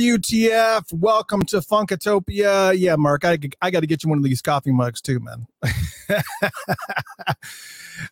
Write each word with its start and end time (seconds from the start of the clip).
WTF? 0.00 0.94
Welcome 0.94 1.42
to 1.42 1.58
Funkatopia. 1.58 2.74
Yeah, 2.74 2.96
Mark, 2.96 3.22
I, 3.22 3.38
I 3.60 3.70
got 3.70 3.80
to 3.80 3.86
get 3.86 4.02
you 4.02 4.08
one 4.08 4.16
of 4.16 4.24
these 4.24 4.40
coffee 4.40 4.72
mugs 4.72 5.02
too, 5.02 5.20
man. 5.20 5.46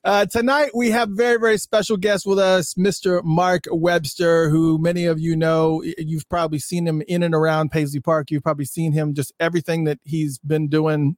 uh, 0.04 0.26
tonight 0.26 0.72
we 0.74 0.90
have 0.90 1.08
very, 1.08 1.40
very 1.40 1.56
special 1.56 1.96
guest 1.96 2.26
with 2.26 2.38
us, 2.38 2.74
Mr. 2.74 3.24
Mark 3.24 3.64
Webster, 3.70 4.50
who 4.50 4.78
many 4.78 5.06
of 5.06 5.18
you 5.18 5.34
know. 5.34 5.82
You've 5.96 6.28
probably 6.28 6.58
seen 6.58 6.86
him 6.86 7.02
in 7.08 7.22
and 7.22 7.34
around 7.34 7.70
Paisley 7.70 8.00
Park. 8.00 8.30
You've 8.30 8.42
probably 8.42 8.66
seen 8.66 8.92
him 8.92 9.14
just 9.14 9.32
everything 9.40 9.84
that 9.84 9.98
he's 10.04 10.38
been 10.40 10.68
doing 10.68 11.16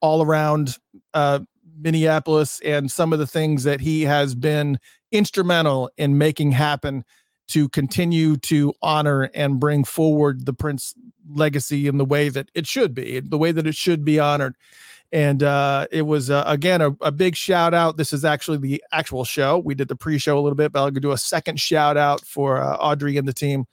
all 0.00 0.22
around 0.22 0.78
uh, 1.12 1.40
Minneapolis 1.76 2.60
and 2.64 2.88
some 2.88 3.12
of 3.12 3.18
the 3.18 3.26
things 3.26 3.64
that 3.64 3.80
he 3.80 4.02
has 4.02 4.36
been 4.36 4.78
instrumental 5.10 5.90
in 5.98 6.18
making 6.18 6.52
happen 6.52 7.04
to 7.48 7.68
continue 7.68 8.36
to 8.36 8.72
honor 8.82 9.30
and 9.34 9.58
bring 9.58 9.84
forward 9.84 10.46
the 10.46 10.52
Prince 10.52 10.94
legacy 11.30 11.86
in 11.86 11.98
the 11.98 12.04
way 12.04 12.28
that 12.28 12.50
it 12.54 12.66
should 12.66 12.94
be, 12.94 13.20
the 13.20 13.38
way 13.38 13.52
that 13.52 13.66
it 13.66 13.74
should 13.74 14.04
be 14.04 14.18
honored. 14.18 14.54
And 15.10 15.42
uh, 15.42 15.86
it 15.90 16.02
was 16.02 16.28
uh, 16.28 16.44
again 16.46 16.82
a, 16.82 16.90
a, 17.00 17.10
big 17.10 17.34
shout 17.34 17.72
out. 17.72 17.96
This 17.96 18.12
is 18.12 18.26
actually 18.26 18.58
the 18.58 18.84
actual 18.92 19.24
show. 19.24 19.56
We 19.58 19.74
did 19.74 19.88
the 19.88 19.96
pre-show 19.96 20.38
a 20.38 20.42
little 20.42 20.56
bit, 20.56 20.70
but 20.70 20.80
I'll 20.80 20.90
do 20.90 21.12
a 21.12 21.18
second 21.18 21.58
shout 21.58 21.96
out 21.96 22.20
for 22.26 22.62
uh, 22.62 22.76
Audrey 22.76 23.16
and 23.16 23.26
the 23.26 23.32
team 23.32 23.64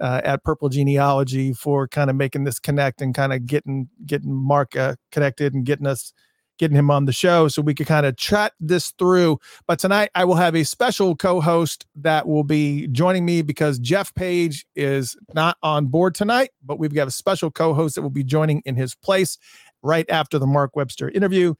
uh, 0.00 0.20
at 0.22 0.44
Purple 0.44 0.68
Genealogy 0.68 1.52
for 1.52 1.88
kind 1.88 2.08
of 2.08 2.14
making 2.14 2.44
this 2.44 2.60
connect 2.60 3.02
and 3.02 3.16
kind 3.16 3.32
of 3.32 3.46
getting 3.46 3.88
getting 4.04 4.32
Mark 4.32 4.76
uh, 4.76 4.94
connected 5.10 5.54
and 5.54 5.64
getting 5.66 5.88
us 5.88 6.12
getting 6.58 6.76
him 6.76 6.90
on 6.90 7.04
the 7.04 7.12
show 7.12 7.48
so 7.48 7.62
we 7.62 7.74
could 7.74 7.86
kind 7.86 8.06
of 8.06 8.16
chat 8.16 8.52
this 8.60 8.92
through. 8.98 9.38
But 9.66 9.78
tonight 9.78 10.10
I 10.14 10.24
will 10.24 10.34
have 10.36 10.54
a 10.54 10.64
special 10.64 11.16
co-host 11.16 11.86
that 11.96 12.26
will 12.26 12.44
be 12.44 12.88
joining 12.88 13.24
me 13.24 13.42
because 13.42 13.78
Jeff 13.78 14.14
Page 14.14 14.66
is 14.74 15.16
not 15.34 15.56
on 15.62 15.86
board 15.86 16.14
tonight, 16.14 16.50
but 16.64 16.78
we've 16.78 16.94
got 16.94 17.08
a 17.08 17.12
special 17.12 17.50
co-host 17.50 17.94
that 17.94 18.02
will 18.02 18.10
be 18.10 18.24
joining 18.24 18.62
in 18.64 18.76
his 18.76 18.94
place 18.94 19.38
right 19.82 20.08
after 20.10 20.38
the 20.38 20.46
Mark 20.46 20.76
Webster 20.76 21.08
interview. 21.10 21.54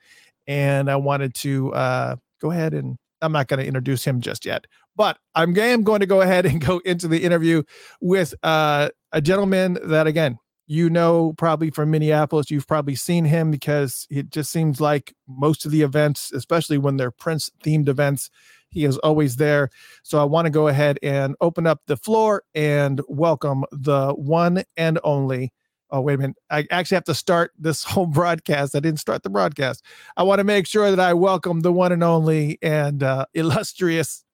And 0.46 0.90
I 0.90 0.96
wanted 0.96 1.34
to 1.36 1.72
uh, 1.74 2.16
go 2.40 2.50
ahead 2.50 2.74
and 2.74 2.96
I'm 3.22 3.32
not 3.32 3.48
going 3.48 3.60
to 3.60 3.66
introduce 3.66 4.04
him 4.04 4.20
just 4.20 4.44
yet, 4.44 4.66
but 4.94 5.18
I'm 5.34 5.52
going 5.52 6.00
to 6.00 6.06
go 6.06 6.20
ahead 6.20 6.46
and 6.46 6.60
go 6.60 6.78
into 6.84 7.08
the 7.08 7.24
interview 7.24 7.62
with 8.00 8.34
uh, 8.42 8.90
a 9.12 9.20
gentleman 9.20 9.78
that, 9.84 10.06
again, 10.06 10.38
you 10.66 10.90
know 10.90 11.32
probably 11.38 11.70
from 11.70 11.90
Minneapolis, 11.90 12.50
you've 12.50 12.66
probably 12.66 12.94
seen 12.94 13.24
him 13.24 13.50
because 13.50 14.06
it 14.10 14.30
just 14.30 14.50
seems 14.50 14.80
like 14.80 15.14
most 15.28 15.64
of 15.64 15.70
the 15.70 15.82
events, 15.82 16.32
especially 16.32 16.78
when 16.78 16.96
they're 16.96 17.10
Prince 17.10 17.50
themed 17.62 17.88
events, 17.88 18.30
he 18.70 18.84
is 18.84 18.98
always 18.98 19.36
there. 19.36 19.70
So 20.02 20.20
I 20.20 20.24
want 20.24 20.46
to 20.46 20.50
go 20.50 20.68
ahead 20.68 20.98
and 21.02 21.36
open 21.40 21.66
up 21.66 21.80
the 21.86 21.96
floor 21.96 22.42
and 22.54 23.00
welcome 23.08 23.64
the 23.70 24.12
one 24.12 24.64
and 24.76 24.98
only. 25.04 25.52
Oh, 25.90 26.00
wait 26.00 26.14
a 26.14 26.18
minute. 26.18 26.36
I 26.50 26.66
actually 26.70 26.96
have 26.96 27.04
to 27.04 27.14
start 27.14 27.52
this 27.58 27.84
whole 27.84 28.06
broadcast. 28.06 28.74
I 28.74 28.80
didn't 28.80 29.00
start 29.00 29.22
the 29.22 29.30
broadcast. 29.30 29.84
I 30.16 30.24
want 30.24 30.40
to 30.40 30.44
make 30.44 30.66
sure 30.66 30.90
that 30.90 31.00
I 31.00 31.14
welcome 31.14 31.60
the 31.60 31.72
one 31.72 31.92
and 31.92 32.02
only 32.02 32.58
and 32.60 33.02
uh, 33.02 33.26
illustrious 33.34 34.24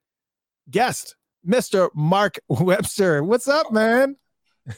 guest, 0.71 1.15
Mr. 1.47 1.91
Mark 1.95 2.39
Webster. 2.49 3.23
What's 3.23 3.49
up, 3.49 3.71
man? 3.71 4.17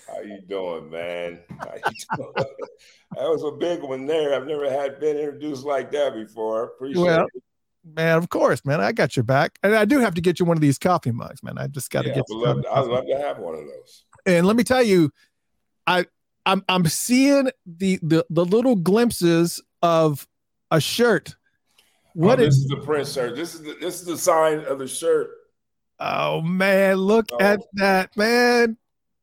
How 0.09 0.21
you 0.21 0.41
doing, 0.49 0.91
man? 0.91 1.41
You 1.51 1.93
doing? 2.17 2.33
that 2.37 3.29
was 3.29 3.45
a 3.45 3.51
big 3.51 3.83
one 3.83 4.07
there. 4.07 4.35
I've 4.35 4.47
never 4.47 4.71
had 4.71 4.99
been 4.99 5.17
introduced 5.17 5.65
like 5.65 5.91
that 5.93 6.15
before. 6.15 6.65
Appreciate 6.65 7.03
well, 7.03 7.27
it. 7.27 7.43
Man, 7.85 8.17
of 8.17 8.31
course, 8.31 8.65
man. 8.65 8.81
I 8.81 8.93
got 8.93 9.15
your 9.15 9.25
back. 9.25 9.59
And 9.63 9.75
I 9.75 9.85
do 9.85 9.99
have 9.99 10.15
to 10.15 10.23
get 10.23 10.41
you 10.41 10.47
one 10.47 10.57
of 10.57 10.63
these 10.63 10.79
coffee 10.79 11.13
mugs, 11.13 11.43
man. 11.43 11.59
I 11.59 11.67
just 11.67 11.91
got 11.91 12.03
to 12.03 12.09
yeah, 12.09 12.15
get 12.15 12.25
I'd 12.31 12.37
love, 12.37 12.63
to, 12.63 12.71
I'd 12.71 12.87
love 12.87 13.07
to 13.07 13.19
have 13.19 13.39
one 13.39 13.55
of 13.55 13.61
those. 13.61 14.05
And 14.25 14.47
let 14.47 14.57
me 14.57 14.65
tell 14.65 14.83
you, 14.83 15.11
I 15.87 16.07
I'm 16.47 16.65
I'm 16.67 16.87
seeing 16.87 17.51
the 17.67 17.99
the 18.03 18.25
the 18.31 18.45
little 18.45 18.77
glimpses 18.77 19.63
of 19.83 20.27
a 20.71 20.81
shirt. 20.81 21.37
Oh, 21.37 22.11
what 22.15 22.41
oh, 22.41 22.45
this 22.45 22.55
is, 22.55 22.63
is 22.63 22.69
the 22.69 22.77
Prince 22.79 23.13
shirt. 23.13 23.37
This 23.37 23.55
is 23.55 23.63
the, 23.63 23.77
this 23.79 24.01
is 24.01 24.07
the 24.07 24.17
sign 24.17 24.61
of 24.61 24.79
the 24.79 24.89
shirt. 24.89 25.29
Oh 26.01 26.41
man, 26.41 26.97
look 26.97 27.27
oh. 27.33 27.39
at 27.39 27.61
that, 27.75 28.17
man 28.17 28.79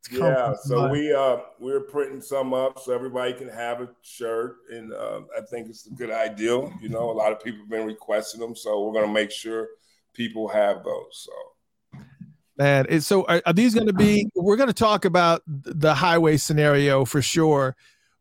yeah, 0.10 0.56
so 0.56 0.90
we 0.90 1.14
uh 1.14 1.38
we're 1.60 1.82
printing 1.82 2.22
some 2.22 2.54
up 2.54 2.80
so 2.80 2.94
everybody 2.94 3.34
can 3.34 3.50
have 3.50 3.82
a 3.82 3.90
shirt, 4.02 4.58
and 4.72 4.94
uh, 4.94 5.22
I 5.38 5.42
think 5.42 5.70
it's 5.70 5.86
a 5.86 5.92
good 5.92 6.10
idea. 6.10 6.58
You 6.82 6.90
know, 6.90 7.12
a 7.12 7.14
lot 7.14 7.32
of 7.32 7.44
people 7.44 7.60
have 7.60 7.70
been 7.70 7.86
requesting 7.86 8.42
them, 8.42 8.56
so 8.56 8.84
we're 8.84 9.00
gonna 9.00 9.14
make 9.14 9.32
sure 9.32 9.68
people 10.14 10.48
have 10.48 10.84
those. 10.84 11.28
So, 11.94 12.02
man, 12.58 13.02
so 13.02 13.26
are, 13.26 13.42
are 13.46 13.54
these 13.54 13.76
gonna 13.76 13.94
be? 13.94 14.28
We're 14.34 14.58
gonna 14.58 14.74
talk 14.74 15.06
about 15.06 15.44
the 15.46 15.94
highway 15.94 16.38
scenario 16.38 17.06
for 17.06 17.22
sure, 17.22 17.76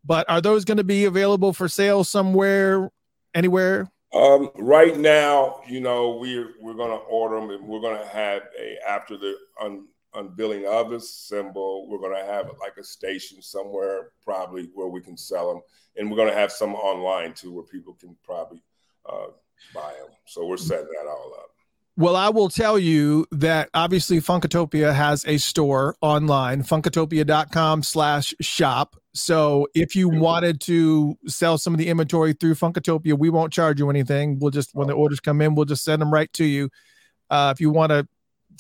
but 0.05 0.29
are 0.29 0.43
those 0.43 0.67
gonna 0.67 0.85
be 0.85 1.07
available 1.07 1.55
for 1.55 1.67
sale 1.67 2.05
somewhere, 2.05 2.91
anywhere? 3.35 3.91
Um, 4.13 4.51
right 4.57 4.99
now, 4.99 5.61
you 5.69 5.81
know, 5.81 6.17
we're 6.17 6.51
we're 6.61 6.75
gonna 6.75 6.97
order 6.97 7.37
them, 7.37 7.51
and 7.51 7.67
we're 7.67 7.81
gonna 7.81 8.07
have 8.07 8.43
a 8.61 8.77
after 8.87 9.17
the 9.17 9.35
un, 9.61 9.87
unveiling 10.15 10.67
of 10.67 10.91
the 10.91 11.01
symbol. 11.01 11.89
We're 11.89 11.99
going 11.99 12.17
to 12.17 12.33
have 12.33 12.51
like 12.61 12.77
a 12.79 12.85
station 12.85 13.43
somewhere, 13.43 14.11
probably 14.25 14.71
where 14.75 14.89
we 14.89 15.01
can 15.01 15.17
sell 15.17 15.53
them, 15.53 15.63
and 15.97 16.11
we're 16.11 16.17
going 16.17 16.31
to 16.31 16.39
have 16.39 16.53
some 16.53 16.75
online 16.75 17.35
too, 17.35 17.53
where 17.53 17.65
people 17.65 17.95
can 18.01 18.17
probably 18.25 18.63
uh, 19.09 19.29
buy 19.75 19.93
them. 19.99 20.11
So 20.27 20.47
we're 20.47 20.57
setting 20.57 20.87
that 20.87 21.09
all 21.09 21.35
up. 21.39 21.51
Well, 21.97 22.17
I 22.17 22.31
will 22.31 22.49
tell 22.49 22.79
you 22.79 23.27
that 23.33 23.69
obviously 23.75 24.21
Funkatopia 24.21 24.95
has 24.95 25.25
a 25.27 25.37
store 25.37 25.97
online, 26.01 26.63
funkatopia.com 26.63 27.83
slash 27.83 28.35
shop. 28.41 28.97
So 29.13 29.67
if 29.75 29.95
you 29.95 30.09
wanted 30.09 30.61
to 30.63 31.19
sell 31.27 31.59
some 31.59 31.75
of 31.75 31.79
the 31.79 31.89
inventory 31.89 32.33
through 32.33 32.55
Funkatopia, 32.55 33.19
we 33.19 33.29
won't 33.29 33.53
charge 33.53 33.81
you 33.81 33.91
anything. 33.91 34.39
We'll 34.39 34.53
just, 34.53 34.75
when 34.75 34.87
the 34.87 34.95
orders 34.95 35.21
come 35.21 35.43
in, 35.43 35.55
we'll 35.55 35.67
just 35.67 35.85
send 35.85 36.01
them 36.01 36.13
right 36.13 36.33
to 36.35 36.45
you. 36.45 36.71
Uh, 37.29 37.53
if 37.55 37.61
you 37.61 37.71
want 37.71 37.91
to 37.91 38.09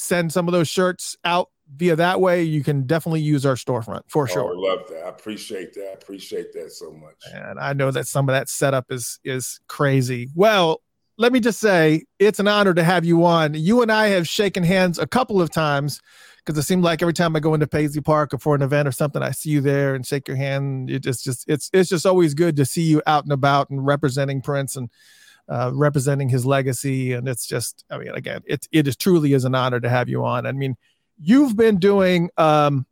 send 0.00 0.33
some 0.33 0.49
of 0.49 0.53
those 0.53 0.69
shirts 0.69 1.16
out 1.25 1.50
via 1.77 1.94
that 1.94 2.21
way, 2.21 2.43
you 2.43 2.65
can 2.65 2.87
definitely 2.87 3.21
use 3.21 3.47
our 3.47 3.55
storefront 3.55 4.03
for 4.09 4.25
oh, 4.25 4.27
sure. 4.27 4.50
I 4.50 4.72
love 4.72 4.88
that. 4.88 5.05
I 5.05 5.09
appreciate 5.09 5.75
that. 5.75 5.91
I 5.91 5.93
appreciate 5.93 6.53
that 6.55 6.72
so 6.72 6.91
much. 6.91 7.16
And 7.33 7.61
I 7.61 7.75
know 7.75 7.91
that 7.91 8.06
some 8.06 8.28
of 8.28 8.33
that 8.33 8.49
setup 8.49 8.87
is 8.91 9.21
is 9.25 9.60
crazy. 9.69 10.28
Well, 10.34 10.81
let 11.19 11.33
me 11.33 11.41
just 11.41 11.60
say 11.60 12.05
it's 12.19 12.41
an 12.41 12.49
honor 12.49 12.72
to 12.72 12.83
have 12.83 13.05
you 13.05 13.25
on. 13.25 13.55
You 13.55 13.83
and 13.83 13.93
I 13.93 14.09
have 14.09 14.27
shaken 14.27 14.65
hands 14.65 14.99
a 14.99 15.06
couple 15.06 15.43
of 15.43 15.50
times 15.50 16.00
because 16.39 16.59
it 16.59 16.66
seemed 16.66 16.83
like 16.83 17.03
every 17.03 17.12
time 17.12 17.37
I 17.37 17.41
go 17.41 17.53
into 17.53 17.66
Paisley 17.66 18.00
Park 18.00 18.33
or 18.33 18.39
for 18.39 18.55
an 18.55 18.62
event 18.62 18.89
or 18.89 18.93
something, 18.93 19.22
I 19.22 19.33
see 19.33 19.50
you 19.50 19.60
there 19.60 19.94
and 19.94 20.05
shake 20.05 20.27
your 20.27 20.39
hand. 20.39 20.91
It 20.91 21.00
just 21.03 21.22
just 21.22 21.44
it's 21.47 21.69
it's 21.75 21.91
just 21.91 22.06
always 22.06 22.33
good 22.33 22.56
to 22.56 22.65
see 22.65 22.83
you 22.83 23.03
out 23.06 23.25
and 23.25 23.33
about 23.33 23.69
and 23.69 23.84
representing 23.84 24.41
Prince 24.41 24.77
and 24.77 24.89
uh, 25.50 25.72
representing 25.75 26.28
his 26.28 26.47
legacy. 26.47 27.12
And 27.12 27.28
it's 27.28 27.47
just, 27.47 27.84
I 27.91 27.99
mean, 27.99 28.09
again, 28.15 28.41
it, 28.47 28.66
it 28.71 28.87
is 28.87 28.97
truly 28.97 29.33
is 29.33 29.44
an 29.44 29.55
honor 29.55 29.81
to 29.81 29.88
have 29.88 30.09
you 30.09 30.25
on. 30.25 30.47
I 30.47 30.53
mean, 30.53 30.77
you've 31.21 31.56
been 31.56 31.78
doing, 31.78 32.31
um, 32.37 32.87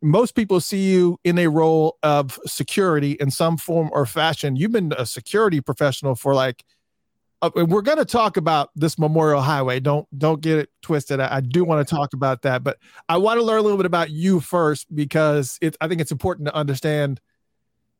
most 0.00 0.34
people 0.34 0.60
see 0.60 0.92
you 0.92 1.18
in 1.24 1.38
a 1.38 1.48
role 1.48 1.98
of 2.02 2.38
security 2.46 3.12
in 3.12 3.30
some 3.30 3.56
form 3.56 3.90
or 3.92 4.06
fashion. 4.06 4.54
You've 4.54 4.72
been 4.72 4.92
a 4.96 5.04
security 5.04 5.60
professional 5.60 6.14
for 6.14 6.32
like, 6.32 6.64
uh, 7.42 7.50
we're 7.54 7.82
going 7.82 7.98
to 7.98 8.04
talk 8.04 8.36
about 8.36 8.70
this 8.76 8.98
Memorial 8.98 9.42
Highway. 9.42 9.80
Don't 9.80 10.06
don't 10.18 10.40
get 10.40 10.58
it 10.58 10.70
twisted. 10.80 11.20
I, 11.20 11.36
I 11.36 11.40
do 11.40 11.64
want 11.64 11.86
to 11.86 11.94
talk 11.94 12.14
about 12.14 12.42
that, 12.42 12.64
but 12.64 12.78
I 13.08 13.18
want 13.18 13.38
to 13.38 13.44
learn 13.44 13.58
a 13.58 13.62
little 13.62 13.76
bit 13.76 13.84
about 13.84 14.10
you 14.10 14.40
first 14.40 14.86
because 14.94 15.58
it. 15.60 15.76
I 15.80 15.88
think 15.88 16.00
it's 16.00 16.12
important 16.12 16.48
to 16.48 16.54
understand 16.54 17.20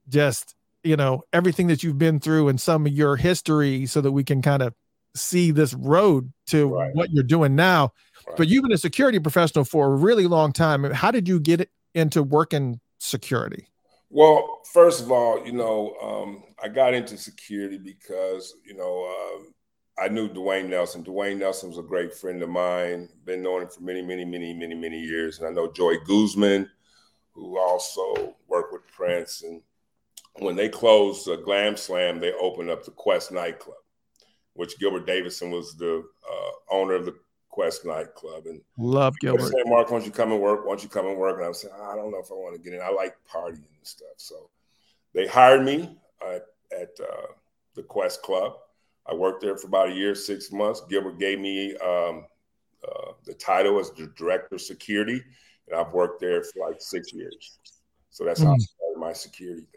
just 0.08 0.54
you 0.86 0.96
know 0.96 1.22
everything 1.32 1.66
that 1.66 1.82
you've 1.82 1.98
been 1.98 2.20
through 2.20 2.48
and 2.48 2.60
some 2.60 2.86
of 2.86 2.92
your 2.92 3.16
history 3.16 3.86
so 3.86 4.00
that 4.00 4.12
we 4.12 4.24
can 4.24 4.40
kind 4.40 4.62
of 4.62 4.74
see 5.14 5.50
this 5.50 5.74
road 5.74 6.32
to 6.46 6.74
right. 6.74 6.94
what 6.94 7.10
you're 7.10 7.24
doing 7.24 7.56
now. 7.56 7.92
Right. 8.26 8.36
but 8.36 8.48
you've 8.48 8.62
been 8.62 8.72
a 8.72 8.78
security 8.78 9.18
professional 9.18 9.64
for 9.64 9.86
a 9.86 9.96
really 9.96 10.26
long 10.26 10.52
time. 10.52 10.84
How 10.84 11.10
did 11.10 11.28
you 11.28 11.40
get 11.40 11.70
into 11.94 12.22
working 12.22 12.80
security? 12.98 13.68
Well 14.10 14.60
first 14.72 15.00
of 15.02 15.10
all 15.10 15.44
you 15.46 15.52
know 15.52 15.96
um, 16.02 16.42
i 16.62 16.68
got 16.68 16.94
into 16.94 17.16
security 17.16 17.78
because 17.78 18.54
you 18.64 18.74
know 18.74 19.04
uh, 19.04 20.02
i 20.02 20.08
knew 20.08 20.28
duane 20.28 20.70
nelson. 20.70 21.02
Duane 21.02 21.38
nelson 21.38 21.70
was 21.70 21.78
a 21.78 21.82
great 21.82 22.14
friend 22.14 22.42
of 22.42 22.48
mine. 22.48 23.08
Been 23.24 23.42
knowing 23.42 23.62
him 23.62 23.68
for 23.68 23.82
many 23.82 24.02
many 24.02 24.24
many 24.24 24.54
many 24.54 24.74
many 24.74 25.00
years. 25.00 25.38
And 25.38 25.48
i 25.48 25.50
know 25.50 25.72
joy 25.72 25.94
guzman 26.06 26.70
who 27.32 27.58
also 27.58 28.36
worked 28.48 28.72
with 28.72 28.86
prince 28.92 29.42
and 29.42 29.60
when 30.38 30.56
they 30.56 30.68
closed 30.68 31.28
uh, 31.28 31.36
Glam 31.36 31.76
Slam, 31.76 32.20
they 32.20 32.32
opened 32.32 32.70
up 32.70 32.84
the 32.84 32.90
Quest 32.90 33.32
nightclub, 33.32 33.76
which 34.54 34.78
Gilbert 34.78 35.06
Davison 35.06 35.50
was 35.50 35.74
the 35.76 36.04
uh, 36.30 36.50
owner 36.74 36.94
of 36.94 37.06
the 37.06 37.14
Quest 37.48 37.84
nightclub. 37.84 38.46
And 38.46 38.60
love 38.78 39.14
Gilbert. 39.20 39.42
Said, 39.42 39.62
Mark, 39.66 39.90
why 39.90 39.98
don't 39.98 40.06
you 40.06 40.12
come 40.12 40.32
and 40.32 40.40
work? 40.40 40.64
Why 40.64 40.72
don't 40.72 40.82
you 40.82 40.88
come 40.88 41.06
and 41.06 41.16
work? 41.16 41.36
And 41.36 41.44
I 41.44 41.48
was 41.48 41.62
saying, 41.62 41.74
I 41.74 41.96
don't 41.96 42.10
know 42.10 42.20
if 42.20 42.30
I 42.30 42.34
want 42.34 42.56
to 42.56 42.62
get 42.62 42.74
in. 42.74 42.82
I 42.82 42.90
like 42.90 43.16
partying 43.32 43.56
and 43.56 43.84
stuff. 43.84 44.08
So 44.18 44.50
they 45.14 45.26
hired 45.26 45.64
me 45.64 45.96
uh, 46.24 46.38
at 46.72 46.90
uh, 47.00 47.26
the 47.74 47.82
Quest 47.82 48.22
Club. 48.22 48.52
I 49.08 49.14
worked 49.14 49.40
there 49.40 49.56
for 49.56 49.68
about 49.68 49.90
a 49.90 49.94
year, 49.94 50.14
six 50.14 50.52
months. 50.52 50.82
Gilbert 50.88 51.18
gave 51.18 51.38
me 51.38 51.76
um, 51.76 52.26
uh, 52.86 53.12
the 53.24 53.34
title 53.34 53.78
as 53.78 53.90
the 53.92 54.12
director 54.16 54.56
of 54.56 54.60
security. 54.60 55.22
and 55.68 55.78
I've 55.78 55.92
worked 55.92 56.20
there 56.20 56.42
for 56.42 56.68
like 56.68 56.80
six 56.80 57.12
years. 57.12 57.58
So 58.10 58.24
that's 58.24 58.40
mm. 58.40 58.46
how 58.46 58.54
I 58.54 58.58
started 58.58 58.98
my 58.98 59.12
security 59.12 59.66
thing. 59.72 59.75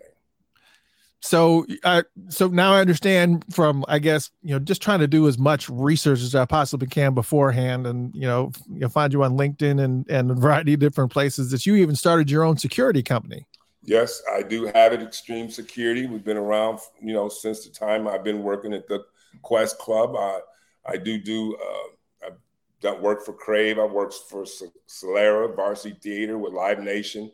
So, 1.21 1.65
uh, 1.83 2.03
so 2.29 2.47
now 2.47 2.73
I 2.73 2.79
understand 2.79 3.43
from, 3.53 3.83
I 3.89 3.99
guess, 3.99 4.31
you 4.41 4.53
know, 4.53 4.59
just 4.59 4.81
trying 4.81 4.99
to 4.99 5.07
do 5.07 5.27
as 5.27 5.37
much 5.37 5.69
research 5.69 6.21
as 6.21 6.33
I 6.33 6.45
possibly 6.45 6.87
can 6.87 7.13
beforehand, 7.13 7.85
and 7.85 8.15
you 8.15 8.21
know, 8.21 8.51
you 8.71 8.87
find 8.87 9.11
you 9.11 9.23
on 9.23 9.37
LinkedIn 9.37 9.83
and 9.83 10.09
and 10.09 10.31
a 10.31 10.33
variety 10.33 10.75
of 10.75 10.79
different 10.79 11.11
places 11.11 11.51
that 11.51 11.65
you 11.65 11.75
even 11.75 11.95
started 11.95 12.31
your 12.31 12.43
own 12.43 12.57
security 12.57 13.03
company. 13.03 13.45
Yes, 13.83 14.21
I 14.31 14.43
do 14.43 14.65
have 14.65 14.93
it. 14.93 15.01
Extreme 15.01 15.49
Security. 15.49 16.05
We've 16.05 16.23
been 16.23 16.37
around, 16.37 16.79
you 17.01 17.13
know, 17.13 17.27
since 17.27 17.65
the 17.65 17.71
time 17.71 18.07
I've 18.07 18.23
been 18.23 18.43
working 18.43 18.73
at 18.73 18.87
the 18.87 19.03
Quest 19.41 19.77
Club. 19.77 20.15
I 20.15 20.39
I 20.85 20.97
do 20.97 21.17
do. 21.17 21.57
Uh, 21.57 22.27
I've 22.27 22.37
done 22.81 23.01
work 23.01 23.25
for 23.25 23.33
Crave. 23.33 23.77
I 23.77 23.85
worked 23.85 24.15
for 24.29 24.45
Solera, 24.87 25.53
Varsity 25.53 25.97
Theater 26.01 26.37
with 26.37 26.53
Live 26.53 26.79
Nation. 26.79 27.31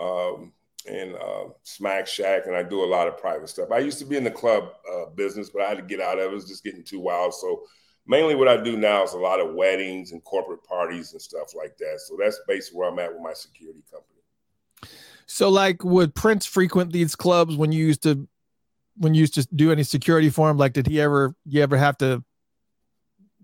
Um, 0.00 0.52
and 0.88 1.14
uh, 1.16 1.44
Smack 1.62 2.06
Shack, 2.06 2.46
and 2.46 2.56
I 2.56 2.62
do 2.62 2.82
a 2.82 2.86
lot 2.86 3.08
of 3.08 3.18
private 3.18 3.48
stuff. 3.48 3.70
I 3.70 3.78
used 3.78 3.98
to 3.98 4.04
be 4.04 4.16
in 4.16 4.24
the 4.24 4.30
club 4.30 4.70
uh, 4.92 5.06
business, 5.14 5.50
but 5.50 5.62
I 5.62 5.68
had 5.68 5.78
to 5.78 5.82
get 5.82 6.00
out 6.00 6.18
of 6.18 6.24
it. 6.24 6.26
It 6.28 6.34
was 6.34 6.48
just 6.48 6.64
getting 6.64 6.82
too 6.82 7.00
wild. 7.00 7.34
So 7.34 7.62
mainly 8.08 8.34
what 8.34 8.48
I 8.48 8.56
do 8.56 8.76
now 8.76 9.04
is 9.04 9.12
a 9.12 9.18
lot 9.18 9.38
of 9.38 9.54
weddings 9.54 10.12
and 10.12 10.24
corporate 10.24 10.64
parties 10.64 11.12
and 11.12 11.22
stuff 11.22 11.54
like 11.54 11.76
that. 11.78 12.00
So 12.00 12.16
that's 12.18 12.40
basically 12.48 12.78
where 12.78 12.90
I'm 12.90 12.98
at 12.98 13.12
with 13.12 13.22
my 13.22 13.34
security 13.34 13.84
company. 13.90 14.20
So 15.26 15.50
like 15.50 15.84
would 15.84 16.14
Prince 16.14 16.46
frequent 16.46 16.92
these 16.92 17.14
clubs 17.14 17.54
when 17.54 17.70
you 17.70 17.86
used 17.86 18.02
to 18.04 18.26
when 18.96 19.14
you 19.14 19.20
used 19.20 19.34
to 19.34 19.46
do 19.54 19.70
any 19.70 19.84
security 19.84 20.30
for 20.30 20.50
him? 20.50 20.56
Like 20.56 20.72
did 20.72 20.86
he 20.86 21.00
ever 21.00 21.34
you 21.44 21.62
ever 21.62 21.76
have 21.76 21.98
to 21.98 22.24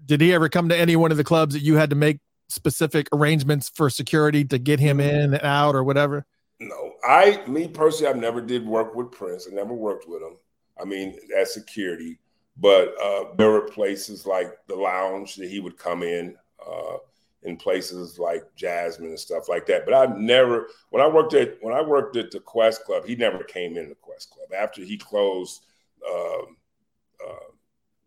did 0.06 0.20
he 0.20 0.32
ever 0.32 0.48
come 0.48 0.70
to 0.70 0.76
any 0.76 0.96
one 0.96 1.10
of 1.10 1.18
the 1.18 1.24
clubs 1.24 1.54
that 1.54 1.60
you 1.60 1.76
had 1.76 1.90
to 1.90 1.96
make 1.96 2.20
specific 2.48 3.08
arrangements 3.12 3.70
for 3.74 3.88
security 3.90 4.44
to 4.44 4.58
get 4.58 4.80
him 4.80 4.98
in 4.98 5.34
and 5.34 5.44
out 5.44 5.74
or 5.74 5.84
whatever? 5.84 6.26
No, 6.68 6.94
I, 7.06 7.42
me 7.46 7.68
personally, 7.68 8.10
I've 8.10 8.20
never 8.20 8.40
did 8.40 8.66
work 8.66 8.94
with 8.94 9.10
Prince. 9.10 9.48
I 9.50 9.54
never 9.54 9.74
worked 9.74 10.08
with 10.08 10.22
him. 10.22 10.36
I 10.80 10.84
mean, 10.84 11.18
as 11.36 11.52
security, 11.52 12.18
but 12.56 12.94
uh, 13.02 13.34
there 13.36 13.50
were 13.50 13.62
places 13.62 14.26
like 14.26 14.52
the 14.66 14.74
lounge 14.74 15.36
that 15.36 15.48
he 15.48 15.60
would 15.60 15.76
come 15.76 16.02
in, 16.02 16.36
uh, 16.66 16.96
in 17.42 17.56
places 17.56 18.18
like 18.18 18.42
Jasmine 18.56 19.10
and 19.10 19.18
stuff 19.18 19.48
like 19.48 19.66
that. 19.66 19.84
But 19.84 19.94
I've 19.94 20.16
never, 20.16 20.68
when 20.90 21.02
I 21.02 21.08
worked 21.08 21.34
at 21.34 21.58
when 21.60 21.74
I 21.74 21.82
worked 21.82 22.16
at 22.16 22.30
the 22.30 22.40
Quest 22.40 22.84
Club, 22.84 23.04
he 23.04 23.14
never 23.14 23.44
came 23.44 23.76
in 23.76 23.88
the 23.88 23.94
Quest 23.96 24.30
Club. 24.30 24.48
After 24.56 24.82
he 24.82 24.96
closed 24.96 25.66
uh, 26.08 26.42
uh, 26.42 27.50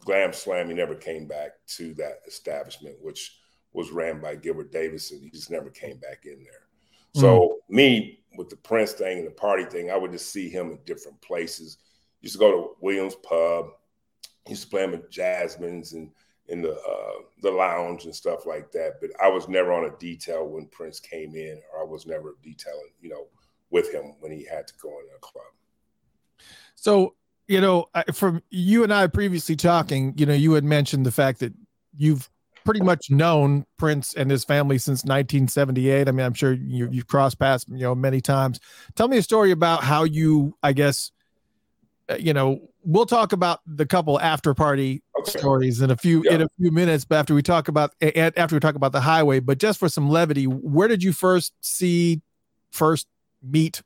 Glam 0.02 0.34
Slam, 0.34 0.70
he 0.70 0.74
never 0.74 0.96
came 0.96 1.28
back 1.28 1.52
to 1.76 1.94
that 1.96 2.22
establishment, 2.28 2.96
which 3.02 3.38
was 3.74 3.92
ran 3.92 4.20
by 4.20 4.36
Gilbert 4.36 4.72
Davison. 4.72 5.22
He 5.22 5.30
just 5.30 5.52
never 5.52 5.70
came 5.70 5.98
back 5.98 6.26
in 6.26 6.44
there. 6.44 6.67
So 7.20 7.60
mm. 7.70 7.76
me 7.76 8.20
with 8.38 8.50
the 8.50 8.58
Prince 8.58 8.94
thing 8.94 9.20
and 9.20 9.28
the 9.28 9.32
party 9.32 9.66
thing, 9.66 9.90
I 9.92 9.98
would 9.98 10.12
just 10.12 10.32
see 10.32 10.50
him 10.50 10.72
in 10.72 10.80
different 10.86 11.20
places. 11.22 11.78
Used 12.22 12.36
to 12.36 12.40
go 12.40 12.52
to 12.52 12.70
Williams 12.82 13.16
Pub. 13.16 13.68
Used 14.48 14.64
to 14.64 14.70
play 14.70 14.84
him 14.84 14.94
at 14.94 15.10
Jasmine's 15.10 15.94
and 15.94 16.12
in 16.48 16.62
the 16.62 16.74
uh, 16.74 17.22
the 17.42 17.52
lounge 17.52 18.06
and 18.06 18.16
stuff 18.16 18.46
like 18.46 18.72
that. 18.72 19.02
But 19.02 19.12
I 19.22 19.28
was 19.28 19.48
never 19.48 19.74
on 19.74 19.86
a 19.86 19.98
detail 19.98 20.48
when 20.48 20.68
Prince 20.68 21.00
came 21.00 21.36
in, 21.36 21.62
or 21.74 21.82
I 21.82 21.86
was 21.86 22.06
never 22.06 22.36
detailing, 22.42 22.92
you 23.02 23.10
know, 23.10 23.28
with 23.70 23.94
him 23.94 24.16
when 24.20 24.32
he 24.32 24.46
had 24.46 24.68
to 24.68 24.74
go 24.82 24.90
in 24.90 25.06
a 25.16 25.20
club. 25.20 25.46
So 26.76 27.16
you 27.48 27.62
know, 27.62 27.88
from 28.14 28.44
you 28.50 28.84
and 28.84 28.94
I 28.94 29.08
previously 29.08 29.56
talking, 29.56 30.14
you 30.18 30.26
know, 30.26 30.34
you 30.34 30.54
had 30.54 30.66
mentioned 30.66 31.06
the 31.06 31.12
fact 31.12 31.40
that 31.40 31.54
you've 31.96 32.30
pretty 32.68 32.82
much 32.82 33.10
known 33.10 33.66
Prince 33.78 34.14
and 34.14 34.30
his 34.30 34.44
family 34.44 34.78
since 34.78 35.06
1978. 35.06 36.10
I 36.10 36.12
mean, 36.12 36.26
I'm 36.26 36.34
sure 36.34 36.52
you, 36.52 36.90
you've 36.92 37.08
crossed 37.08 37.40
paths, 37.40 37.66
you 37.70 37.78
know, 37.78 37.96
many 37.96 38.20
times. 38.20 38.60
Tell 38.96 39.08
me 39.08 39.18
a 39.18 39.24
story 39.24 39.52
about 39.52 39.86
how 39.86 40.04
you, 40.04 40.54
I 40.62 40.74
guess, 40.74 41.14
uh, 42.10 42.18
you 42.20 42.34
know, 42.34 42.60
we'll 42.84 43.06
talk 43.06 43.32
about 43.32 43.62
the 43.66 43.86
couple 43.86 44.20
after 44.20 44.54
party 44.54 45.02
okay. 45.18 45.40
stories 45.40 45.82
in 45.82 45.92
a 45.92 45.96
few 45.96 46.24
yeah. 46.26 46.34
in 46.34 46.42
a 46.42 46.48
few 46.60 46.72
minutes. 46.72 47.06
But 47.06 47.20
after 47.20 47.34
we 47.34 47.42
talk 47.42 47.70
about 47.70 47.94
after 48.02 48.58
we 48.58 48.60
talk 48.60 48.76
about 48.76 48.92
the 48.92 49.02
highway, 49.02 49.40
but 49.40 49.60
just 49.60 49.80
for 49.80 49.88
some 49.88 50.10
levity, 50.10 50.46
where 50.46 50.90
did 50.90 51.02
you 51.02 51.14
first 51.14 51.54
see, 51.62 52.22
first 52.72 53.08
meet 53.42 53.82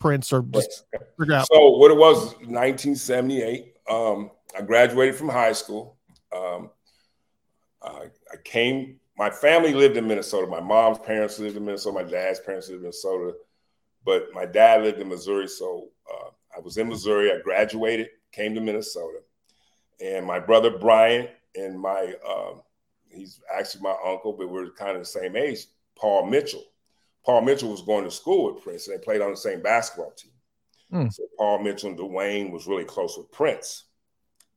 Prince, 0.00 0.32
or 0.32 0.42
just 0.42 0.86
figure 1.20 1.34
out? 1.34 1.46
So 1.52 1.76
what 1.76 1.92
it 1.92 1.96
was, 1.96 2.34
1978. 2.38 3.74
Um, 3.88 4.32
I 4.56 4.62
graduated 4.62 5.14
from 5.14 5.28
high 5.28 5.52
school. 5.52 5.98
Um, 6.34 6.70
I, 7.84 8.06
I 8.34 8.36
came, 8.38 8.98
my 9.16 9.30
family 9.30 9.72
lived 9.72 9.96
in 9.96 10.08
Minnesota. 10.08 10.48
My 10.48 10.60
mom's 10.60 10.98
parents 10.98 11.38
lived 11.38 11.56
in 11.56 11.64
Minnesota. 11.64 12.02
My 12.02 12.10
dad's 12.10 12.40
parents 12.40 12.68
lived 12.68 12.78
in 12.78 12.82
Minnesota. 12.82 13.34
But 14.04 14.26
my 14.34 14.44
dad 14.44 14.82
lived 14.82 15.00
in 15.00 15.08
Missouri. 15.08 15.46
So 15.46 15.88
uh, 16.12 16.30
I 16.56 16.60
was 16.60 16.76
in 16.76 16.88
Missouri. 16.88 17.30
I 17.30 17.38
graduated, 17.42 18.08
came 18.32 18.54
to 18.54 18.60
Minnesota. 18.60 19.20
And 20.04 20.26
my 20.26 20.40
brother 20.40 20.78
Brian 20.78 21.28
and 21.54 21.78
my, 21.78 22.14
uh, 22.28 22.54
he's 23.08 23.40
actually 23.56 23.82
my 23.82 23.94
uncle, 24.04 24.32
but 24.32 24.50
we're 24.50 24.70
kind 24.70 24.96
of 24.96 24.98
the 24.98 25.04
same 25.04 25.36
age, 25.36 25.66
Paul 25.96 26.26
Mitchell. 26.26 26.64
Paul 27.24 27.42
Mitchell 27.42 27.70
was 27.70 27.82
going 27.82 28.04
to 28.04 28.10
school 28.10 28.52
with 28.52 28.64
Prince. 28.64 28.88
And 28.88 28.98
they 28.98 29.04
played 29.04 29.20
on 29.20 29.30
the 29.30 29.36
same 29.36 29.62
basketball 29.62 30.10
team. 30.10 30.32
Mm. 30.92 31.12
So 31.12 31.22
Paul 31.38 31.60
Mitchell 31.60 31.90
and 31.90 31.96
Duane 31.96 32.50
was 32.50 32.66
really 32.66 32.84
close 32.84 33.16
with 33.16 33.30
Prince. 33.30 33.84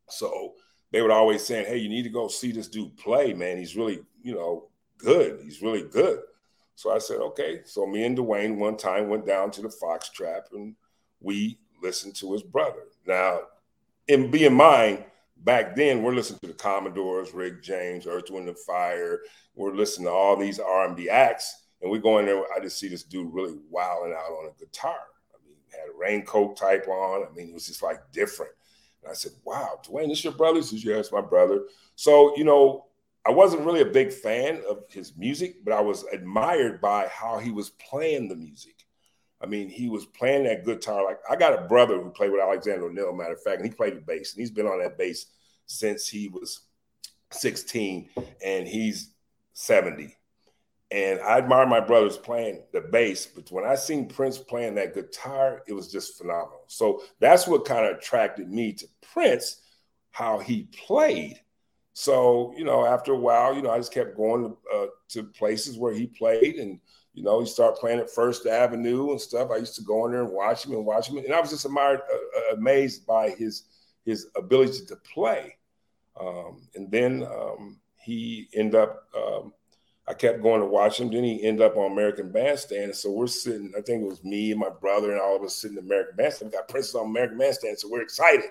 So 0.09 0.55
they 0.97 1.03
would 1.03 1.11
always 1.11 1.45
saying, 1.45 1.67
"Hey, 1.67 1.77
you 1.77 1.89
need 1.89 2.01
to 2.03 2.09
go 2.09 2.27
see 2.27 2.51
this 2.51 2.67
dude 2.67 2.97
play, 2.97 3.31
man. 3.31 3.59
He's 3.59 3.75
really, 3.75 4.03
you 4.23 4.33
know, 4.33 4.69
good. 4.97 5.41
He's 5.43 5.61
really 5.61 5.83
good." 5.83 6.23
So 6.73 6.91
I 6.91 6.97
said, 6.97 7.19
"Okay." 7.19 7.61
So 7.65 7.85
me 7.85 8.03
and 8.03 8.15
Duane 8.15 8.57
one 8.57 8.77
time 8.77 9.07
went 9.07 9.27
down 9.27 9.51
to 9.51 9.61
the 9.61 9.69
Fox 9.69 10.09
Trap 10.09 10.47
and 10.53 10.75
we 11.21 11.59
listened 11.83 12.15
to 12.15 12.33
his 12.33 12.41
brother. 12.41 12.87
Now, 13.05 13.41
in 14.07 14.31
being 14.31 14.55
mind, 14.55 15.05
back 15.43 15.75
then 15.75 16.01
we're 16.01 16.15
listening 16.15 16.39
to 16.39 16.47
the 16.47 16.53
Commodores, 16.53 17.31
Rick 17.31 17.61
James, 17.61 18.07
Earth, 18.07 18.31
Wind 18.31 18.49
and 18.49 18.57
Fire. 18.57 19.19
We're 19.53 19.75
listening 19.75 20.07
to 20.07 20.13
all 20.13 20.35
these 20.35 20.59
R&B 20.59 21.09
acts, 21.09 21.67
and 21.79 21.91
we 21.91 21.99
go 21.99 22.17
in 22.17 22.25
there. 22.25 22.43
I 22.55 22.59
just 22.59 22.79
see 22.79 22.87
this 22.87 23.03
dude 23.03 23.31
really 23.31 23.59
wilding 23.69 24.13
out 24.13 24.31
on 24.31 24.47
a 24.47 24.59
guitar. 24.59 24.97
I 25.31 25.37
mean, 25.45 25.57
had 25.69 25.93
a 25.93 25.95
raincoat 25.95 26.57
type 26.57 26.87
on. 26.87 27.23
I 27.23 27.31
mean, 27.35 27.49
it 27.49 27.53
was 27.53 27.67
just 27.67 27.83
like 27.83 27.99
different. 28.11 28.53
And 29.03 29.11
I 29.11 29.13
said, 29.13 29.33
Wow, 29.43 29.79
Duane, 29.83 30.09
this 30.09 30.23
your 30.23 30.33
brother? 30.33 30.57
He 30.57 30.63
says, 30.63 30.83
Yes, 30.83 31.11
my 31.11 31.21
brother. 31.21 31.63
So, 31.95 32.35
you 32.37 32.43
know, 32.43 32.85
I 33.25 33.31
wasn't 33.31 33.65
really 33.65 33.81
a 33.81 33.85
big 33.85 34.13
fan 34.13 34.61
of 34.69 34.83
his 34.89 35.17
music, 35.17 35.63
but 35.65 35.73
I 35.73 35.81
was 35.81 36.05
admired 36.13 36.79
by 36.79 37.07
how 37.07 37.39
he 37.39 37.51
was 37.51 37.71
playing 37.71 38.29
the 38.29 38.35
music. 38.35 38.85
I 39.41 39.45
mean, 39.45 39.69
he 39.69 39.89
was 39.89 40.05
playing 40.05 40.45
that 40.45 40.65
guitar. 40.65 41.03
Like 41.03 41.19
I 41.29 41.35
got 41.35 41.53
a 41.53 41.67
brother 41.67 42.01
who 42.01 42.09
played 42.09 42.31
with 42.31 42.41
Alexander 42.41 42.85
O'Neal, 42.85 43.13
matter 43.13 43.33
of 43.33 43.43
fact, 43.43 43.61
and 43.61 43.69
he 43.69 43.75
played 43.75 43.97
the 43.97 44.01
bass, 44.01 44.33
and 44.33 44.39
he's 44.39 44.51
been 44.51 44.65
on 44.65 44.79
that 44.79 44.97
bass 44.97 45.27
since 45.65 46.07
he 46.07 46.29
was 46.29 46.61
16, 47.31 48.09
and 48.43 48.67
he's 48.67 49.13
70. 49.53 50.15
And 50.89 51.19
I 51.19 51.37
admire 51.37 51.65
my 51.65 51.81
brothers 51.81 52.17
playing 52.17 52.63
the 52.71 52.79
bass, 52.79 53.25
but 53.25 53.51
when 53.51 53.65
I 53.65 53.75
seen 53.75 54.07
Prince 54.07 54.37
playing 54.37 54.75
that 54.75 54.93
guitar, 54.93 55.61
it 55.67 55.73
was 55.73 55.91
just 55.91 56.17
phenomenal. 56.17 56.63
So 56.67 57.03
that's 57.19 57.45
what 57.45 57.65
kind 57.65 57.85
of 57.85 57.97
attracted 57.97 58.49
me 58.49 58.71
to 58.73 58.87
Prince, 59.13 59.57
how 60.11 60.39
he 60.39 60.63
played. 60.85 61.41
So 61.91 62.53
you 62.55 62.63
know, 62.63 62.85
after 62.85 63.11
a 63.11 63.17
while, 63.17 63.53
you 63.53 63.61
know, 63.61 63.71
I 63.71 63.77
just 63.77 63.93
kept 63.93 64.15
going 64.15 64.43
to, 64.43 64.57
uh, 64.73 64.85
to 65.09 65.23
places 65.23 65.77
where 65.77 65.93
he 65.93 66.07
played, 66.07 66.55
and 66.55 66.79
you 67.13 67.23
know, 67.23 67.39
he 67.41 67.47
started 67.47 67.79
playing 67.79 67.99
at 67.99 68.11
First 68.11 68.45
Avenue 68.45 69.11
and 69.11 69.19
stuff. 69.19 69.49
I 69.51 69.57
used 69.57 69.75
to 69.75 69.81
go 69.81 70.05
in 70.05 70.11
there 70.11 70.23
and 70.23 70.31
watch 70.31 70.65
him 70.65 70.73
and 70.73 70.85
watch 70.85 71.09
him, 71.09 71.17
and 71.17 71.33
I 71.33 71.41
was 71.41 71.49
just 71.49 71.65
admired, 71.65 72.01
uh, 72.01 72.15
uh 72.15 72.55
amazed 72.55 73.05
by 73.05 73.31
his 73.31 73.63
his 74.05 74.27
ability 74.37 74.85
to 74.85 74.95
play. 74.95 75.57
Um, 76.19 76.61
and 76.75 76.89
then 76.89 77.23
um, 77.23 77.79
he 77.99 78.47
ended 78.53 78.75
up 78.75 79.07
um, 79.15 79.53
I 80.07 80.13
kept 80.13 80.41
going 80.41 80.61
to 80.61 80.67
watch 80.67 80.99
him. 80.99 81.11
Then 81.11 81.23
he 81.23 81.43
ended 81.43 81.65
up 81.65 81.75
on 81.75 81.91
American 81.91 82.31
Bandstand. 82.31 82.95
So 82.95 83.11
we're 83.11 83.27
sitting, 83.27 83.73
I 83.77 83.81
think 83.81 84.03
it 84.03 84.07
was 84.07 84.23
me 84.23 84.51
and 84.51 84.59
my 84.59 84.69
brother 84.69 85.11
and 85.11 85.19
all 85.19 85.35
of 85.35 85.43
us 85.43 85.55
sitting 85.55 85.77
in 85.77 85.83
American 85.83 86.15
Bandstand. 86.15 86.51
We 86.51 86.57
got 86.57 86.69
Princess 86.69 86.95
on 86.95 87.07
American 87.07 87.37
Bandstand. 87.37 87.77
So 87.77 87.89
we're 87.89 88.01
excited. 88.01 88.49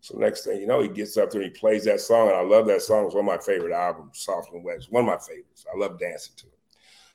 So 0.00 0.18
next 0.18 0.42
thing 0.44 0.60
you 0.60 0.66
know, 0.66 0.82
he 0.82 0.88
gets 0.88 1.16
up 1.16 1.30
there 1.30 1.42
he 1.42 1.50
plays 1.50 1.84
that 1.84 2.00
song. 2.00 2.28
And 2.28 2.36
I 2.36 2.42
love 2.42 2.66
that 2.66 2.82
song. 2.82 3.06
It's 3.06 3.14
one 3.14 3.24
of 3.24 3.32
my 3.32 3.38
favorite 3.38 3.72
albums, 3.72 4.18
Soft 4.18 4.52
and 4.52 4.64
Wet. 4.64 4.78
It's 4.78 4.90
one 4.90 5.04
of 5.04 5.06
my 5.06 5.18
favorites. 5.18 5.64
I 5.72 5.78
love 5.78 6.00
dancing 6.00 6.34
to 6.38 6.46
it. 6.46 6.58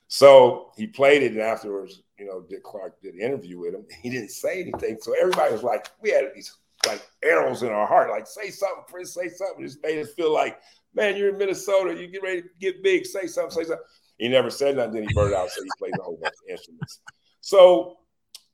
So 0.08 0.72
he 0.78 0.86
played 0.86 1.22
it. 1.22 1.32
And 1.32 1.42
afterwards, 1.42 2.02
you 2.18 2.24
know, 2.24 2.40
Dick 2.40 2.62
Clark 2.62 2.98
did 3.02 3.14
an 3.14 3.20
interview 3.20 3.58
with 3.58 3.74
him. 3.74 3.84
He 4.02 4.08
didn't 4.08 4.30
say 4.30 4.62
anything. 4.62 4.96
So 5.02 5.14
everybody 5.20 5.52
was 5.52 5.62
like, 5.62 5.88
we 6.00 6.10
had 6.10 6.24
these 6.34 6.56
like 6.88 7.08
arrows 7.22 7.62
in 7.62 7.68
our 7.68 7.86
heart, 7.86 8.10
like, 8.10 8.26
say 8.26 8.50
something, 8.50 8.84
Prince, 8.88 9.14
say 9.14 9.28
something. 9.28 9.64
Just 9.64 9.82
made 9.82 10.00
us 10.00 10.12
feel 10.14 10.32
like 10.32 10.58
man, 10.94 11.16
you're 11.16 11.30
in 11.30 11.38
Minnesota. 11.38 11.94
You 11.98 12.08
get 12.08 12.22
ready 12.22 12.42
to 12.42 12.48
get 12.60 12.82
big. 12.82 13.06
Say 13.06 13.26
something. 13.26 13.50
Say 13.50 13.68
something. 13.68 13.86
He 14.18 14.28
never 14.28 14.50
said 14.50 14.76
nothing. 14.76 14.94
Then 14.94 15.08
he 15.08 15.14
burned 15.14 15.34
out. 15.34 15.50
So 15.50 15.62
he 15.62 15.70
played 15.78 15.92
a 15.98 16.02
whole 16.02 16.16
bunch 16.22 16.34
of 16.34 16.50
instruments. 16.50 17.00
So 17.40 17.98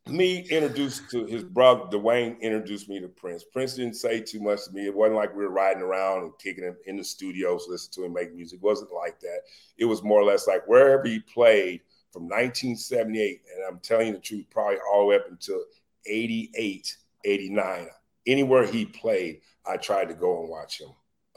me 0.07 0.47
introduced 0.51 1.11
to 1.11 1.25
his 1.25 1.43
brother 1.43 1.87
Duane 1.91 2.37
introduced 2.43 2.91
me 2.91 3.01
to 3.01 3.09
Prince. 3.09 3.45
Prince 3.45 3.75
didn't 3.75 3.97
say 3.97 4.21
too 4.21 4.41
much 4.41 4.67
to 4.67 4.73
me. 4.73 4.85
It 4.85 4.95
wasn't 4.95 5.17
like 5.17 5.35
we 5.35 5.45
were 5.45 5.51
riding 5.51 5.83
around 5.83 6.25
and 6.25 6.33
kicking 6.39 6.65
him 6.65 6.77
in 6.85 6.99
the 6.99 7.05
studios, 7.05 7.67
listen 7.69 7.91
to 7.95 8.05
him 8.05 8.13
make 8.13 8.35
music. 8.35 8.59
It 8.59 8.63
wasn't 8.63 8.93
like 8.93 9.19
that. 9.21 9.41
It 9.79 9.87
was 9.87 10.03
more 10.03 10.21
or 10.21 10.25
less 10.25 10.47
like 10.47 10.69
wherever 10.69 11.05
he 11.09 11.21
played, 11.21 11.81
from 12.13 12.25
1978, 12.25 13.43
and 13.57 13.65
I'm 13.67 13.81
telling 13.81 14.07
you 14.07 14.13
the 14.13 14.21
truth, 14.21 14.45
probably 14.49 14.77
all 14.89 15.01
the 15.01 15.07
way 15.07 15.17
up 15.17 15.27
until 15.29 15.65
88, 16.07 16.97
89. 17.25 17.89
Anywhere 18.27 18.67
he 18.67 18.87
played, 18.87 19.41
I 19.67 19.77
tried 19.77 20.09
to 20.09 20.15
go 20.15 20.41
and 20.41 20.49
watch 20.49 20.81
him 20.81 20.91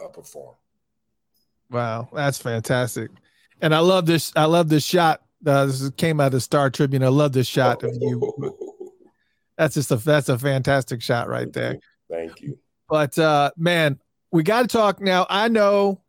uh, 0.04 0.08
perform. 0.08 0.56
Wow, 1.70 2.10
that's 2.14 2.38
fantastic. 2.38 3.12
And 3.62 3.76
I 3.76 3.80
love 3.80 4.06
this. 4.06 4.32
I 4.36 4.46
love 4.46 4.70
this 4.70 4.86
shot. 4.86 5.22
Uh, 5.46 5.66
this 5.66 5.90
came 5.92 6.20
out 6.20 6.28
of 6.28 6.32
the 6.34 6.42
Star 6.42 6.70
Tribune. 6.70 7.04
I 7.04 7.10
love 7.10 7.34
this 7.34 7.48
shot 7.48 7.84
of 7.84 7.92
you. 8.00 8.34
That's 9.58 9.74
just 9.74 9.90
a 9.90 9.96
that's 9.96 10.30
a 10.30 10.38
fantastic 10.38 11.02
shot 11.02 11.28
right 11.28 11.52
there. 11.52 11.80
Thank 12.12 12.42
you. 12.42 12.60
But 12.88 13.18
uh, 13.18 13.50
man, 13.58 14.00
we 14.32 14.44
got 14.44 14.62
to 14.62 14.68
talk 14.68 15.02
now. 15.02 15.26
I 15.32 15.48
know, 15.48 16.02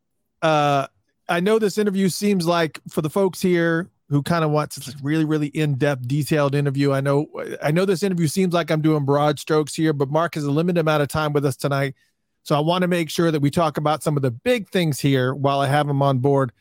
uh, 0.42 0.86
I 1.30 1.40
know 1.40 1.58
this 1.58 1.78
interview 1.78 2.10
seems 2.10 2.46
like 2.46 2.78
for 2.90 3.00
the 3.00 3.08
folks 3.08 3.40
here 3.40 3.88
who 4.08 4.22
kind 4.22 4.44
of 4.44 4.50
wants 4.50 4.88
a 4.88 4.94
really, 5.02 5.24
really 5.24 5.48
in-depth, 5.48 6.08
detailed 6.08 6.54
interview. 6.54 6.92
I 6.92 7.00
know, 7.00 7.26
I 7.62 7.70
know 7.70 7.84
this 7.84 8.02
interview 8.02 8.26
seems 8.26 8.54
like 8.54 8.70
I'm 8.70 8.80
doing 8.80 9.04
broad 9.04 9.38
strokes 9.38 9.74
here, 9.74 9.92
but 9.92 10.10
Mark 10.10 10.34
has 10.34 10.44
a 10.44 10.50
limited 10.50 10.80
amount 10.80 11.02
of 11.02 11.08
time 11.08 11.32
with 11.32 11.44
us 11.44 11.56
tonight, 11.56 11.94
so 12.42 12.56
I 12.56 12.60
want 12.60 12.82
to 12.82 12.88
make 12.88 13.10
sure 13.10 13.30
that 13.30 13.40
we 13.40 13.50
talk 13.50 13.76
about 13.76 14.02
some 14.02 14.16
of 14.16 14.22
the 14.22 14.30
big 14.30 14.68
things 14.70 14.98
here 14.98 15.34
while 15.34 15.60
I 15.60 15.66
have 15.66 15.88
him 15.88 16.00
on 16.00 16.18
board, 16.18 16.52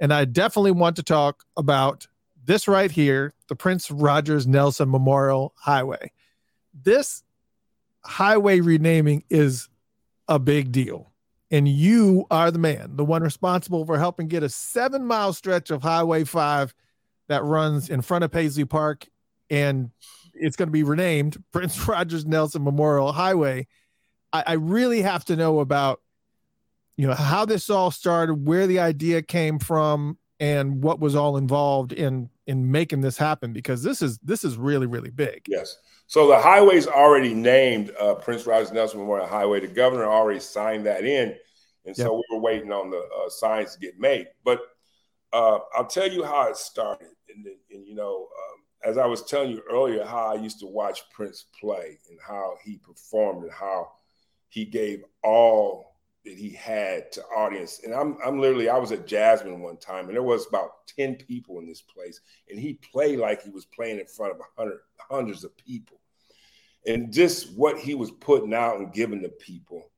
and 0.00 0.12
I 0.12 0.24
definitely 0.24 0.72
want 0.72 0.96
to 0.96 1.02
talk 1.02 1.44
about 1.56 2.06
this 2.44 2.68
right 2.68 2.90
here, 2.90 3.32
the 3.48 3.56
Prince 3.56 3.90
Rogers 3.90 4.46
Nelson 4.46 4.90
Memorial 4.90 5.52
Highway. 5.56 6.12
This 6.72 7.22
highway 8.02 8.60
renaming 8.60 9.24
is 9.30 9.68
a 10.28 10.38
big 10.38 10.72
deal. 10.72 11.10
And 11.50 11.68
you 11.68 12.26
are 12.30 12.50
the 12.50 12.58
man, 12.58 12.96
the 12.96 13.04
one 13.04 13.22
responsible 13.22 13.84
for 13.86 13.98
helping 13.98 14.28
get 14.28 14.42
a 14.42 14.48
seven 14.48 15.06
mile 15.06 15.32
stretch 15.32 15.70
of 15.70 15.82
Highway 15.82 16.24
5 16.24 16.74
that 17.28 17.44
runs 17.44 17.90
in 17.90 18.02
front 18.02 18.24
of 18.24 18.30
Paisley 18.30 18.64
Park. 18.64 19.06
And 19.50 19.90
it's 20.32 20.56
going 20.56 20.68
to 20.68 20.72
be 20.72 20.82
renamed 20.82 21.42
Prince 21.52 21.86
Rogers 21.86 22.26
Nelson 22.26 22.64
Memorial 22.64 23.12
Highway. 23.12 23.66
I, 24.32 24.44
I 24.48 24.52
really 24.54 25.02
have 25.02 25.24
to 25.26 25.36
know 25.36 25.60
about, 25.60 26.00
you 26.96 27.06
know, 27.06 27.14
how 27.14 27.44
this 27.44 27.70
all 27.70 27.90
started, 27.90 28.46
where 28.46 28.66
the 28.66 28.80
idea 28.80 29.22
came 29.22 29.58
from, 29.58 30.18
and 30.40 30.82
what 30.82 31.00
was 31.00 31.14
all 31.14 31.36
involved 31.36 31.92
in 31.92 32.28
in 32.46 32.70
making 32.70 33.00
this 33.00 33.16
happen 33.16 33.52
because 33.52 33.82
this 33.82 34.02
is 34.02 34.18
this 34.18 34.44
is 34.44 34.56
really 34.56 34.86
really 34.86 35.10
big. 35.10 35.42
Yes. 35.48 35.78
So 36.06 36.28
the 36.28 36.38
highway's 36.38 36.86
already 36.86 37.32
named 37.32 37.90
uh, 37.98 38.14
Prince 38.16 38.46
Rogers 38.46 38.72
Nelson 38.72 39.00
Memorial 39.00 39.26
Highway. 39.26 39.60
The 39.60 39.68
governor 39.68 40.04
already 40.04 40.40
signed 40.40 40.84
that 40.86 41.04
in, 41.04 41.34
and 41.86 41.96
so 41.96 42.14
we 42.14 42.36
were 42.36 42.42
waiting 42.42 42.72
on 42.72 42.90
the 42.90 42.98
uh, 42.98 43.30
signs 43.30 43.74
to 43.74 43.80
get 43.80 43.98
made. 43.98 44.28
But 44.44 44.60
uh, 45.34 45.58
I'll 45.74 45.86
tell 45.86 46.10
you 46.10 46.22
how 46.22 46.48
it 46.48 46.56
started, 46.56 47.08
and, 47.28 47.44
and 47.72 47.86
you 47.86 47.94
know, 47.94 48.28
um, 48.28 48.90
as 48.90 48.98
I 48.98 49.06
was 49.06 49.24
telling 49.24 49.50
you 49.50 49.62
earlier, 49.68 50.04
how 50.04 50.32
I 50.32 50.34
used 50.34 50.60
to 50.60 50.66
watch 50.66 51.10
Prince 51.10 51.46
play 51.60 51.98
and 52.08 52.18
how 52.24 52.54
he 52.64 52.76
performed 52.76 53.42
and 53.42 53.52
how 53.52 53.90
he 54.48 54.64
gave 54.64 55.02
all 55.24 55.96
that 56.24 56.34
he 56.34 56.50
had 56.50 57.10
to 57.12 57.22
audience. 57.24 57.80
And 57.84 57.92
I'm 57.92 58.16
I'm 58.24 58.38
literally 58.38 58.68
I 58.68 58.78
was 58.78 58.92
at 58.92 59.06
Jasmine 59.06 59.60
one 59.60 59.76
time 59.76 60.06
and 60.06 60.14
there 60.14 60.22
was 60.22 60.46
about 60.46 60.86
10 60.96 61.16
people 61.16 61.58
in 61.58 61.66
this 61.66 61.82
place 61.82 62.20
and 62.48 62.58
he 62.58 62.74
played 62.74 63.18
like 63.18 63.42
he 63.42 63.50
was 63.50 63.66
playing 63.66 63.98
in 63.98 64.06
front 64.06 64.32
of 64.32 64.40
hundred 64.56 64.78
hundreds 64.98 65.44
of 65.44 65.56
people. 65.56 66.00
And 66.86 67.12
just 67.12 67.52
what 67.56 67.78
he 67.78 67.94
was 67.94 68.10
putting 68.10 68.54
out 68.54 68.78
and 68.78 68.92
giving 68.92 69.22
to 69.22 69.28
people 69.28 69.90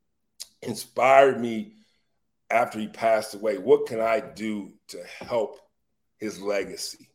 inspired 0.62 1.40
me 1.40 1.74
after 2.50 2.78
he 2.78 2.88
passed 2.88 3.34
away. 3.34 3.58
What 3.58 3.86
can 3.86 4.00
I 4.00 4.20
do 4.20 4.72
to 4.88 5.02
help 5.20 5.58
his 6.18 6.40
legacy? 6.40 7.10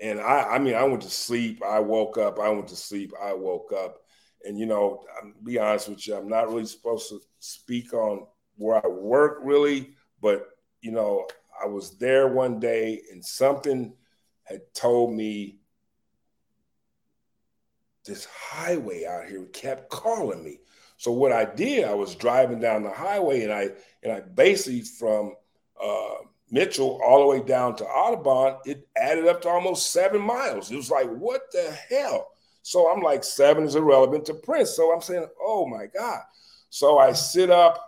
And 0.00 0.20
I, 0.20 0.42
I 0.42 0.58
mean, 0.58 0.74
I 0.74 0.84
went 0.84 1.02
to 1.02 1.10
sleep, 1.10 1.62
I 1.62 1.80
woke 1.80 2.16
up, 2.16 2.38
I 2.38 2.48
went 2.48 2.68
to 2.68 2.76
sleep, 2.76 3.12
I 3.22 3.34
woke 3.34 3.72
up. 3.72 3.98
And 4.44 4.58
you 4.58 4.66
know, 4.66 5.04
I'm 5.20 5.34
be 5.44 5.58
honest 5.58 5.88
with 5.88 6.06
you, 6.06 6.14
I'm 6.16 6.28
not 6.28 6.48
really 6.48 6.64
supposed 6.64 7.10
to 7.10 7.20
speak 7.40 7.92
on 7.92 8.26
where 8.56 8.84
I 8.84 8.88
work 8.88 9.40
really, 9.42 9.90
but 10.22 10.46
you 10.80 10.92
know, 10.92 11.26
I 11.62 11.66
was 11.66 11.98
there 11.98 12.28
one 12.28 12.58
day 12.58 13.02
and 13.12 13.22
something 13.22 13.92
had 14.44 14.62
told 14.74 15.14
me 15.14 15.58
this 18.04 18.24
highway 18.24 19.04
out 19.04 19.28
here 19.28 19.44
kept 19.52 19.90
calling 19.90 20.42
me. 20.42 20.60
So 21.00 21.12
what 21.12 21.32
I 21.32 21.46
did, 21.46 21.86
I 21.86 21.94
was 21.94 22.14
driving 22.14 22.60
down 22.60 22.82
the 22.82 22.90
highway 22.90 23.42
and 23.42 23.50
I 23.50 23.70
and 24.02 24.12
I 24.12 24.20
basically 24.20 24.82
from 24.82 25.34
uh, 25.82 26.16
Mitchell 26.50 27.00
all 27.02 27.20
the 27.20 27.26
way 27.26 27.42
down 27.42 27.74
to 27.76 27.86
Audubon, 27.86 28.58
it 28.66 28.86
added 28.98 29.26
up 29.26 29.40
to 29.40 29.48
almost 29.48 29.92
seven 29.92 30.20
miles. 30.20 30.70
It 30.70 30.76
was 30.76 30.90
like, 30.90 31.08
what 31.08 31.40
the 31.52 31.74
hell? 31.88 32.28
So 32.60 32.92
I'm 32.92 33.00
like, 33.00 33.24
seven 33.24 33.64
is 33.64 33.76
irrelevant 33.76 34.26
to 34.26 34.34
Prince. 34.34 34.76
So 34.76 34.92
I'm 34.92 35.00
saying, 35.00 35.26
oh 35.42 35.66
my 35.66 35.86
God. 35.86 36.20
So 36.68 36.98
I 36.98 37.12
sit 37.12 37.48
up, 37.48 37.82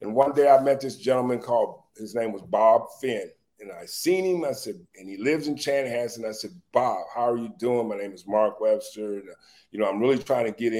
and 0.00 0.12
one 0.12 0.32
day 0.32 0.50
I 0.50 0.60
met 0.60 0.80
this 0.80 0.96
gentleman 0.96 1.38
called, 1.38 1.80
his 1.96 2.16
name 2.16 2.32
was 2.32 2.42
Bob 2.42 2.86
Finn. 3.00 3.30
And 3.60 3.70
I 3.70 3.86
seen 3.86 4.24
him. 4.24 4.44
I 4.44 4.50
said, 4.50 4.84
and 4.96 5.08
he 5.08 5.16
lives 5.16 5.46
in 5.46 5.54
Chanhassen. 5.54 6.28
I 6.28 6.32
said, 6.32 6.50
Bob, 6.72 7.04
how 7.14 7.30
are 7.30 7.36
you 7.36 7.54
doing? 7.56 7.88
My 7.88 7.98
name 7.98 8.12
is 8.12 8.26
Mark 8.26 8.60
Webster. 8.60 9.18
And, 9.18 9.28
uh, 9.28 9.34
you 9.70 9.78
know, 9.78 9.88
I'm 9.88 10.00
really 10.00 10.18
trying 10.18 10.46
to 10.46 10.52
get 10.52 10.72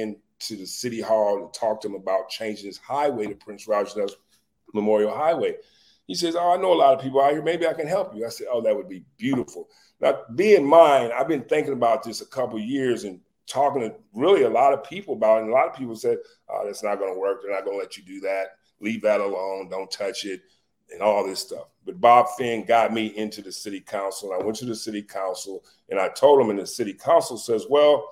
into 0.51 0.61
the 0.61 0.67
city 0.67 1.01
hall 1.01 1.49
to 1.49 1.59
talk 1.59 1.81
to 1.83 1.89
him 1.89 1.95
about 1.95 2.29
changing 2.29 2.67
this 2.67 2.79
highway 2.79 3.27
to 3.27 3.35
Prince 3.35 3.69
Rogers 3.69 4.15
Memorial 4.75 5.15
Highway. 5.15 5.57
He 6.07 6.15
says, 6.15 6.37
Oh, 6.37 6.53
I 6.53 6.57
know 6.57 6.73
a 6.73 6.75
lot 6.75 6.95
of 6.95 7.01
people 7.01 7.21
out 7.21 7.33
here. 7.33 7.43
Maybe 7.43 7.67
I 7.67 7.73
can 7.73 7.87
help 7.87 8.15
you. 8.15 8.27
I 8.27 8.29
said, 8.29 8.49
Oh, 8.51 8.61
that 8.63 8.75
would 8.75 8.89
be 8.89 9.05
beautiful. 9.17 9.69
Now, 10.01 10.23
be 10.35 10.55
in 10.55 10.65
mind, 10.65 11.13
I've 11.13 11.29
been 11.29 11.45
thinking 11.45 11.73
about 11.73 12.03
this 12.03 12.21
a 12.21 12.27
couple 12.27 12.59
years 12.59 13.05
and 13.05 13.21
talking 13.47 13.83
to 13.83 13.95
really 14.15 14.43
a 14.43 14.51
lot 14.51 14.73
of 14.73 14.85
people 14.85 15.15
about 15.15 15.39
it. 15.39 15.43
And 15.43 15.51
a 15.51 15.55
lot 15.55 15.69
of 15.69 15.75
people 15.75 15.95
said, 15.95 16.19
oh, 16.49 16.63
that's 16.65 16.83
not 16.83 16.99
going 16.99 17.13
to 17.13 17.19
work. 17.19 17.43
They're 17.43 17.53
not 17.53 17.65
going 17.65 17.77
to 17.77 17.83
let 17.83 17.97
you 17.97 18.03
do 18.03 18.21
that. 18.21 18.57
Leave 18.81 19.03
that 19.03 19.21
alone. 19.21 19.69
Don't 19.69 19.91
touch 19.91 20.25
it 20.25 20.41
and 20.91 21.03
all 21.03 21.25
this 21.25 21.41
stuff. 21.41 21.69
But 21.85 22.01
Bob 22.01 22.27
Finn 22.37 22.65
got 22.65 22.93
me 22.93 23.07
into 23.17 23.43
the 23.43 23.53
city 23.53 23.81
council. 23.81 24.33
And 24.33 24.43
I 24.43 24.45
went 24.45 24.57
to 24.59 24.65
the 24.65 24.75
city 24.75 25.03
council 25.03 25.65
and 25.89 26.01
I 26.01 26.09
told 26.09 26.41
him, 26.41 26.51
and 26.51 26.59
the 26.59 26.67
city 26.67 26.95
council 26.95 27.37
says, 27.37 27.67
well, 27.69 28.11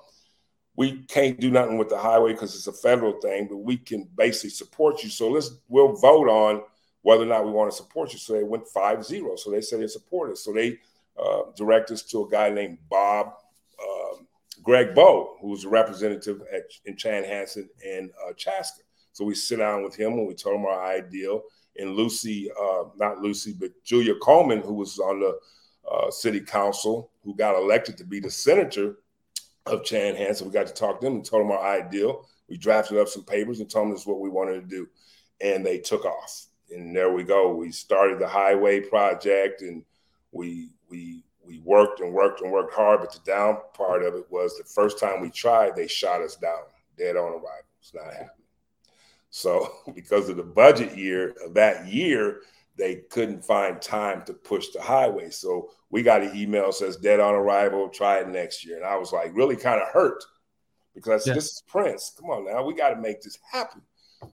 we 0.75 1.03
can't 1.03 1.39
do 1.39 1.51
nothing 1.51 1.77
with 1.77 1.89
the 1.89 1.97
highway 1.97 2.33
because 2.33 2.55
it's 2.55 2.67
a 2.67 2.73
federal 2.73 3.19
thing, 3.19 3.47
but 3.49 3.57
we 3.57 3.77
can 3.77 4.07
basically 4.15 4.51
support 4.51 5.03
you. 5.03 5.09
So 5.09 5.29
let's 5.29 5.51
we'll 5.67 5.93
vote 5.93 6.29
on 6.29 6.63
whether 7.01 7.23
or 7.23 7.27
not 7.27 7.45
we 7.45 7.51
want 7.51 7.71
to 7.71 7.75
support 7.75 8.13
you. 8.13 8.19
So 8.19 8.33
they 8.33 8.43
went 8.43 8.65
5-0. 8.73 9.39
So 9.39 9.51
they 9.51 9.61
said 9.61 9.81
they 9.81 9.87
support 9.87 10.31
us. 10.31 10.43
So 10.43 10.53
they 10.53 10.79
uh, 11.21 11.41
direct 11.55 11.91
us 11.91 12.03
to 12.03 12.25
a 12.25 12.29
guy 12.29 12.49
named 12.49 12.77
Bob 12.89 13.33
um, 13.81 14.27
Greg 14.63 14.93
Boe, 14.93 15.37
who 15.41 15.49
was 15.49 15.65
a 15.65 15.69
representative 15.69 16.41
at, 16.53 16.63
in 16.85 16.95
Chanhassen 16.95 17.67
and 17.85 18.11
uh, 18.25 18.33
Chaska. 18.33 18.81
So 19.13 19.25
we 19.25 19.35
sit 19.35 19.57
down 19.57 19.83
with 19.83 19.95
him 19.95 20.13
and 20.13 20.27
we 20.27 20.35
told 20.35 20.59
him 20.59 20.65
our 20.65 20.85
ideal. 20.85 21.43
And 21.77 21.95
Lucy, 21.95 22.49
uh, 22.51 22.83
not 22.97 23.19
Lucy, 23.19 23.53
but 23.57 23.71
Julia 23.83 24.15
Coleman, 24.15 24.61
who 24.61 24.73
was 24.73 24.99
on 24.99 25.19
the 25.19 25.37
uh, 25.89 26.11
city 26.11 26.39
council, 26.39 27.11
who 27.23 27.35
got 27.35 27.55
elected 27.55 27.97
to 27.97 28.03
be 28.03 28.19
the 28.19 28.31
senator 28.31 28.97
of 29.65 29.83
Chanhassen, 29.83 30.43
we 30.43 30.51
got 30.51 30.67
to 30.67 30.73
talk 30.73 30.99
to 30.99 31.05
them 31.05 31.15
and 31.15 31.25
told 31.25 31.43
them 31.43 31.51
our 31.51 31.63
ideal. 31.63 32.27
We 32.49 32.57
drafted 32.57 32.97
up 32.97 33.07
some 33.07 33.23
papers 33.23 33.59
and 33.59 33.69
told 33.69 33.85
them 33.85 33.91
this 33.91 34.01
is 34.01 34.07
what 34.07 34.19
we 34.19 34.29
wanted 34.29 34.61
to 34.61 34.67
do. 34.67 34.87
And 35.39 35.65
they 35.65 35.77
took 35.79 36.05
off. 36.05 36.47
And 36.69 36.95
there 36.95 37.11
we 37.11 37.23
go. 37.23 37.53
We 37.53 37.71
started 37.71 38.19
the 38.19 38.27
highway 38.27 38.79
project 38.79 39.61
and 39.61 39.83
we 40.31 40.69
we 40.89 41.23
we 41.45 41.59
worked 41.59 41.99
and 41.99 42.13
worked 42.13 42.41
and 42.41 42.51
worked 42.51 42.73
hard, 42.73 43.01
but 43.01 43.11
the 43.11 43.19
down 43.25 43.57
part 43.73 44.03
of 44.03 44.13
it 44.13 44.25
was 44.29 44.57
the 44.57 44.63
first 44.63 44.99
time 44.99 45.21
we 45.21 45.29
tried, 45.29 45.75
they 45.75 45.87
shot 45.87 46.21
us 46.21 46.35
down, 46.35 46.59
dead 46.97 47.17
on 47.17 47.31
arrival. 47.31 47.65
It's 47.79 47.93
not 47.93 48.05
happening. 48.05 48.29
So 49.31 49.71
because 49.95 50.29
of 50.29 50.37
the 50.37 50.43
budget 50.43 50.97
year 50.97 51.35
of 51.43 51.53
that 51.55 51.87
year, 51.87 52.41
they 52.77 53.03
couldn't 53.09 53.43
find 53.43 53.81
time 53.81 54.23
to 54.23 54.33
push 54.33 54.69
the 54.69 54.81
highway. 54.81 55.29
So 55.29 55.69
we 55.89 56.03
got 56.03 56.21
an 56.23 56.35
email 56.35 56.71
says 56.71 56.97
dead 56.97 57.19
on 57.19 57.33
arrival, 57.33 57.89
try 57.89 58.19
it 58.19 58.29
next 58.29 58.65
year. 58.65 58.77
And 58.77 58.85
I 58.85 58.95
was 58.95 59.11
like 59.11 59.35
really 59.35 59.55
kind 59.55 59.81
of 59.81 59.89
hurt 59.89 60.23
because 60.95 61.27
yeah. 61.27 61.33
this 61.33 61.45
is 61.45 61.63
Prince. 61.67 62.13
Come 62.19 62.29
on 62.29 62.45
now, 62.45 62.63
we 62.63 62.73
got 62.73 62.89
to 62.89 63.01
make 63.01 63.21
this 63.21 63.37
happen. 63.51 63.81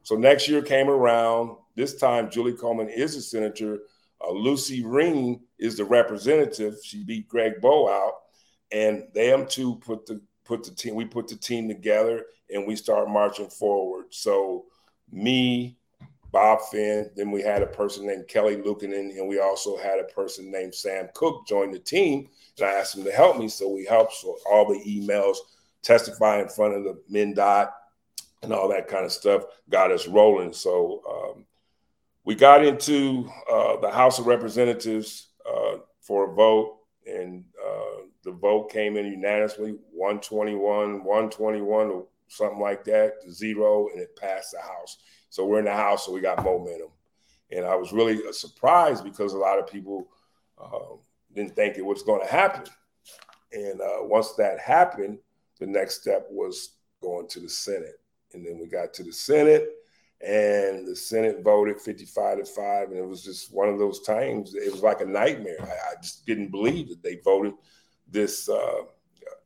So 0.02 0.16
next 0.16 0.48
year 0.48 0.62
came 0.62 0.88
around. 0.88 1.56
This 1.74 1.94
time, 1.94 2.30
Julie 2.30 2.52
Coleman 2.52 2.88
is 2.88 3.16
a 3.16 3.22
senator 3.22 3.78
uh, 4.20 4.32
Lucy 4.32 4.82
Rehm 4.82 5.40
is 5.58 5.76
the 5.76 5.84
representative. 5.84 6.76
She 6.82 7.04
beat 7.04 7.28
Greg 7.28 7.60
Boe 7.60 7.88
out, 7.88 8.14
and 8.72 9.04
them 9.14 9.46
two 9.46 9.76
put 9.76 10.06
the 10.06 10.20
put 10.44 10.64
the 10.64 10.72
team. 10.72 10.94
We 10.94 11.04
put 11.04 11.28
the 11.28 11.36
team 11.36 11.68
together, 11.68 12.24
and 12.50 12.66
we 12.66 12.76
start 12.76 13.08
marching 13.08 13.48
forward. 13.48 14.06
So 14.10 14.66
me, 15.10 15.77
Bob 16.38 16.60
Finn, 16.70 17.10
then 17.16 17.32
we 17.32 17.42
had 17.42 17.62
a 17.62 17.66
person 17.66 18.06
named 18.06 18.28
Kelly 18.28 18.54
Lukanen, 18.54 19.18
and 19.18 19.26
we 19.28 19.40
also 19.40 19.76
had 19.76 19.98
a 19.98 20.04
person 20.04 20.52
named 20.52 20.72
Sam 20.72 21.08
Cook 21.12 21.48
join 21.48 21.72
the 21.72 21.80
team. 21.80 22.28
And 22.56 22.68
I 22.68 22.74
asked 22.74 22.96
him 22.96 23.02
to 23.02 23.10
help 23.10 23.38
me, 23.38 23.48
so 23.48 23.68
we 23.68 23.84
helped. 23.84 24.12
So 24.12 24.38
all 24.48 24.64
the 24.64 24.78
emails, 24.86 25.38
testify 25.82 26.40
in 26.40 26.48
front 26.48 26.74
of 26.74 26.84
the 26.84 27.02
MnDOT, 27.12 27.72
and 28.44 28.52
all 28.52 28.68
that 28.68 28.86
kind 28.86 29.04
of 29.04 29.10
stuff 29.10 29.42
got 29.68 29.90
us 29.90 30.06
rolling. 30.06 30.52
So 30.52 31.02
um, 31.10 31.44
we 32.24 32.36
got 32.36 32.64
into 32.64 33.28
uh, 33.50 33.78
the 33.80 33.90
House 33.90 34.20
of 34.20 34.28
Representatives 34.28 35.30
uh, 35.44 35.78
for 36.00 36.30
a 36.30 36.34
vote, 36.34 36.78
and 37.04 37.42
uh, 37.60 38.02
the 38.22 38.30
vote 38.30 38.70
came 38.70 38.96
in 38.96 39.06
unanimously 39.06 39.72
121, 39.90 41.02
121, 41.02 41.86
or 41.88 42.06
something 42.28 42.60
like 42.60 42.84
that 42.84 43.14
zero, 43.28 43.88
and 43.88 44.00
it 44.00 44.14
passed 44.14 44.52
the 44.52 44.60
House. 44.60 44.98
So 45.28 45.44
we're 45.44 45.60
in 45.60 45.66
the 45.66 45.72
House, 45.72 46.06
so 46.06 46.12
we 46.12 46.20
got 46.20 46.42
momentum. 46.42 46.88
And 47.50 47.64
I 47.64 47.74
was 47.74 47.92
really 47.92 48.20
surprised 48.32 49.04
because 49.04 49.32
a 49.32 49.38
lot 49.38 49.58
of 49.58 49.66
people 49.66 50.08
uh, 50.62 50.96
didn't 51.34 51.56
think 51.56 51.76
it 51.76 51.84
was 51.84 52.02
going 52.02 52.20
to 52.20 52.32
happen. 52.32 52.64
And 53.52 53.80
uh, 53.80 54.02
once 54.02 54.34
that 54.34 54.58
happened, 54.58 55.18
the 55.58 55.66
next 55.66 56.00
step 56.00 56.26
was 56.30 56.74
going 57.02 57.28
to 57.28 57.40
the 57.40 57.48
Senate. 57.48 58.00
And 58.34 58.44
then 58.44 58.58
we 58.58 58.66
got 58.66 58.92
to 58.94 59.02
the 59.02 59.12
Senate, 59.12 59.70
and 60.20 60.86
the 60.86 60.94
Senate 60.94 61.42
voted 61.42 61.80
55 61.80 62.38
to 62.38 62.44
5. 62.44 62.88
And 62.88 62.98
it 62.98 63.06
was 63.06 63.24
just 63.24 63.52
one 63.54 63.68
of 63.68 63.78
those 63.78 64.00
times, 64.02 64.54
it 64.54 64.70
was 64.70 64.82
like 64.82 65.00
a 65.00 65.06
nightmare. 65.06 65.56
I, 65.62 65.92
I 65.92 66.02
just 66.02 66.26
didn't 66.26 66.50
believe 66.50 66.88
that 66.90 67.02
they 67.02 67.20
voted 67.24 67.54
this. 68.06 68.48
Uh, 68.48 68.82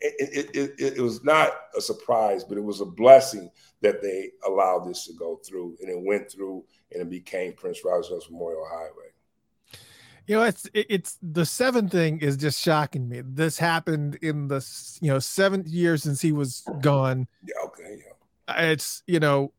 it, 0.01 0.51
it, 0.57 0.75
it, 0.81 0.97
it, 0.97 1.01
was 1.01 1.23
not 1.23 1.53
a 1.77 1.81
surprise, 1.81 2.43
but 2.43 2.59
it 2.59 2.65
was 2.65 2.81
a 2.81 2.85
blessing 2.87 3.51
that 3.83 4.01
they 4.01 4.31
allowed 4.47 4.87
this 4.87 5.07
to 5.07 5.13
go 5.13 5.41
through. 5.45 5.77
And 5.81 5.91
it 5.91 6.01
went 6.01 6.31
through 6.31 6.65
and 6.93 7.03
it 7.03 7.11
became 7.11 7.53
Prince 7.53 7.85
Rogers 7.85 8.27
Memorial 8.31 8.67
Highway. 8.69 9.13
You 10.27 10.37
know, 10.37 10.45
it's 10.45 10.69
it's 10.73 11.19
the 11.21 11.45
seven 11.45 11.89
thing 11.89 12.21
is 12.21 12.37
just 12.37 12.61
shocking 12.61 13.09
me. 13.09 13.23
This 13.25 13.59
happened 13.59 14.15
in 14.23 14.47
the 14.47 14.65
you 15.01 15.09
know 15.09 15.19
seven 15.19 15.65
years 15.67 16.05
since 16.05 16.21
he 16.21 16.31
was 16.31 16.63
gone. 16.81 17.27
Yeah, 17.45 17.67
okay, 17.67 17.99
yeah. 17.99 18.71
It's 18.71 19.03
you 19.09 19.19
know, 19.19 19.53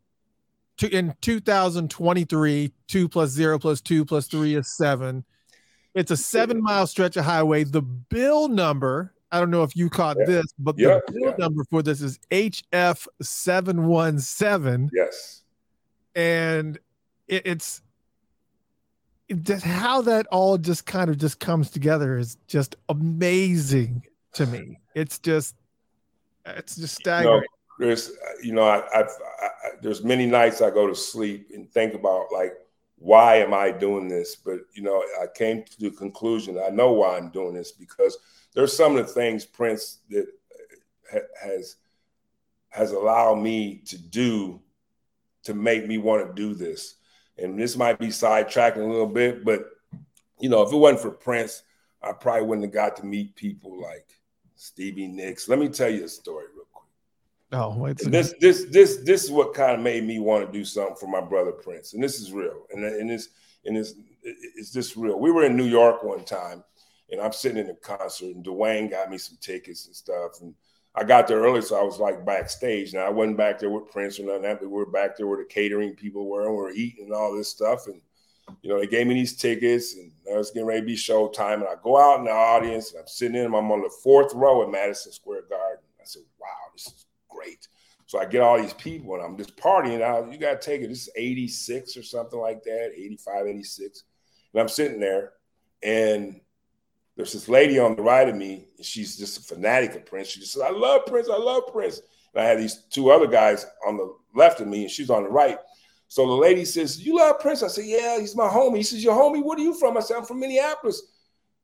to, 0.77 0.87
in 0.87 1.15
2023, 1.19 2.71
two 2.87 3.09
plus 3.09 3.31
zero 3.31 3.59
plus 3.59 3.81
two 3.81 4.05
plus 4.05 4.27
three 4.27 4.55
is 4.55 4.73
seven. 4.77 5.25
It's 5.93 6.11
a 6.11 6.17
seven 6.17 6.63
mile 6.63 6.87
stretch 6.87 7.17
of 7.17 7.25
highway. 7.25 7.65
The 7.65 7.81
bill 7.81 8.47
number, 8.47 9.13
I 9.33 9.39
don't 9.39 9.49
know 9.49 9.63
if 9.63 9.75
you 9.75 9.89
caught 9.89 10.15
yeah. 10.19 10.25
this, 10.27 10.45
but 10.59 10.77
yeah, 10.77 10.99
the 11.07 11.19
yeah. 11.19 11.35
number 11.39 11.63
for 11.71 11.81
this 11.81 12.01
is 12.01 12.19
HF 12.29 13.07
seven 13.19 13.87
one 13.87 14.19
seven. 14.19 14.91
Yes, 14.93 15.41
and 16.13 16.77
it, 17.27 17.41
it's 17.47 17.81
just 19.41 19.65
how 19.65 20.01
that 20.03 20.27
all 20.27 20.59
just 20.59 20.85
kind 20.85 21.09
of 21.09 21.17
just 21.17 21.39
comes 21.39 21.71
together 21.71 22.19
is 22.19 22.37
just 22.47 22.75
amazing 22.89 24.03
to 24.33 24.45
me. 24.45 24.77
It's 24.93 25.17
just 25.17 25.55
it's 26.45 26.75
just 26.75 26.93
staggering. 26.93 27.33
You 27.33 27.41
know, 27.41 27.87
there's 27.87 28.11
you 28.43 28.53
know 28.53 28.67
I, 28.67 28.83
I've 28.95 29.09
I, 29.41 29.49
there's 29.81 30.03
many 30.03 30.27
nights 30.27 30.61
I 30.61 30.69
go 30.69 30.85
to 30.85 30.93
sleep 30.93 31.49
and 31.55 31.67
think 31.67 31.95
about 31.95 32.27
like 32.31 32.53
why 33.03 33.35
am 33.35 33.53
I 33.53 33.69
doing 33.69 34.07
this? 34.07 34.35
But 34.35 34.61
you 34.73 34.81
know 34.81 35.03
I 35.21 35.27
came 35.27 35.63
to 35.63 35.79
the 35.79 35.91
conclusion 35.91 36.59
I 36.63 36.69
know 36.69 36.93
why 36.93 37.17
I'm 37.17 37.29
doing 37.29 37.53
this 37.53 37.71
because 37.71 38.17
there's 38.53 38.75
some 38.75 38.95
of 38.95 39.07
the 39.07 39.13
things 39.13 39.45
Prince 39.45 39.99
that 40.09 40.27
ha- 41.11 41.19
has 41.43 41.75
has 42.69 42.91
allowed 42.91 43.35
me 43.35 43.81
to 43.85 43.97
do 43.97 44.61
to 45.43 45.53
make 45.53 45.85
me 45.87 45.97
want 45.97 46.25
to 46.25 46.33
do 46.33 46.53
this 46.55 46.95
and 47.37 47.59
this 47.59 47.75
might 47.75 47.99
be 47.99 48.07
sidetracking 48.07 48.77
a 48.77 48.85
little 48.85 49.07
bit, 49.07 49.43
but 49.43 49.65
you 50.39 50.49
know, 50.49 50.61
if 50.61 50.71
it 50.71 50.77
wasn't 50.77 51.01
for 51.01 51.11
Prince, 51.11 51.63
I 52.01 52.11
probably 52.11 52.45
wouldn't 52.45 52.65
have 52.65 52.73
got 52.73 52.97
to 52.97 53.05
meet 53.05 53.35
people 53.35 53.81
like 53.81 54.07
Stevie 54.55 55.07
Nicks. 55.07 55.47
Let 55.47 55.59
me 55.59 55.69
tell 55.69 55.89
you 55.89 56.05
a 56.05 56.09
story. 56.09 56.45
Oh, 57.53 57.75
wait. 57.77 57.97
This 57.97 58.33
this 58.39 58.65
this 58.71 58.97
this 58.97 59.23
is 59.23 59.31
what 59.31 59.53
kind 59.53 59.75
of 59.75 59.81
made 59.81 60.03
me 60.03 60.19
want 60.19 60.45
to 60.45 60.51
do 60.51 60.65
something 60.65 60.95
for 60.95 61.07
my 61.07 61.21
brother 61.21 61.51
Prince, 61.51 61.93
and 61.93 62.03
this 62.03 62.19
is 62.19 62.31
real, 62.31 62.65
and 62.71 62.83
and 62.83 63.09
this 63.09 63.29
and 63.65 63.77
this 63.77 63.93
it's 64.23 64.71
just 64.71 64.95
real. 64.95 65.19
We 65.19 65.31
were 65.31 65.43
in 65.43 65.55
New 65.55 65.65
York 65.65 66.03
one 66.03 66.23
time, 66.23 66.63
and 67.11 67.21
I'm 67.21 67.31
sitting 67.31 67.57
in 67.57 67.69
a 67.69 67.75
concert, 67.75 68.35
and 68.35 68.43
Duane 68.43 68.89
got 68.89 69.11
me 69.11 69.19
some 69.19 69.37
tickets 69.39 69.85
and 69.85 69.95
stuff, 69.95 70.41
and 70.41 70.55
I 70.95 71.03
got 71.03 71.27
there 71.27 71.41
early, 71.41 71.61
so 71.61 71.79
I 71.79 71.83
was 71.83 71.99
like 71.99 72.25
backstage. 72.25 72.93
Now 72.93 73.05
I 73.05 73.09
wasn't 73.09 73.37
back 73.37 73.59
there 73.59 73.69
with 73.69 73.91
Prince 73.91 74.19
or 74.19 74.25
nothing. 74.25 74.57
But 74.59 74.61
we 74.61 74.67
were 74.67 74.85
back 74.85 75.17
there 75.17 75.27
where 75.27 75.37
the 75.39 75.45
catering 75.45 75.95
people 75.95 76.27
were, 76.27 76.45
and 76.45 76.51
we 76.51 76.57
were 76.57 76.71
eating 76.71 77.05
and 77.05 77.13
all 77.13 77.35
this 77.35 77.49
stuff. 77.49 77.87
And 77.87 78.01
you 78.61 78.69
know, 78.69 78.79
they 78.79 78.87
gave 78.87 79.07
me 79.07 79.15
these 79.15 79.35
tickets, 79.35 79.95
and 79.95 80.11
I 80.31 80.37
was 80.37 80.51
getting 80.51 80.67
ready 80.67 80.81
to 80.81 80.85
be 80.85 80.95
showtime. 80.95 81.55
And 81.55 81.65
I 81.65 81.75
go 81.81 81.97
out 81.97 82.19
in 82.19 82.25
the 82.25 82.31
audience, 82.31 82.91
and 82.91 83.01
I'm 83.01 83.07
sitting 83.07 83.37
in. 83.37 83.45
I'm 83.45 83.71
on 83.71 83.81
the 83.81 83.93
fourth 84.03 84.33
row 84.33 84.63
at 84.63 84.71
Madison 84.71 85.11
Square 85.11 85.43
Garden. 85.49 85.83
I 85.99 86.05
said, 86.05 86.23
"Wow, 86.39 86.47
this 86.73 86.87
is 86.87 87.05
great." 87.43 87.67
So 88.05 88.19
I 88.19 88.25
get 88.25 88.41
all 88.41 88.61
these 88.61 88.73
people, 88.73 89.15
and 89.15 89.23
I'm 89.23 89.37
just 89.37 89.55
partying 89.57 90.01
out. 90.01 90.31
You 90.31 90.37
got 90.37 90.61
to 90.61 90.65
take 90.65 90.81
it. 90.81 90.89
This 90.89 91.07
is 91.07 91.13
86 91.15 91.97
or 91.97 92.03
something 92.03 92.39
like 92.39 92.63
that, 92.63 92.91
85, 92.95 93.47
86. 93.47 94.03
And 94.53 94.61
I'm 94.61 94.67
sitting 94.67 94.99
there, 94.99 95.33
and 95.81 96.39
there's 97.15 97.33
this 97.33 97.47
lady 97.47 97.79
on 97.79 97.95
the 97.95 98.01
right 98.01 98.27
of 98.27 98.35
me, 98.35 98.67
and 98.77 98.85
she's 98.85 99.17
just 99.17 99.39
a 99.39 99.55
fanatic 99.55 99.95
of 99.95 100.05
Prince. 100.05 100.29
She 100.29 100.39
just 100.39 100.53
says, 100.53 100.63
I 100.63 100.71
love 100.71 101.05
Prince, 101.05 101.29
I 101.29 101.37
love 101.37 101.63
Prince. 101.71 102.01
And 102.33 102.43
I 102.43 102.47
had 102.47 102.59
these 102.59 102.83
two 102.89 103.11
other 103.11 103.27
guys 103.27 103.65
on 103.85 103.97
the 103.97 104.15
left 104.35 104.59
of 104.59 104.67
me, 104.67 104.83
and 104.83 104.91
she's 104.91 105.09
on 105.09 105.23
the 105.23 105.29
right. 105.29 105.57
So 106.07 106.27
the 106.27 106.33
lady 106.33 106.65
says, 106.65 107.03
You 107.03 107.17
love 107.17 107.39
Prince? 107.39 107.63
I 107.63 107.67
said, 107.67 107.85
Yeah, 107.85 108.19
he's 108.19 108.35
my 108.35 108.47
homie. 108.47 108.77
He 108.77 108.83
says, 108.83 109.03
Your 109.03 109.15
homie, 109.15 109.43
what 109.43 109.57
are 109.57 109.63
you 109.63 109.73
from? 109.73 109.97
I 109.97 110.01
said, 110.01 110.17
I'm 110.17 110.25
from 110.25 110.39
Minneapolis. 110.39 111.01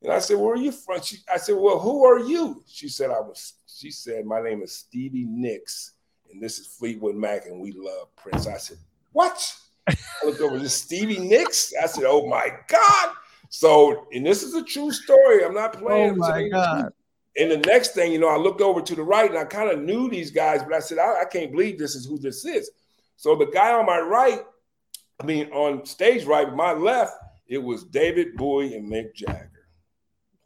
And 0.02 0.12
I 0.12 0.20
said, 0.20 0.38
Where 0.38 0.54
are 0.54 0.58
you 0.58 0.72
from? 0.72 1.02
She, 1.02 1.18
I 1.32 1.38
said, 1.38 1.56
Well, 1.56 1.80
who 1.80 2.06
are 2.06 2.20
you? 2.20 2.63
She 2.68 2.89
said, 2.89 3.10
I 3.10 3.20
was, 3.20 3.54
she 3.80 3.92
said, 3.92 4.26
My 4.26 4.42
name 4.42 4.62
is 4.62 4.74
Stevie 4.74 5.26
Nicks, 5.26 5.94
and 6.32 6.42
this 6.42 6.60
is 6.60 6.68
Fleetwood 6.68 7.15
Mac, 7.15 7.46
and 7.46 7.60
we 7.60 7.72
love 7.72 8.13
Prince. 8.15 8.48
I 8.48 8.58
said, 8.58 8.78
What? 9.13 9.56
I 9.88 9.96
looked 10.26 10.42
over, 10.42 10.60
this 10.60 10.74
Stevie 10.74 11.20
Nicks? 11.20 11.74
I 11.82 11.86
said, 11.88 12.04
Oh 12.06 12.28
my 12.28 12.50
God. 12.68 13.13
So, 13.50 14.08
and 14.12 14.26
this 14.26 14.44
is 14.44 14.54
a 14.54 14.63
true 14.63 14.92
story. 14.92 15.44
I'm 15.44 15.54
not 15.54 15.76
oh 15.78 15.80
playing. 15.80 16.12
Oh 16.12 16.15
my 16.15 16.50
God. 16.50 16.94
And 17.38 17.52
the 17.52 17.58
next 17.58 17.94
thing, 17.94 18.12
you 18.12 18.20
know, 18.20 18.28
I 18.28 18.38
looked 18.38 18.62
over 18.62 18.82
to 18.82 18.96
the 18.96 19.04
right 19.04 19.30
and 19.30 19.39
I 19.39 19.46
kind 19.46 19.72
of 19.72 19.80
knew 19.80 20.10
these 20.10 20.30
guys, 20.30 20.62
but 20.62 20.74
I 20.74 20.80
said, 20.80 20.98
I, 20.98 21.22
I, 21.22 21.26
can't 21.26 21.52
believe 21.52 21.80
this 21.80 21.96
is 21.96 22.06
who 22.06 22.20
this 22.20 22.44
is. 22.44 22.70
So 23.15 23.36
the 23.36 23.46
guy 23.46 23.72
on 23.72 23.86
my 23.86 24.00
right, 24.00 24.42
I 25.22 25.26
mean, 25.26 25.50
on 25.52 25.86
stage 25.86 26.26
right, 26.26 26.54
my 26.54 26.74
left, 26.74 27.13
it 27.48 27.60
was 27.60 27.86
David 27.86 28.36
Bowie 28.36 28.76
and 28.76 28.92
Mick 28.92 29.15
Jagger. 29.15 29.68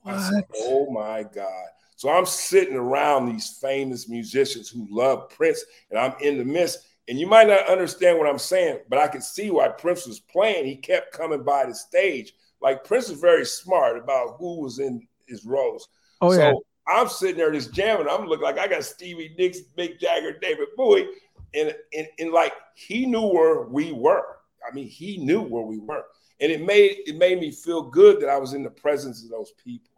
Said, 0.05 0.45
oh 0.57 0.91
my 0.91 1.23
God. 1.23 1.67
So 2.03 2.09
I'm 2.09 2.25
sitting 2.25 2.75
around 2.75 3.27
these 3.27 3.57
famous 3.61 4.09
musicians 4.09 4.67
who 4.67 4.85
love 4.89 5.29
Prince, 5.29 5.63
and 5.89 5.97
I'm 5.97 6.13
in 6.19 6.37
the 6.37 6.43
midst. 6.43 6.79
And 7.07 7.17
you 7.17 7.27
might 7.27 7.47
not 7.47 7.69
understand 7.69 8.19
what 8.19 8.27
I'm 8.27 8.37
saying, 8.37 8.79
but 8.89 8.99
I 8.99 9.07
could 9.07 9.23
see 9.23 9.51
why 9.51 9.69
Prince 9.69 10.05
was 10.05 10.19
playing. 10.19 10.65
He 10.65 10.75
kept 10.75 11.13
coming 11.13 11.43
by 11.43 11.65
the 11.65 11.73
stage 11.73 12.33
like 12.59 12.83
Prince 12.83 13.07
is 13.07 13.21
very 13.21 13.45
smart 13.45 13.97
about 13.97 14.35
who 14.37 14.59
was 14.59 14.79
in 14.79 15.07
his 15.29 15.45
roles. 15.45 15.87
Oh 16.19 16.33
so 16.33 16.39
yeah. 16.41 16.53
I'm 16.89 17.07
sitting 17.07 17.37
there 17.37 17.53
just 17.53 17.71
jamming. 17.71 18.09
I'm 18.09 18.27
looking 18.27 18.43
like 18.43 18.59
I 18.59 18.67
got 18.67 18.83
Stevie 18.83 19.33
Nicks, 19.39 19.59
Mick 19.77 19.97
Jagger, 19.97 20.37
David 20.41 20.67
Bowie, 20.75 21.07
and, 21.53 21.73
and 21.93 22.07
and 22.19 22.33
like 22.33 22.51
he 22.75 23.05
knew 23.05 23.27
where 23.27 23.61
we 23.61 23.93
were. 23.93 24.25
I 24.69 24.75
mean, 24.75 24.89
he 24.89 25.23
knew 25.23 25.41
where 25.41 25.63
we 25.63 25.77
were, 25.77 26.03
and 26.41 26.51
it 26.51 26.65
made 26.65 26.97
it 27.05 27.15
made 27.15 27.39
me 27.39 27.49
feel 27.49 27.83
good 27.83 28.19
that 28.19 28.27
I 28.27 28.37
was 28.37 28.51
in 28.51 28.61
the 28.61 28.71
presence 28.71 29.23
of 29.23 29.29
those 29.29 29.53
people. 29.63 29.92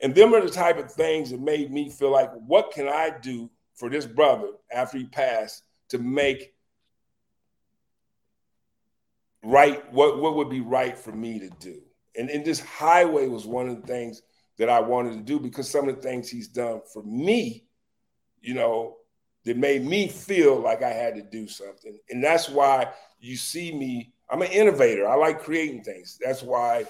And 0.00 0.14
them 0.14 0.34
are 0.34 0.40
the 0.40 0.50
type 0.50 0.78
of 0.78 0.92
things 0.92 1.30
that 1.30 1.40
made 1.40 1.70
me 1.70 1.88
feel 1.88 2.10
like, 2.10 2.30
what 2.46 2.72
can 2.72 2.88
I 2.88 3.12
do 3.22 3.50
for 3.74 3.88
this 3.88 4.06
brother 4.06 4.48
after 4.72 4.98
he 4.98 5.04
passed 5.04 5.62
to 5.88 5.98
make 5.98 6.52
right 9.42 9.92
what 9.92 10.18
what 10.18 10.36
would 10.36 10.48
be 10.48 10.60
right 10.60 10.96
for 10.96 11.12
me 11.12 11.38
to 11.38 11.50
do? 11.60 11.80
And 12.16 12.30
and 12.30 12.44
this 12.44 12.60
highway 12.60 13.28
was 13.28 13.46
one 13.46 13.68
of 13.68 13.80
the 13.80 13.86
things 13.86 14.22
that 14.58 14.68
i 14.68 14.80
wanted 14.80 15.14
to 15.14 15.22
do 15.22 15.38
because 15.38 15.68
some 15.68 15.88
of 15.88 15.96
the 15.96 16.02
things 16.02 16.30
he's 16.30 16.48
done 16.48 16.80
for 16.92 17.02
me 17.02 17.64
you 18.40 18.54
know 18.54 18.96
that 19.44 19.56
made 19.56 19.84
me 19.84 20.08
feel 20.08 20.58
like 20.58 20.82
i 20.82 20.90
had 20.90 21.14
to 21.14 21.22
do 21.22 21.46
something. 21.46 21.98
And 22.10 22.22
that's 22.22 22.48
why 22.48 22.88
you 23.20 23.36
see 23.36 23.72
me 23.76 24.12
i'm 24.30 24.42
an 24.42 24.52
innovator. 24.52 25.08
I 25.08 25.16
like 25.16 25.42
creating 25.42 25.82
things. 25.82 26.18
That's 26.24 26.42
why 26.42 26.84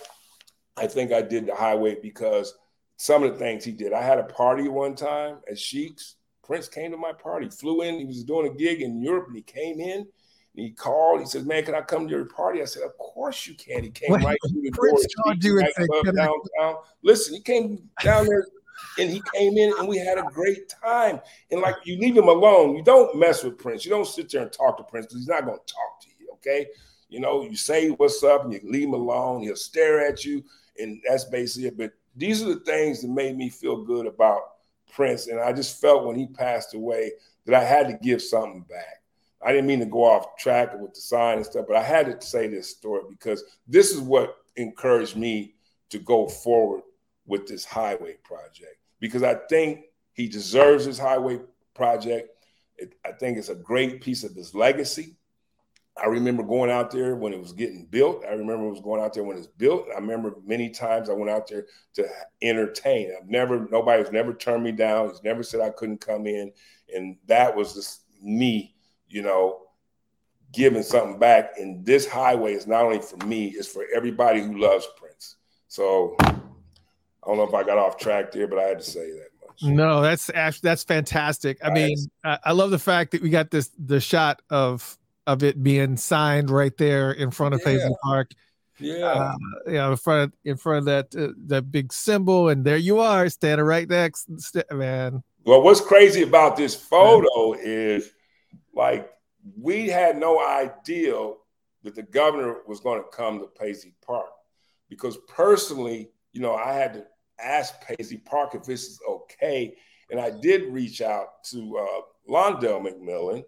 i 0.76 0.86
think 0.86 1.12
i 1.12 1.22
did 1.22 1.46
the 1.46 1.54
highway 1.54 1.96
because 2.00 2.54
some 2.96 3.22
of 3.22 3.32
the 3.32 3.38
things 3.38 3.64
he 3.64 3.72
did 3.72 3.92
i 3.92 4.02
had 4.02 4.18
a 4.18 4.24
party 4.24 4.68
one 4.68 4.94
time 4.94 5.38
at 5.50 5.58
Sheik's 5.58 6.16
prince 6.42 6.68
came 6.68 6.90
to 6.90 6.96
my 6.96 7.12
party 7.12 7.48
flew 7.48 7.82
in 7.82 7.98
he 7.98 8.04
was 8.04 8.24
doing 8.24 8.50
a 8.50 8.54
gig 8.54 8.82
in 8.82 9.00
europe 9.00 9.26
and 9.28 9.36
he 9.36 9.42
came 9.42 9.80
in 9.80 10.06
he 10.54 10.70
called. 10.70 11.20
He 11.20 11.26
says, 11.26 11.44
"Man, 11.44 11.64
can 11.64 11.74
I 11.74 11.80
come 11.80 12.06
to 12.06 12.14
your 12.14 12.26
party?" 12.26 12.62
I 12.62 12.64
said, 12.64 12.84
"Of 12.84 12.96
course 12.96 13.46
you 13.46 13.54
can." 13.54 13.82
He 13.82 13.90
came 13.90 14.12
Wait, 14.12 14.24
right 14.24 14.38
through 14.48 14.62
the 14.62 14.70
Prince 14.70 15.04
door. 15.24 15.34
Do 15.34 15.58
it 15.58 16.14
downtown. 16.14 16.76
Listen, 17.02 17.34
he 17.34 17.40
came 17.40 17.88
down 18.02 18.26
there 18.26 18.46
and 18.98 19.10
he 19.10 19.20
came 19.34 19.56
in 19.56 19.72
and 19.78 19.88
we 19.88 19.98
had 19.98 20.18
a 20.18 20.22
great 20.22 20.68
time. 20.68 21.20
And 21.50 21.60
like 21.60 21.76
you 21.84 21.98
leave 21.98 22.16
him 22.16 22.28
alone. 22.28 22.76
You 22.76 22.84
don't 22.84 23.18
mess 23.18 23.42
with 23.42 23.58
Prince. 23.58 23.84
You 23.84 23.90
don't 23.90 24.06
sit 24.06 24.30
there 24.30 24.42
and 24.42 24.52
talk 24.52 24.76
to 24.76 24.84
Prince 24.84 25.06
because 25.06 25.18
he's 25.18 25.28
not 25.28 25.44
going 25.44 25.58
to 25.58 25.72
talk 25.72 26.00
to 26.02 26.08
you. 26.20 26.28
Okay. 26.34 26.68
You 27.08 27.20
know, 27.20 27.42
you 27.42 27.56
say 27.56 27.90
what's 27.90 28.22
up 28.22 28.44
and 28.44 28.52
you 28.52 28.60
leave 28.62 28.88
him 28.88 28.94
alone. 28.94 29.42
He'll 29.42 29.56
stare 29.56 30.06
at 30.06 30.24
you, 30.24 30.44
and 30.78 31.00
that's 31.06 31.24
basically 31.24 31.68
it. 31.68 31.76
But 31.76 31.92
these 32.16 32.42
are 32.42 32.54
the 32.54 32.60
things 32.60 33.02
that 33.02 33.08
made 33.08 33.36
me 33.36 33.48
feel 33.48 33.84
good 33.84 34.06
about 34.06 34.40
Prince. 34.92 35.26
And 35.26 35.40
I 35.40 35.52
just 35.52 35.80
felt 35.80 36.04
when 36.04 36.16
he 36.16 36.26
passed 36.26 36.74
away 36.74 37.12
that 37.46 37.54
I 37.54 37.64
had 37.64 37.88
to 37.88 37.98
give 38.02 38.22
something 38.22 38.62
back. 38.62 39.02
I 39.42 39.52
didn't 39.52 39.66
mean 39.66 39.80
to 39.80 39.86
go 39.86 40.04
off 40.04 40.36
track 40.38 40.78
with 40.80 40.94
the 40.94 41.00
sign 41.00 41.36
and 41.36 41.46
stuff, 41.46 41.66
but 41.68 41.76
I 41.76 41.82
had 41.82 42.06
to 42.06 42.26
say 42.26 42.46
this 42.46 42.70
story 42.70 43.02
because 43.10 43.44
this 43.68 43.90
is 43.90 44.00
what 44.00 44.36
encouraged 44.56 45.16
me 45.16 45.54
to 45.90 45.98
go 45.98 46.26
forward 46.28 46.82
with 47.26 47.46
this 47.46 47.64
highway 47.64 48.16
project 48.24 48.76
because 49.00 49.22
I 49.22 49.34
think 49.34 49.84
he 50.12 50.28
deserves 50.28 50.84
his 50.84 50.98
highway 50.98 51.40
project. 51.74 52.30
It, 52.76 52.94
I 53.04 53.12
think 53.12 53.36
it's 53.36 53.50
a 53.50 53.54
great 53.54 54.00
piece 54.00 54.24
of 54.24 54.34
his 54.34 54.54
legacy. 54.54 55.16
I 55.96 56.06
remember 56.06 56.42
going 56.42 56.70
out 56.70 56.90
there 56.90 57.14
when 57.14 57.32
it 57.32 57.38
was 57.38 57.52
getting 57.52 57.86
built. 57.86 58.24
I 58.24 58.32
remember 58.32 58.66
it 58.66 58.70
was 58.70 58.80
going 58.80 59.00
out 59.00 59.14
there 59.14 59.22
when 59.22 59.36
it's 59.36 59.46
built. 59.46 59.86
I 59.94 59.98
remember 60.00 60.34
many 60.44 60.70
times 60.70 61.08
I 61.08 61.12
went 61.12 61.30
out 61.30 61.46
there 61.46 61.66
to 61.94 62.08
entertain. 62.42 63.12
I've 63.16 63.28
never, 63.28 63.68
nobody's 63.70 64.10
never 64.10 64.34
turned 64.34 64.64
me 64.64 64.72
down. 64.72 65.10
He's 65.10 65.22
never 65.22 65.44
said 65.44 65.60
I 65.60 65.70
couldn't 65.70 66.00
come 66.00 66.26
in. 66.26 66.52
And 66.92 67.16
that 67.26 67.54
was 67.54 67.74
just 67.74 68.02
me, 68.20 68.74
you 69.08 69.22
know, 69.22 69.60
giving 70.52 70.82
something 70.82 71.18
back. 71.18 71.52
And 71.58 71.86
this 71.86 72.08
highway 72.08 72.54
is 72.54 72.66
not 72.66 72.84
only 72.84 73.00
for 73.00 73.24
me, 73.24 73.48
it's 73.48 73.68
for 73.68 73.84
everybody 73.94 74.40
who 74.40 74.58
loves 74.58 74.88
Prince. 74.96 75.36
So 75.68 76.16
I 76.20 76.32
don't 77.26 77.36
know 77.36 77.44
if 77.44 77.54
I 77.54 77.62
got 77.62 77.78
off 77.78 77.98
track 77.98 78.32
there, 78.32 78.48
but 78.48 78.58
I 78.58 78.64
had 78.64 78.78
to 78.78 78.84
say 78.84 79.12
that. 79.12 79.28
Much. 79.46 79.62
No, 79.62 80.02
that's 80.02 80.26
that's 80.60 80.82
fantastic. 80.82 81.58
I 81.62 81.70
mean, 81.70 81.96
I 82.24 82.50
love 82.52 82.72
the 82.72 82.78
fact 82.78 83.12
that 83.12 83.22
we 83.22 83.30
got 83.30 83.52
this 83.52 83.70
the 83.78 84.00
shot 84.00 84.42
of 84.50 84.98
of 85.26 85.42
it 85.42 85.62
being 85.62 85.96
signed 85.96 86.50
right 86.50 86.76
there 86.76 87.12
in 87.12 87.30
front 87.30 87.54
of 87.54 87.60
yeah. 87.60 87.66
Paisley 87.66 87.96
Park. 88.02 88.32
Yeah, 88.80 89.04
uh, 89.04 89.70
know, 89.70 89.90
in 89.92 89.96
front 89.96 90.22
of, 90.24 90.38
in 90.44 90.56
front 90.56 90.78
of 90.78 90.84
that 90.86 91.16
uh, 91.16 91.32
that 91.46 91.70
big 91.70 91.92
symbol, 91.92 92.48
and 92.48 92.64
there 92.64 92.76
you 92.76 92.98
are 92.98 93.28
standing 93.28 93.64
right 93.64 93.88
next, 93.88 94.28
man. 94.72 95.22
Well, 95.44 95.62
what's 95.62 95.80
crazy 95.80 96.22
about 96.22 96.56
this 96.56 96.74
photo 96.74 97.54
yeah. 97.54 97.62
is 97.62 98.10
like 98.74 99.08
we 99.60 99.88
had 99.88 100.16
no 100.16 100.44
idea 100.44 101.34
that 101.84 101.94
the 101.94 102.02
governor 102.02 102.58
was 102.66 102.80
going 102.80 103.00
to 103.00 103.08
come 103.16 103.38
to 103.38 103.46
Paisley 103.46 103.94
Park 104.04 104.30
because 104.88 105.18
personally, 105.28 106.10
you 106.32 106.40
know, 106.40 106.56
I 106.56 106.72
had 106.72 106.94
to 106.94 107.04
ask 107.38 107.74
Paisley 107.80 108.18
Park 108.18 108.54
if 108.54 108.64
this 108.64 108.84
is 108.84 109.00
okay, 109.08 109.76
and 110.10 110.18
I 110.18 110.30
did 110.30 110.72
reach 110.72 111.00
out 111.00 111.44
to 111.50 111.78
uh, 111.78 112.00
Londell 112.28 112.84
McMillan 112.84 113.44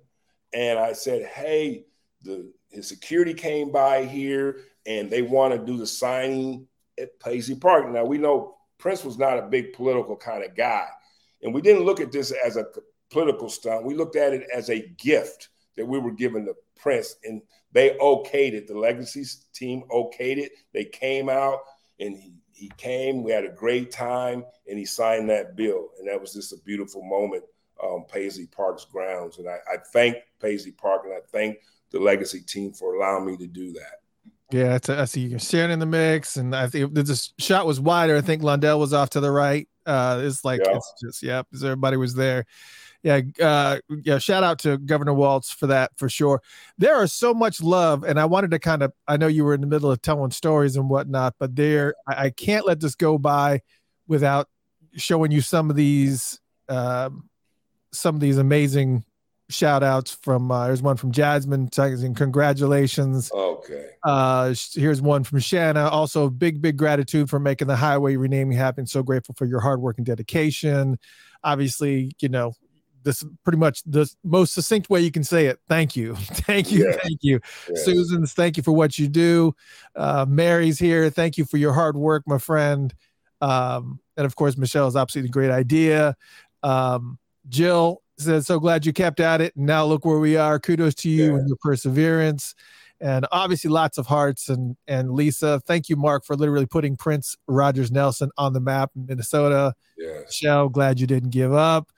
and 0.53 0.79
I 0.79 0.93
said, 0.93 1.27
"Hey, 1.27 1.85
the 2.23 2.53
his 2.71 2.89
security 2.89 3.35
came 3.35 3.71
by 3.71 4.05
here, 4.05 4.61
and 4.87 5.11
they 5.11 5.23
want 5.23 5.55
to 5.55 5.65
do 5.65 5.77
the 5.79 5.87
signing 5.87 6.67
at 6.99 7.19
Paisley 7.21 7.57
Park." 7.57 7.89
Now 7.89 8.05
we 8.05 8.19
know 8.19 8.57
Prince 8.79 9.05
was 9.05 9.19
not 9.19 9.39
a 9.39 9.49
big 9.49 9.73
political 9.73 10.17
kind 10.17 10.45
of 10.45 10.55
guy, 10.57 10.89
and 11.43 11.55
we 11.55 11.61
didn't 11.61 11.85
look 11.85 12.01
at 12.01 12.13
this 12.13 12.33
as 12.45 12.57
a 12.57 12.67
political 13.11 13.49
stunt. 13.49 13.85
We 13.85 13.95
looked 13.95 14.17
at 14.17 14.35
it 14.35 14.47
as 14.53 14.71
a 14.71 14.89
gift 14.99 15.49
that 15.77 15.87
we 15.87 15.99
were 15.99 16.13
given 16.13 16.47
to 16.47 16.55
Prince, 16.77 17.17
and 17.25 17.43
they 17.73 17.91
okayed 18.01 18.53
it. 18.53 18.67
The 18.67 18.79
Legacy 18.79 19.25
team 19.53 19.85
okayed 19.91 20.39
it. 20.39 20.53
They 20.73 20.85
came 20.85 21.29
out, 21.29 21.61
and 22.01 22.17
he, 22.17 22.33
he 22.53 22.73
came. 22.77 23.23
We 23.23 23.33
had 23.33 23.45
a 23.45 23.51
great 23.51 23.91
time, 23.91 24.45
and 24.69 24.79
he 24.79 24.85
signed 24.85 25.29
that 25.31 25.57
bill, 25.57 25.91
and 25.99 26.09
that 26.09 26.21
was 26.21 26.33
just 26.33 26.53
a 26.53 26.63
beautiful 26.65 27.03
moment 27.03 27.45
um, 27.83 28.05
Paisley 28.11 28.47
Park's 28.47 28.85
grounds. 28.85 29.39
And 29.39 29.49
I, 29.49 29.59
I 29.73 29.77
thank 29.93 30.17
Paisley 30.41 30.73
Park 30.73 31.03
and 31.05 31.15
I 31.15 31.21
thank 31.33 31.59
the 31.91 32.01
legacy 32.01 32.41
team 32.41 32.73
for 32.73 32.95
allowing 32.95 33.27
me 33.27 33.37
to 33.37 33.47
do 33.47 33.73
that. 33.73 34.01
Yeah, 34.53 34.79
I 34.89 35.05
see 35.07 35.23
you 35.23 35.39
sharing 35.41 35.73
in 35.73 35.81
the 35.81 35.87
mix, 35.87 36.37
and 36.37 36.55
I 36.55 36.69
think 36.69 36.95
the 36.95 37.31
shot 37.39 37.67
was 37.67 37.81
wider. 37.81 38.17
I 38.17 38.21
think 38.21 38.43
Londell 38.43 38.79
was 38.79 38.93
off 38.93 39.11
to 39.11 39.21
the 39.21 39.31
right. 39.31 39.69
Uh, 39.85 40.21
it's 40.23 40.45
like 40.45 40.61
yeah. 40.65 40.77
it's 40.77 40.95
just 41.03 41.23
yeah, 41.23 41.43
everybody 41.53 41.97
was 41.97 42.15
there. 42.15 42.45
Yeah, 43.03 43.23
uh, 43.43 43.79
yeah. 43.89 44.19
Shout 44.19 44.45
out 44.45 44.61
to 44.61 44.79
Governor 44.79 45.15
Walz 45.15 45.51
for 45.51 45.67
that 45.67 45.91
for 45.97 46.09
sure. 46.09 46.43
There 46.79 47.03
is 47.03 47.13
so 47.13 47.35
much 47.35 47.61
love, 47.61 48.05
and 48.05 48.21
I 48.21 48.25
wanted 48.27 48.53
to 48.53 48.61
kind 48.61 48.85
of. 48.85 48.93
I 49.09 49.17
know 49.17 49.27
you 49.27 49.45
were 49.45 49.55
in 49.55 49.61
the 49.61 49.67
middle 49.67 49.91
of 49.91 50.01
telling 50.01 50.31
stories 50.31 50.77
and 50.77 50.89
whatnot, 50.89 51.35
but 51.41 51.57
there, 51.57 51.95
I, 52.07 52.27
I 52.27 52.31
can't 52.31 52.67
let 52.67 52.79
this 52.79 52.95
go 52.95 53.19
by 53.19 53.63
without 54.07 54.49
showing 54.95 55.33
you 55.33 55.41
some 55.41 55.71
of 55.71 55.77
these 55.77 56.41
um, 56.69 57.29
some 57.93 58.15
of 58.15 58.21
these 58.21 58.39
amazing 58.39 59.05
shout 59.49 59.83
outs 59.83 60.11
from 60.23 60.51
uh, 60.51 60.67
there's 60.67 60.83
one 60.83 60.97
from 60.97 61.13
Jasmine 61.13 61.71
saying 61.73 62.15
congratulations. 62.15 63.31
Okay. 63.33 63.91
Uh, 64.03 64.55
here's 64.75 65.01
one 65.01 65.25
from 65.25 65.39
Shanna. 65.39 65.89
Also, 65.89 66.29
big, 66.29 66.61
big 66.61 66.77
gratitude 66.77 67.31
for 67.31 67.39
making 67.39 67.69
the 67.69 67.77
highway 67.77 68.17
renaming 68.17 68.57
happen. 68.57 68.87
So 68.87 69.03
grateful 69.03 69.35
for 69.37 69.45
your 69.45 69.61
hard 69.61 69.81
work 69.81 69.99
and 69.99 70.07
dedication. 70.07 70.99
Obviously, 71.45 72.13
you 72.21 72.29
know, 72.29 72.53
this 73.03 73.25
pretty 73.45 73.59
much 73.59 73.83
the 73.85 74.13
most 74.25 74.53
succinct 74.53 74.91
way 74.91 75.01
you 75.01 75.13
can 75.13 75.25
say 75.25 75.47
it. 75.47 75.59
Thank 75.69 75.97
you. 75.97 76.15
thank 76.17 76.71
you. 76.71 76.87
Yeah. 76.87 76.97
Thank 77.03 77.19
you. 77.23 77.41
Yeah. 77.69 77.83
Susan's, 77.83 78.33
thank 78.33 78.57
you 78.57 78.63
for 78.63 78.73
what 78.73 78.99
you 78.99 79.09
do. 79.09 79.55
Uh, 79.95 80.27
Mary's 80.29 80.79
here. 80.79 81.09
Thank 81.09 81.39
you 81.39 81.45
for 81.45 81.57
your 81.57 81.73
hard 81.73 81.97
work, 81.97 82.25
my 82.27 82.39
friend. 82.39 82.93
Um, 83.41 84.01
and 84.17 84.27
of 84.27 84.35
course, 84.35 84.57
Michelle's 84.57 84.97
absolutely 84.97 85.31
great 85.31 85.51
idea. 85.51 86.17
Um, 86.63 87.19
Jill 87.49 88.03
says, 88.19 88.47
So 88.47 88.59
glad 88.59 88.87
you 88.87 88.93
kept 88.93 89.21
at 89.21 89.41
it. 89.41 89.55
And 89.57 89.67
now 89.67 89.85
look 89.85 90.05
where 90.05 90.19
we 90.19 90.37
are. 90.37 90.59
Kudos 90.59 90.95
to 90.97 91.09
you 91.09 91.33
yeah. 91.33 91.39
and 91.39 91.49
your 91.49 91.59
perseverance. 91.61 92.55
And 93.01 93.27
obviously, 93.31 93.71
lots 93.71 93.99
of 93.99 94.07
hearts. 94.07 94.49
And, 94.49 94.77
and 94.89 95.13
Lisa, 95.13 95.61
thank 95.61 95.89
you, 95.89 95.97
Mark, 95.97 96.25
for 96.25 96.35
literally 96.35 96.67
putting 96.67 96.97
Prince 96.97 97.37
Rogers 97.47 97.91
Nelson 97.91 98.31
on 98.39 98.55
the 98.55 98.61
map 98.61 98.91
in 98.97 99.07
Minnesota. 99.07 99.75
Yeah. 99.99 100.21
Michelle, 100.25 100.69
glad 100.69 100.99
you 100.99 101.07
didn't 101.07 101.31
give 101.31 101.53
up. 101.53 101.91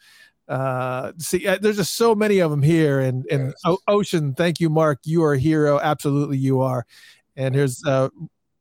Uh, 0.48 1.12
see, 1.18 1.46
uh, 1.46 1.58
there's 1.60 1.76
just 1.76 1.94
so 1.94 2.14
many 2.14 2.40
of 2.40 2.50
them 2.50 2.62
here. 2.62 3.00
And, 3.00 3.24
and 3.30 3.54
yes. 3.64 3.76
Ocean, 3.86 4.34
thank 4.34 4.60
you, 4.60 4.70
Mark. 4.70 5.00
You 5.04 5.22
are 5.22 5.34
a 5.34 5.38
hero. 5.38 5.78
Absolutely, 5.78 6.38
you 6.38 6.60
are. 6.62 6.84
And 7.36 7.54
here's 7.54 7.84
uh, 7.86 8.08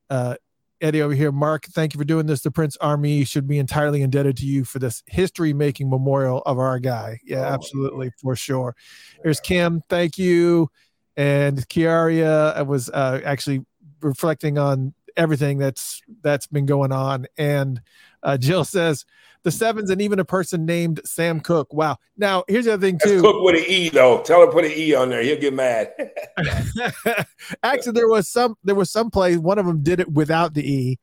uh, 0.10 0.36
Eddie 0.82 1.02
over 1.02 1.14
here. 1.14 1.32
Mark, 1.32 1.66
thank 1.66 1.94
you 1.94 1.98
for 1.98 2.06
doing 2.06 2.26
this. 2.26 2.42
The 2.42 2.52
Prince 2.52 2.78
Army 2.78 3.24
should 3.24 3.48
be 3.48 3.60
entirely 3.60 4.02
indebted 4.02 4.38
to 4.38 4.46
you 4.46 4.64
for 4.64 4.80
this 4.80 5.04
history 5.08 5.54
making 5.54 5.90
memorial 5.90 6.42
of 6.46 6.60
our 6.60 6.80
guy. 6.80 7.20
Yeah, 7.24 7.42
oh, 7.42 7.54
absolutely, 7.54 8.12
for 8.22 8.36
sure. 8.36 8.76
There's 9.24 9.40
Kim. 9.40 9.82
Thank 9.90 10.18
you. 10.18 10.70
And 11.16 11.68
Kiaria 11.68 12.56
I 12.56 12.62
was 12.62 12.90
uh, 12.90 13.22
actually 13.26 13.66
reflecting 14.02 14.58
on 14.58 14.94
everything 15.16 15.58
that's 15.58 16.02
that's 16.22 16.48
been 16.48 16.66
going 16.66 16.92
on. 16.92 17.26
And 17.38 17.82
uh, 18.28 18.38
Jill 18.38 18.66
says, 18.66 19.06
the 19.44 19.52
sevens, 19.52 19.90
and 19.90 20.02
even 20.02 20.20
a 20.20 20.26
person 20.26 20.66
named 20.66 21.00
Sam 21.06 21.40
Cook. 21.40 21.74
Wow. 21.74 21.98
Now, 22.18 22.44
here's 22.50 22.66
the 22.66 22.74
other 22.74 22.86
thing 22.86 23.00
too. 23.02 23.10
That's 23.10 23.22
Cook 23.22 23.44
with 23.44 23.56
an 23.56 23.64
E 23.66 23.88
though. 23.88 24.22
Tell 24.22 24.44
him 24.44 24.50
put 24.50 24.66
an 24.66 24.72
E 24.76 24.94
on 24.94 25.10
there. 25.10 25.24
He'll 25.24 25.40
get 25.40 25.54
mad. 25.54 25.94
Actually, 27.64 27.94
there 27.94 28.10
was 28.10 28.28
some 28.28 28.58
there 28.66 28.76
was 28.76 28.92
some 28.92 29.10
plays. 29.10 29.38
One 29.38 29.58
of 29.58 29.66
them 29.66 29.84
did 29.84 30.02
it 30.02 30.12
without 30.12 30.54
the 30.54 30.70
E, 30.70 31.00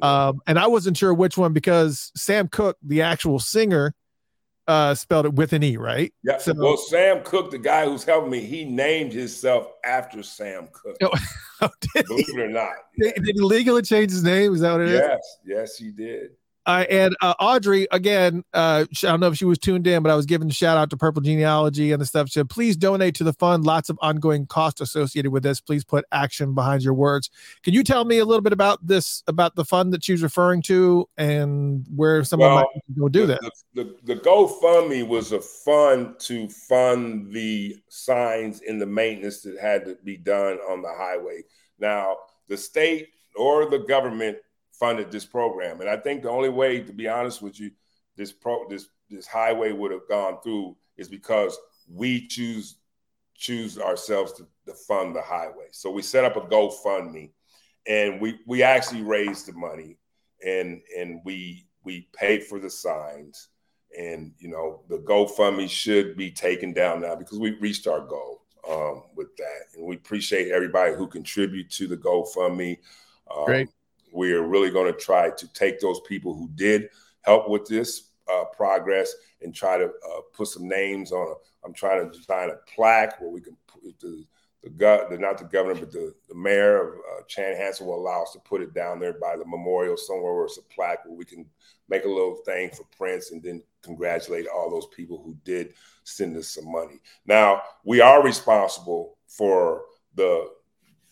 um, 0.00 0.40
and 0.46 0.58
I 0.58 0.66
wasn't 0.66 0.96
sure 0.96 1.12
which 1.12 1.36
one 1.36 1.52
because 1.52 2.10
Sam 2.16 2.48
Cooke, 2.48 2.78
the 2.82 3.02
actual 3.02 3.38
singer, 3.38 3.94
uh, 4.66 4.94
spelled 4.94 5.26
it 5.26 5.34
with 5.34 5.52
an 5.52 5.62
E, 5.62 5.76
right? 5.76 6.14
Yeah. 6.22 6.38
So, 6.38 6.54
well, 6.56 6.78
Sam 6.78 7.22
Cook, 7.22 7.50
the 7.50 7.58
guy 7.58 7.84
who's 7.84 8.04
helping 8.04 8.30
me, 8.30 8.40
he 8.40 8.64
named 8.64 9.12
himself 9.12 9.68
after 9.84 10.22
Sam 10.22 10.68
Cooke. 10.72 10.96
Oh, 11.02 11.10
oh 11.60 11.68
Believe 12.06 12.28
it 12.30 12.40
or 12.40 12.48
not. 12.48 12.72
Did, 12.98 13.14
did, 13.16 13.36
he 13.36 13.40
legally 13.42 13.82
change 13.82 14.10
his 14.10 14.24
name? 14.24 14.54
Is 14.54 14.60
that 14.60 14.72
what 14.72 14.80
it 14.82 14.90
yes, 14.90 15.02
is? 15.02 15.04
yes, 15.04 15.38
Yes, 15.44 15.76
he 15.76 15.90
did. 15.90 16.30
Uh, 16.66 16.84
and 16.88 17.14
uh, 17.20 17.34
Audrey, 17.38 17.86
again, 17.90 18.42
uh, 18.54 18.86
I 18.90 19.06
don't 19.06 19.20
know 19.20 19.28
if 19.28 19.36
she 19.36 19.44
was 19.44 19.58
tuned 19.58 19.86
in, 19.86 20.02
but 20.02 20.10
I 20.10 20.14
was 20.14 20.26
giving 20.26 20.48
a 20.48 20.52
shout 20.52 20.76
out 20.76 20.90
to 20.90 20.96
Purple 20.96 21.20
Genealogy 21.20 21.92
and 21.92 22.00
the 22.00 22.06
stuff. 22.06 22.28
She 22.28 22.32
said, 22.32 22.48
please 22.48 22.76
donate 22.76 23.14
to 23.16 23.24
the 23.24 23.34
fund. 23.34 23.64
Lots 23.64 23.90
of 23.90 23.98
ongoing 24.00 24.46
cost 24.46 24.80
associated 24.80 25.30
with 25.30 25.42
this. 25.42 25.60
Please 25.60 25.84
put 25.84 26.04
action 26.12 26.54
behind 26.54 26.82
your 26.82 26.94
words. 26.94 27.30
Can 27.62 27.74
you 27.74 27.84
tell 27.84 28.04
me 28.04 28.18
a 28.18 28.24
little 28.24 28.42
bit 28.42 28.52
about 28.52 28.86
this, 28.86 29.22
about 29.26 29.54
the 29.56 29.64
fund 29.64 29.92
that 29.92 30.02
she's 30.02 30.22
referring 30.22 30.62
to 30.62 31.08
and 31.16 31.84
where 31.94 32.24
someone 32.24 32.54
well, 32.54 32.64
might 32.74 32.98
go 32.98 33.08
do 33.08 33.26
that? 33.26 33.40
The, 33.74 33.84
the, 33.84 34.14
the 34.14 34.20
GoFundMe 34.20 35.06
was 35.06 35.32
a 35.32 35.40
fund 35.40 36.18
to 36.20 36.48
fund 36.48 37.32
the 37.32 37.76
signs 37.88 38.62
and 38.66 38.80
the 38.80 38.86
maintenance 38.86 39.42
that 39.42 39.58
had 39.60 39.84
to 39.84 39.98
be 40.02 40.16
done 40.16 40.58
on 40.68 40.80
the 40.80 40.92
highway. 40.96 41.42
Now, 41.78 42.16
the 42.48 42.56
state 42.56 43.08
or 43.36 43.68
the 43.68 43.80
government 43.80 44.38
funded 44.78 45.10
this 45.10 45.24
program. 45.24 45.80
And 45.80 45.88
I 45.88 45.96
think 45.96 46.22
the 46.22 46.30
only 46.30 46.48
way, 46.48 46.80
to 46.80 46.92
be 46.92 47.08
honest 47.08 47.42
with 47.42 47.58
you, 47.58 47.70
this 48.16 48.32
pro 48.32 48.68
this 48.68 48.86
this 49.10 49.26
highway 49.26 49.72
would 49.72 49.92
have 49.92 50.08
gone 50.08 50.40
through 50.42 50.76
is 50.96 51.08
because 51.08 51.58
we 51.92 52.26
choose 52.26 52.76
choose 53.34 53.78
ourselves 53.78 54.32
to, 54.32 54.46
to 54.66 54.72
fund 54.72 55.14
the 55.14 55.22
highway. 55.22 55.66
So 55.72 55.90
we 55.90 56.02
set 56.02 56.24
up 56.24 56.36
a 56.36 56.40
GoFundMe, 56.40 57.30
and 57.86 58.20
we 58.20 58.38
we 58.46 58.62
actually 58.62 59.02
raised 59.02 59.46
the 59.46 59.52
money, 59.52 59.98
and 60.44 60.80
and 60.96 61.20
we 61.24 61.66
we 61.84 62.08
paid 62.12 62.44
for 62.44 62.58
the 62.58 62.70
signs, 62.70 63.48
and 63.98 64.32
you 64.38 64.48
know 64.48 64.82
the 64.88 64.98
GoFundMe 64.98 65.68
should 65.68 66.16
be 66.16 66.30
taken 66.30 66.72
down 66.72 67.00
now 67.00 67.16
because 67.16 67.38
we 67.38 67.58
reached 67.58 67.86
our 67.86 68.00
goal 68.00 68.42
um, 68.70 69.04
with 69.16 69.36
that, 69.36 69.76
and 69.76 69.86
we 69.86 69.96
appreciate 69.96 70.52
everybody 70.52 70.94
who 70.94 71.06
contribute 71.06 71.70
to 71.72 71.86
the 71.86 71.96
GoFundMe. 71.96 72.78
Um, 73.34 73.44
Great 73.46 73.68
we 74.14 74.32
are 74.32 74.46
really 74.46 74.70
going 74.70 74.90
to 74.92 74.98
try 74.98 75.30
to 75.30 75.52
take 75.52 75.80
those 75.80 76.00
people 76.00 76.34
who 76.34 76.48
did 76.54 76.88
help 77.22 77.48
with 77.48 77.66
this 77.66 78.10
uh, 78.32 78.44
progress 78.56 79.14
and 79.42 79.54
try 79.54 79.76
to 79.76 79.86
uh, 79.86 80.20
put 80.32 80.48
some 80.48 80.68
names 80.68 81.12
on. 81.12 81.28
A, 81.28 81.66
I'm 81.66 81.74
trying 81.74 82.08
to 82.08 82.16
design 82.16 82.50
a 82.50 82.56
plaque 82.74 83.20
where 83.20 83.30
we 83.30 83.40
can 83.40 83.56
put 83.66 83.82
the, 84.00 84.24
the, 84.62 85.06
the 85.10 85.18
not 85.18 85.38
the 85.38 85.44
governor, 85.44 85.80
but 85.80 85.90
the, 85.90 86.14
the 86.28 86.34
mayor 86.34 86.80
of 86.80 86.94
uh, 86.98 87.22
Chanhassen 87.28 87.86
will 87.86 87.96
allow 87.96 88.22
us 88.22 88.32
to 88.32 88.38
put 88.40 88.62
it 88.62 88.72
down 88.72 89.00
there 89.00 89.14
by 89.14 89.36
the 89.36 89.44
memorial 89.44 89.96
somewhere 89.96 90.34
where 90.34 90.44
it's 90.44 90.58
a 90.58 90.74
plaque 90.74 91.04
where 91.04 91.16
we 91.16 91.24
can 91.24 91.44
make 91.88 92.04
a 92.04 92.08
little 92.08 92.36
thing 92.46 92.70
for 92.70 92.84
Prince 92.96 93.32
and 93.32 93.42
then 93.42 93.62
congratulate 93.82 94.46
all 94.46 94.70
those 94.70 94.86
people 94.94 95.20
who 95.22 95.36
did 95.44 95.74
send 96.04 96.36
us 96.36 96.48
some 96.48 96.70
money. 96.70 97.00
Now 97.26 97.62
we 97.84 98.00
are 98.00 98.22
responsible 98.22 99.18
for 99.26 99.82
the 100.14 100.50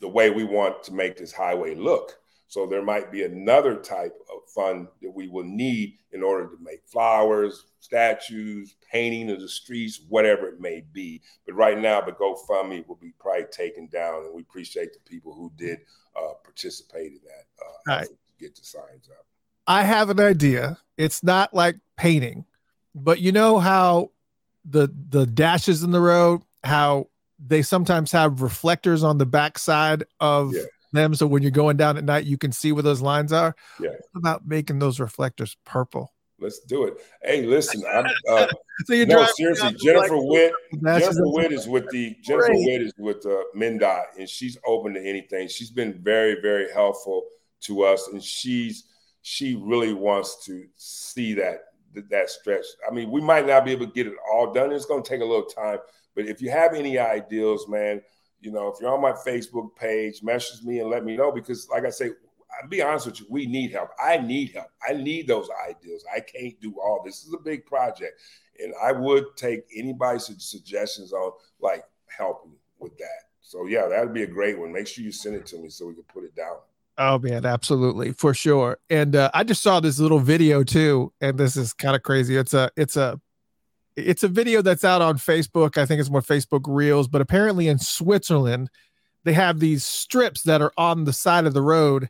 the 0.00 0.08
way 0.08 0.30
we 0.30 0.44
want 0.44 0.82
to 0.82 0.92
make 0.92 1.16
this 1.16 1.32
highway 1.32 1.74
look. 1.74 2.18
So 2.52 2.66
there 2.66 2.82
might 2.82 3.10
be 3.10 3.22
another 3.22 3.76
type 3.76 4.14
of 4.30 4.46
fund 4.54 4.86
that 5.00 5.10
we 5.10 5.26
will 5.26 5.42
need 5.42 5.96
in 6.12 6.22
order 6.22 6.48
to 6.48 6.62
make 6.62 6.82
flowers, 6.86 7.64
statues, 7.80 8.74
painting 8.92 9.30
of 9.30 9.40
the 9.40 9.48
streets, 9.48 10.02
whatever 10.10 10.48
it 10.48 10.60
may 10.60 10.84
be. 10.92 11.22
But 11.46 11.54
right 11.54 11.78
now, 11.78 12.02
the 12.02 12.12
GoFundMe 12.12 12.86
will 12.86 12.98
be 13.00 13.14
probably 13.18 13.46
taken 13.50 13.86
down, 13.86 14.24
and 14.24 14.34
we 14.34 14.42
appreciate 14.42 14.92
the 14.92 15.00
people 15.00 15.32
who 15.32 15.50
did 15.56 15.78
uh, 16.14 16.34
participate 16.44 17.12
in 17.12 17.20
that. 17.24 17.64
Uh, 17.64 17.96
right. 17.96 18.08
Get 18.38 18.54
the 18.54 18.64
signs 18.64 19.08
up. 19.08 19.24
I 19.66 19.82
have 19.84 20.10
an 20.10 20.20
idea. 20.20 20.76
It's 20.98 21.22
not 21.22 21.54
like 21.54 21.76
painting, 21.96 22.44
but 22.94 23.18
you 23.18 23.32
know 23.32 23.60
how 23.60 24.10
the 24.66 24.90
the 25.08 25.24
dashes 25.24 25.82
in 25.82 25.90
the 25.90 26.02
road, 26.02 26.42
how 26.64 27.08
they 27.38 27.62
sometimes 27.62 28.12
have 28.12 28.42
reflectors 28.42 29.02
on 29.02 29.16
the 29.16 29.24
backside 29.24 30.04
of 30.20 30.52
yeah 30.52 30.64
them 30.92 31.14
so 31.14 31.26
when 31.26 31.42
you're 31.42 31.50
going 31.50 31.76
down 31.76 31.96
at 31.96 32.04
night 32.04 32.24
you 32.24 32.38
can 32.38 32.52
see 32.52 32.72
where 32.72 32.82
those 32.82 33.00
lines 33.00 33.32
are. 33.32 33.54
Yeah. 33.80 33.90
About 34.14 34.46
making 34.46 34.78
those 34.78 35.00
reflectors 35.00 35.56
purple? 35.64 36.12
Let's 36.38 36.58
do 36.60 36.84
it. 36.84 36.94
Hey 37.22 37.42
listen 37.46 37.84
i'm 37.92 38.06
uh, 38.28 38.46
so 38.86 38.94
you 38.94 39.06
no 39.06 39.24
seriously 39.36 39.76
jennifer 39.82 40.16
witt 40.16 40.52
jennifer 40.82 41.20
witt 41.24 41.52
is 41.52 41.68
with 41.68 41.88
the 41.90 42.16
jennifer 42.20 42.48
great. 42.48 42.66
witt 42.66 42.82
is 42.82 42.92
with 42.98 43.24
uh, 43.24 43.42
MnDOT 43.56 44.04
and 44.18 44.28
she's 44.28 44.58
open 44.66 44.94
to 44.94 45.00
anything. 45.00 45.48
She's 45.48 45.70
been 45.70 46.02
very 46.02 46.40
very 46.40 46.72
helpful 46.72 47.24
to 47.62 47.84
us 47.84 48.08
and 48.08 48.22
she's 48.22 48.84
she 49.22 49.54
really 49.54 49.94
wants 49.94 50.44
to 50.46 50.64
see 50.76 51.34
that 51.34 51.60
that 52.10 52.28
stretch. 52.28 52.64
I 52.88 52.92
mean 52.92 53.10
we 53.10 53.20
might 53.20 53.46
not 53.46 53.64
be 53.64 53.70
able 53.70 53.86
to 53.86 53.92
get 53.92 54.08
it 54.08 54.14
all 54.32 54.52
done. 54.52 54.72
It's 54.72 54.86
going 54.86 55.02
to 55.02 55.08
take 55.08 55.20
a 55.20 55.24
little 55.24 55.44
time 55.44 55.78
but 56.16 56.26
if 56.26 56.42
you 56.42 56.50
have 56.50 56.74
any 56.74 56.98
ideas 56.98 57.66
man 57.68 58.02
you 58.42 58.50
know, 58.50 58.68
if 58.68 58.80
you're 58.80 58.92
on 58.92 59.00
my 59.00 59.12
Facebook 59.12 59.74
page, 59.76 60.22
message 60.22 60.64
me 60.64 60.80
and 60.80 60.90
let 60.90 61.04
me 61.04 61.16
know 61.16 61.30
because, 61.30 61.68
like 61.70 61.84
I 61.84 61.90
say, 61.90 62.10
I'll 62.60 62.68
be 62.68 62.82
honest 62.82 63.06
with 63.06 63.20
you, 63.20 63.26
we 63.30 63.46
need 63.46 63.72
help. 63.72 63.90
I 64.02 64.18
need 64.18 64.52
help. 64.52 64.66
I 64.86 64.94
need 64.94 65.28
those 65.28 65.48
ideas. 65.68 66.04
I 66.14 66.20
can't 66.20 66.60
do 66.60 66.74
all 66.80 67.02
this. 67.04 67.24
is 67.24 67.32
a 67.32 67.42
big 67.42 67.64
project, 67.64 68.20
and 68.58 68.74
I 68.82 68.92
would 68.92 69.24
take 69.36 69.62
anybody's 69.74 70.28
suggestions 70.38 71.12
on 71.12 71.32
like 71.60 71.84
helping 72.16 72.52
with 72.78 72.98
that. 72.98 73.22
So 73.40 73.66
yeah, 73.66 73.86
that'd 73.88 74.12
be 74.12 74.24
a 74.24 74.26
great 74.26 74.58
one. 74.58 74.72
Make 74.72 74.88
sure 74.88 75.04
you 75.04 75.12
send 75.12 75.36
it 75.36 75.46
to 75.46 75.58
me 75.58 75.70
so 75.70 75.86
we 75.86 75.94
can 75.94 76.04
put 76.04 76.24
it 76.24 76.34
down. 76.34 76.56
Oh 76.98 77.18
man, 77.18 77.46
absolutely 77.46 78.12
for 78.12 78.34
sure. 78.34 78.78
And 78.90 79.16
uh, 79.16 79.30
I 79.32 79.44
just 79.44 79.62
saw 79.62 79.80
this 79.80 79.98
little 79.98 80.18
video 80.18 80.62
too, 80.62 81.12
and 81.20 81.38
this 81.38 81.56
is 81.56 81.72
kind 81.72 81.96
of 81.96 82.02
crazy. 82.02 82.36
It's 82.36 82.54
a 82.54 82.70
it's 82.76 82.96
a 82.96 83.20
it's 83.96 84.22
a 84.22 84.28
video 84.28 84.62
that's 84.62 84.84
out 84.84 85.02
on 85.02 85.18
Facebook. 85.18 85.78
I 85.78 85.86
think 85.86 86.00
it's 86.00 86.10
more 86.10 86.22
Facebook 86.22 86.62
Reels, 86.66 87.08
but 87.08 87.20
apparently 87.20 87.68
in 87.68 87.78
Switzerland, 87.78 88.70
they 89.24 89.32
have 89.32 89.60
these 89.60 89.84
strips 89.84 90.42
that 90.42 90.62
are 90.62 90.72
on 90.76 91.04
the 91.04 91.12
side 91.12 91.46
of 91.46 91.54
the 91.54 91.62
road. 91.62 92.08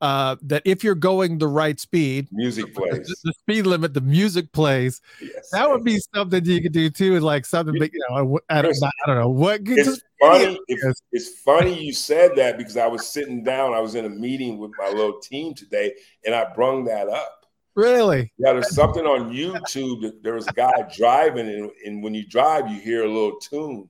Uh, 0.00 0.36
that 0.42 0.60
if 0.66 0.84
you're 0.84 0.94
going 0.94 1.38
the 1.38 1.48
right 1.48 1.80
speed, 1.80 2.28
music 2.30 2.74
plays 2.74 3.06
the, 3.06 3.16
the 3.24 3.32
speed 3.32 3.64
limit, 3.64 3.94
the 3.94 4.02
music 4.02 4.52
plays. 4.52 5.00
Yes, 5.22 5.48
that 5.50 5.70
would 5.70 5.82
be 5.82 5.98
something 6.14 6.44
you 6.44 6.60
could 6.60 6.72
do 6.72 6.90
too, 6.90 7.20
like 7.20 7.46
something 7.46 7.78
that 7.78 7.90
you 7.92 8.00
know. 8.10 8.38
I 8.50 8.60
don't, 8.60 8.76
I 8.82 8.90
don't 9.06 9.18
know 9.18 9.30
what. 9.30 9.60
It's 9.64 10.02
funny. 10.20 10.60
It's, 10.68 11.02
it's 11.12 11.40
funny 11.40 11.82
you 11.82 11.94
said 11.94 12.32
that 12.36 12.58
because 12.58 12.76
I 12.76 12.86
was 12.86 13.06
sitting 13.06 13.44
down. 13.44 13.72
I 13.72 13.80
was 13.80 13.94
in 13.94 14.04
a 14.04 14.10
meeting 14.10 14.58
with 14.58 14.72
my 14.78 14.88
little 14.88 15.20
team 15.20 15.54
today, 15.54 15.94
and 16.26 16.34
I 16.34 16.52
brung 16.52 16.84
that 16.84 17.08
up 17.08 17.43
Really? 17.74 18.32
Yeah, 18.38 18.52
there's 18.52 18.74
something 18.74 19.04
on 19.04 19.32
YouTube 19.32 20.02
that 20.02 20.22
there 20.22 20.34
was 20.34 20.46
a 20.46 20.52
guy 20.52 20.72
driving, 20.96 21.48
and, 21.48 21.70
and 21.84 22.02
when 22.02 22.14
you 22.14 22.26
drive, 22.26 22.70
you 22.70 22.80
hear 22.80 23.04
a 23.04 23.08
little 23.08 23.38
tune 23.40 23.88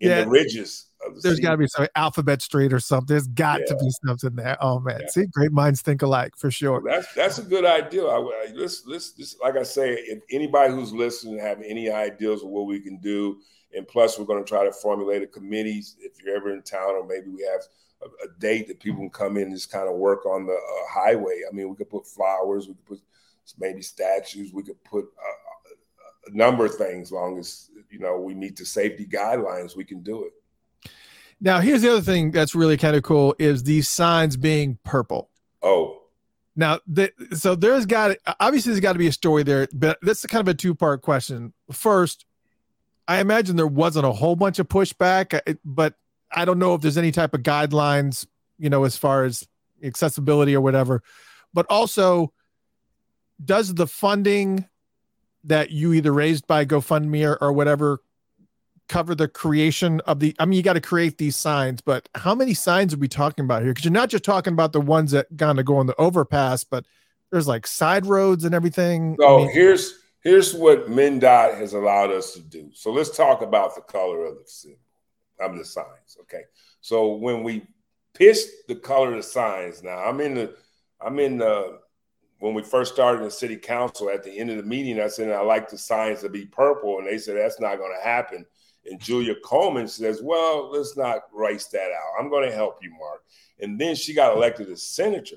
in 0.00 0.08
yeah. 0.08 0.24
the 0.24 0.30
ridges. 0.30 0.86
The 1.00 1.20
there's 1.22 1.40
got 1.40 1.52
to 1.52 1.56
be 1.56 1.66
some 1.66 1.86
Alphabet 1.96 2.42
Street 2.42 2.72
or 2.72 2.80
something. 2.80 3.06
There's 3.14 3.26
got 3.26 3.60
yeah. 3.60 3.66
to 3.66 3.76
be 3.76 3.90
something 4.06 4.34
there. 4.36 4.56
Oh 4.60 4.80
man, 4.80 5.00
yeah. 5.00 5.08
see, 5.08 5.26
great 5.26 5.52
minds 5.52 5.80
think 5.82 6.02
alike 6.02 6.32
for 6.36 6.50
sure. 6.50 6.82
That's 6.84 7.12
that's 7.14 7.38
a 7.38 7.42
good 7.42 7.64
idea. 7.64 8.04
I, 8.04 8.18
I 8.18 8.46
let's, 8.54 8.84
let's, 8.86 9.14
let's, 9.18 9.36
like 9.42 9.56
I 9.56 9.62
say, 9.62 9.94
if 9.94 10.20
anybody 10.30 10.72
who's 10.72 10.92
listening 10.92 11.38
have 11.38 11.62
any 11.62 11.90
ideas 11.90 12.42
of 12.42 12.48
what 12.48 12.66
we 12.66 12.80
can 12.80 12.98
do, 12.98 13.38
and 13.74 13.86
plus 13.88 14.18
we're 14.18 14.26
going 14.26 14.44
to 14.44 14.48
try 14.48 14.64
to 14.64 14.72
formulate 14.72 15.22
a 15.22 15.26
committee. 15.26 15.82
If 16.00 16.12
you're 16.22 16.36
ever 16.36 16.52
in 16.52 16.62
town, 16.62 16.90
or 16.90 17.06
maybe 17.06 17.28
we 17.28 17.42
have 17.50 17.62
a, 18.02 18.26
a 18.26 18.38
date 18.38 18.68
that 18.68 18.80
people 18.80 19.00
can 19.00 19.10
come 19.10 19.36
in 19.36 19.44
and 19.44 19.54
just 19.54 19.72
kind 19.72 19.88
of 19.88 19.96
work 19.96 20.26
on 20.26 20.46
the 20.46 20.52
uh, 20.52 20.90
highway. 20.90 21.42
I 21.50 21.54
mean, 21.54 21.70
we 21.70 21.76
could 21.76 21.90
put 21.90 22.06
flowers, 22.06 22.68
we 22.68 22.74
could 22.74 22.86
put 22.86 23.00
maybe 23.58 23.82
statues. 23.82 24.52
We 24.52 24.62
could 24.62 24.82
put 24.84 25.04
a, 25.04 26.30
a 26.30 26.36
number 26.36 26.66
of 26.66 26.74
things. 26.74 27.12
Long 27.12 27.38
as 27.38 27.70
you 27.90 27.98
know 27.98 28.18
we 28.18 28.34
meet 28.34 28.56
the 28.56 28.64
safety 28.64 29.06
guidelines, 29.06 29.76
we 29.76 29.84
can 29.84 30.02
do 30.02 30.24
it. 30.24 30.32
Now, 31.40 31.60
here's 31.60 31.82
the 31.82 31.90
other 31.90 32.02
thing 32.02 32.32
that's 32.32 32.54
really 32.54 32.76
kind 32.76 32.94
of 32.94 33.02
cool 33.02 33.34
is 33.38 33.62
these 33.62 33.88
signs 33.88 34.36
being 34.36 34.78
purple. 34.84 35.30
Oh. 35.62 36.02
Now, 36.54 36.80
the, 36.86 37.12
so 37.34 37.54
there's 37.54 37.86
got 37.86 38.16
obviously 38.38 38.72
there's 38.72 38.80
got 38.80 38.92
to 38.92 38.98
be 38.98 39.06
a 39.06 39.12
story 39.12 39.42
there, 39.42 39.66
but 39.72 39.98
that's 40.02 40.26
kind 40.26 40.46
of 40.46 40.48
a 40.48 40.54
two 40.54 40.74
part 40.74 41.00
question. 41.00 41.54
First, 41.72 42.26
I 43.08 43.20
imagine 43.20 43.56
there 43.56 43.66
wasn't 43.66 44.04
a 44.06 44.12
whole 44.12 44.36
bunch 44.36 44.58
of 44.58 44.68
pushback, 44.68 45.34
uh, 45.34 45.54
but 45.64 45.94
I 46.30 46.44
don't 46.44 46.58
know 46.58 46.74
if 46.74 46.82
there's 46.82 46.98
any 46.98 47.12
type 47.12 47.34
of 47.34 47.42
guidelines, 47.42 48.26
you 48.58 48.68
know, 48.68 48.84
as 48.84 48.96
far 48.96 49.24
as 49.24 49.48
accessibility 49.82 50.54
or 50.54 50.60
whatever. 50.60 51.02
But 51.54 51.66
also, 51.70 52.32
does 53.42 53.74
the 53.74 53.86
funding 53.86 54.66
that 55.44 55.70
you 55.70 55.92
either 55.92 56.12
raised 56.12 56.46
by 56.46 56.64
GoFundMe 56.64 57.26
or, 57.26 57.42
or 57.42 57.52
whatever 57.52 58.00
cover 58.88 59.14
the 59.14 59.28
creation 59.28 60.00
of 60.00 60.20
the? 60.20 60.34
I 60.38 60.44
mean, 60.44 60.56
you 60.56 60.62
got 60.62 60.74
to 60.74 60.80
create 60.80 61.18
these 61.18 61.36
signs, 61.36 61.80
but 61.80 62.08
how 62.14 62.34
many 62.34 62.54
signs 62.54 62.94
are 62.94 62.98
we 62.98 63.08
talking 63.08 63.44
about 63.44 63.62
here? 63.62 63.72
Because 63.72 63.84
you're 63.84 63.92
not 63.92 64.10
just 64.10 64.24
talking 64.24 64.52
about 64.52 64.72
the 64.72 64.80
ones 64.80 65.12
that 65.12 65.36
gonna 65.36 65.62
go 65.62 65.76
on 65.76 65.86
the 65.86 65.96
overpass, 65.96 66.64
but 66.64 66.84
there's 67.30 67.48
like 67.48 67.66
side 67.66 68.06
roads 68.06 68.44
and 68.44 68.54
everything. 68.54 69.16
So 69.18 69.38
I 69.38 69.42
mean, 69.42 69.52
here's 69.52 69.98
here's 70.22 70.54
what 70.54 70.88
MnDOT 70.88 71.56
has 71.58 71.72
allowed 71.72 72.10
us 72.10 72.32
to 72.34 72.40
do. 72.40 72.70
So 72.74 72.92
let's 72.92 73.16
talk 73.16 73.42
about 73.42 73.74
the 73.74 73.82
color 73.82 74.26
of 74.26 74.34
the 74.34 74.44
symbol, 74.46 74.78
of 75.40 75.56
the 75.56 75.64
signs. 75.64 76.16
Okay. 76.22 76.42
So 76.80 77.14
when 77.14 77.42
we 77.42 77.66
pitched 78.14 78.48
the 78.68 78.74
color 78.74 79.10
of 79.10 79.16
the 79.16 79.22
signs, 79.22 79.82
now 79.82 79.98
I'm 79.98 80.20
in 80.20 80.34
the 80.34 80.54
I'm 81.00 81.18
in 81.18 81.38
the 81.38 81.78
when 82.40 82.54
we 82.54 82.62
first 82.62 82.94
started 82.94 83.22
in 83.22 83.30
city 83.30 83.56
council 83.56 84.10
at 84.10 84.24
the 84.24 84.36
end 84.36 84.50
of 84.50 84.56
the 84.56 84.62
meeting, 84.62 85.00
I 85.00 85.08
said, 85.08 85.30
I 85.30 85.42
like 85.42 85.68
the 85.68 85.78
signs 85.78 86.22
to 86.22 86.28
be 86.28 86.46
purple. 86.46 86.98
And 86.98 87.06
they 87.06 87.18
said, 87.18 87.36
that's 87.36 87.60
not 87.60 87.76
going 87.76 87.94
to 87.94 88.02
happen. 88.02 88.46
And 88.86 88.98
Julia 88.98 89.34
Coleman 89.44 89.86
says, 89.86 90.22
well, 90.22 90.70
let's 90.72 90.96
not 90.96 91.24
race 91.34 91.66
that 91.66 91.90
out. 91.92 92.18
I'm 92.18 92.30
going 92.30 92.48
to 92.48 92.54
help 92.54 92.78
you, 92.82 92.90
Mark. 92.98 93.24
And 93.60 93.78
then 93.78 93.94
she 93.94 94.14
got 94.14 94.34
elected 94.34 94.70
as 94.70 94.82
senator. 94.82 95.36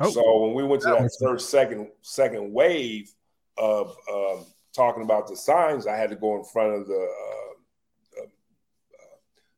Oh. 0.00 0.10
So 0.10 0.40
when 0.42 0.54
we 0.54 0.64
went 0.64 0.82
to 0.82 0.88
that 0.88 1.16
first, 1.22 1.48
second, 1.48 1.88
second 2.02 2.52
wave 2.52 3.08
of 3.56 3.96
um, 4.12 4.46
talking 4.74 5.04
about 5.04 5.28
the 5.28 5.36
signs, 5.36 5.86
I 5.86 5.96
had 5.96 6.10
to 6.10 6.16
go 6.16 6.36
in 6.36 6.44
front 6.44 6.74
of 6.74 6.88
the 6.88 6.94
uh, 6.94 7.45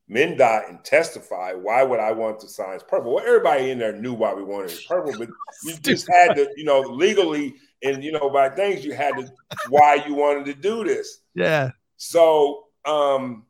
MnDOT 0.09 0.69
and 0.69 0.83
testify, 0.83 1.53
why 1.53 1.83
would 1.83 1.99
I 1.99 2.11
want 2.11 2.39
the 2.39 2.47
signs 2.47 2.83
purple? 2.83 3.15
Well, 3.15 3.25
everybody 3.25 3.69
in 3.69 3.77
there 3.77 3.93
knew 3.93 4.13
why 4.13 4.33
we 4.33 4.43
wanted 4.43 4.71
it 4.71 4.85
purple, 4.87 5.13
but 5.17 5.29
you 5.63 5.75
just 5.77 6.09
had 6.11 6.35
to, 6.35 6.49
you 6.55 6.63
know, 6.63 6.81
legally 6.81 7.55
and 7.83 8.03
you 8.03 8.11
know, 8.11 8.29
by 8.29 8.49
things 8.49 8.83
you 8.83 8.93
had 8.93 9.15
to 9.15 9.31
why 9.69 10.03
you 10.07 10.15
wanted 10.15 10.45
to 10.45 10.53
do 10.53 10.83
this. 10.83 11.19
Yeah. 11.35 11.71
So 11.97 12.65
um 12.85 13.45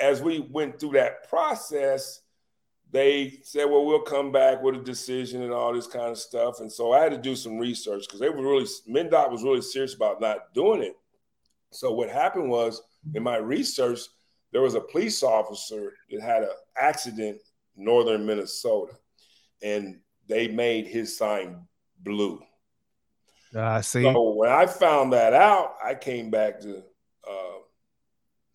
as 0.00 0.20
we 0.20 0.40
went 0.50 0.80
through 0.80 0.92
that 0.92 1.28
process, 1.28 2.22
they 2.90 3.38
said, 3.42 3.64
well, 3.64 3.86
we'll 3.86 4.00
come 4.00 4.32
back 4.32 4.62
with 4.62 4.74
a 4.74 4.82
decision 4.82 5.42
and 5.42 5.52
all 5.52 5.72
this 5.72 5.86
kind 5.86 6.10
of 6.10 6.18
stuff. 6.18 6.60
And 6.60 6.70
so 6.70 6.92
I 6.92 7.00
had 7.00 7.12
to 7.12 7.18
do 7.18 7.34
some 7.36 7.58
research 7.58 8.04
because 8.06 8.20
they 8.20 8.28
were 8.28 8.42
really 8.42 8.66
MnDOT 8.88 9.30
was 9.30 9.42
really 9.42 9.62
serious 9.62 9.94
about 9.94 10.20
not 10.20 10.52
doing 10.52 10.82
it. 10.82 10.96
So 11.70 11.92
what 11.92 12.10
happened 12.10 12.50
was 12.50 12.82
in 13.14 13.22
my 13.22 13.36
research, 13.36 14.00
there 14.52 14.62
was 14.62 14.74
a 14.74 14.80
police 14.80 15.22
officer 15.22 15.94
that 16.10 16.20
had 16.20 16.42
an 16.42 16.50
accident 16.76 17.40
in 17.76 17.84
northern 17.84 18.26
Minnesota, 18.26 18.92
and 19.62 20.00
they 20.28 20.48
made 20.48 20.86
his 20.86 21.16
sign 21.16 21.66
blue. 22.00 22.40
I 23.54 23.58
uh, 23.58 23.82
see. 23.82 24.02
So 24.02 24.32
when 24.32 24.50
I 24.50 24.66
found 24.66 25.12
that 25.12 25.32
out, 25.32 25.76
I 25.84 25.94
came 25.94 26.30
back 26.30 26.60
to 26.60 26.78
uh, 27.28 27.58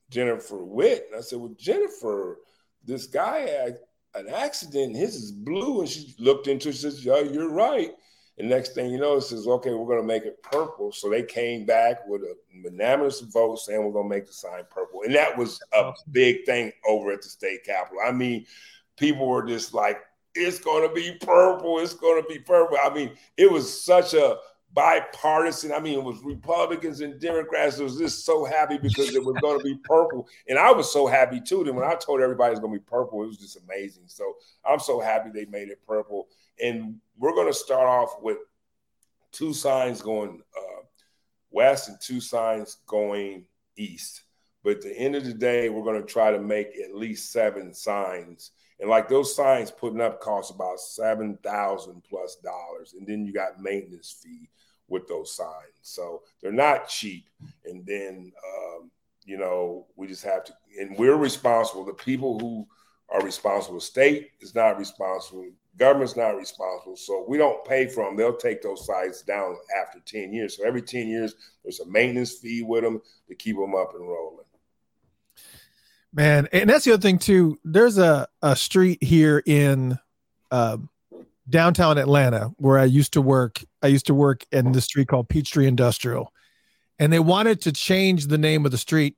Jennifer 0.10 0.64
Witt, 0.64 1.08
and 1.12 1.18
I 1.18 1.22
said, 1.22 1.40
"Well, 1.40 1.56
Jennifer, 1.58 2.40
this 2.84 3.08
guy 3.08 3.40
had 3.40 3.80
an 4.16 4.28
accident. 4.30 4.96
His 4.96 5.16
is 5.16 5.32
blue." 5.32 5.82
And 5.82 5.90
she 5.90 6.16
looked 6.20 6.48
into 6.48 6.70
it. 6.70 6.74
She 6.74 6.80
says, 6.80 7.06
"Yeah, 7.06 7.20
you're 7.20 7.52
right." 7.52 7.92
And 8.38 8.50
next 8.50 8.76
thing 8.76 8.91
you 8.91 9.00
know, 9.00 9.17
it 9.17 9.21
says, 9.21 9.47
okay, 9.47 9.73
we're 9.73 9.88
going 9.88 10.02
to 10.02 10.06
make 10.08 10.23
it 10.23 10.41
purple. 10.43 10.91
So 10.91 11.10
they 11.10 11.23
came 11.23 11.65
back 11.65 12.08
with 12.08 12.21
a 12.21 12.36
unanimous 12.52 13.21
vote 13.21 13.60
saying 13.60 13.84
we're 13.84 13.91
going 13.91 14.10
to 14.10 14.15
make 14.15 14.28
the 14.28 14.34
sign 14.34 14.63
purple. 14.69 15.02
And 15.04 15.15
that 15.15 15.36
was 15.36 15.60
a 15.73 15.93
big 16.12 16.45
thing 16.45 16.71
over 16.88 17.12
at 17.12 17.23
the 17.23 17.30
state 17.30 17.63
capitol. 17.65 18.00
I 18.06 18.12
mean, 18.12 18.45
people 18.95 19.28
were 19.28 19.43
just 19.43 19.73
like, 19.73 20.00
it's 20.36 20.60
going 20.60 20.88
to 20.88 20.93
be 20.93 21.17
purple. 21.19 21.80
It's 21.80 21.95
going 21.95 22.21
to 22.21 22.30
be 22.30 22.38
purple. 22.38 22.78
I 22.84 22.93
mean, 22.93 23.12
it 23.38 23.52
was 23.52 23.84
such 23.84 24.13
a 24.13 24.38
bipartisan. 24.73 25.71
I 25.71 25.80
mean, 25.80 25.97
it 25.97 26.04
was 26.04 26.21
Republicans 26.23 27.02
and 27.02 27.19
Democrats. 27.19 27.80
It 27.80 27.84
was 27.84 27.97
just 27.97 28.23
so 28.23 28.45
happy 28.45 28.78
because 28.78 29.15
it 29.15 29.23
was 29.23 29.36
going 29.41 29.58
to 29.58 29.63
be 29.63 29.76
purple. 29.84 30.28
And 30.47 30.60
I 30.60 30.71
was 30.71 30.93
so 30.93 31.08
happy 31.08 31.41
too. 31.41 31.63
Then 31.63 31.76
when 31.76 31.89
I 31.89 31.95
told 31.95 32.21
everybody 32.21 32.52
it's 32.52 32.60
going 32.60 32.73
to 32.73 32.80
be 32.80 32.86
purple, 32.86 33.23
it 33.23 33.28
was 33.28 33.38
just 33.38 33.58
amazing. 33.58 34.04
So 34.06 34.34
I'm 34.63 34.80
so 34.80 35.00
happy 35.00 35.32
they 35.34 35.45
made 35.45 35.69
it 35.69 35.80
purple. 35.88 36.28
And 36.62 36.96
we're 37.17 37.34
going 37.34 37.48
to 37.48 37.54
start 37.54 37.88
off 37.88 38.22
with 38.22 38.38
two 39.32 39.54
signs 39.54 40.02
going 40.02 40.41
uh, 40.56 40.82
west 41.52 41.89
and 41.89 41.98
two 42.02 42.22
signs 42.22 42.78
going 42.88 43.46
east. 43.76 44.24
But 44.63 44.78
at 44.78 44.82
the 44.82 44.98
end 44.98 45.15
of 45.15 45.24
the 45.24 45.34
day, 45.34 45.70
we're 45.70 45.84
going 45.84 46.02
to 46.02 46.08
try 46.08 46.32
to 46.32 46.39
make 46.39 46.78
at 46.84 46.96
least 46.96 47.32
seven 47.32 47.74
signs. 47.74 48.52
And 48.80 48.89
like 48.89 49.08
those 49.10 49.36
signs 49.36 49.72
putting 49.72 50.02
up 50.02 50.20
costs 50.20 50.52
about 50.52 50.80
seven 50.80 51.38
thousand 51.43 52.04
plus 52.04 52.38
dollars, 52.43 52.93
and 52.93 53.08
then 53.08 53.26
you 53.26 53.34
got 53.34 53.62
maintenance 53.62 54.12
fee 54.22 54.50
with 54.88 55.08
those 55.08 55.36
signs. 55.36 55.74
So 55.82 56.24
they're 56.41 56.52
not 56.52 56.88
cheap. 56.88 57.28
And 57.65 57.86
then 57.86 58.32
um, 58.46 58.91
you 59.26 59.38
know 59.38 59.88
we 59.96 60.06
just 60.08 60.24
have 60.24 60.43
to, 60.46 60.54
and 60.80 60.98
we're 60.98 61.15
responsible. 61.15 61.86
The 61.86 61.93
people 61.93 62.39
who 62.39 62.67
are 63.10 63.24
responsible, 63.24 63.80
state 63.80 64.32
is 64.41 64.54
not 64.54 64.78
responsible, 64.78 65.50
Government's 65.78 66.18
not 66.18 66.32
responsible, 66.32 66.96
so 66.96 67.24
we 67.28 67.38
don't 67.38 67.63
pay 67.66 67.88
for 67.88 68.06
them. 68.06 68.16
They'll 68.16 68.36
take 68.36 68.62
those 68.62 68.86
sites 68.86 69.22
down 69.22 69.56
after 69.80 70.00
10 70.00 70.34
years. 70.34 70.58
So 70.58 70.66
every 70.66 70.82
10 70.82 71.08
years, 71.08 71.36
there's 71.63 71.80
a 71.80 71.86
maintenance 71.86 72.34
fee 72.34 72.63
with 72.63 72.84
them 72.84 73.02
to 73.28 73.36
keep 73.36 73.56
them 73.56 73.76
up 73.76 73.94
and 73.94 74.08
rolling. 74.08 74.46
Man, 76.13 76.48
and 76.52 76.70
that's 76.70 76.86
the 76.86 76.94
other 76.94 77.02
thing 77.02 77.20
too. 77.20 77.60
There's 77.63 78.00
a, 78.00 78.28
a 78.42 78.56
street 78.56 79.04
here 79.04 79.44
in 79.46 80.00
uh, 80.50 80.78
downtown 81.50 81.98
Atlanta 81.98 82.52
where 82.58 82.80
I 82.80 82.86
used 82.86 83.13
to 83.13 83.22
work. 83.22 83.63
I 83.84 83.88
used 83.88 84.08
to 84.08 84.16
work 84.16 84.46
in 84.52 84.72
the 84.72 84.82
street 84.82 85.10
called 85.10 85.30
Peachtree 85.30 85.68
Industrial, 85.68 86.34
and 86.98 87.13
they 87.13 87.20
wanted 87.20 87.62
to 87.63 87.72
change 87.72 88.28
the 88.28 88.38
name 88.40 88.66
of 88.66 88.72
the 88.72 88.78
street 88.80 89.16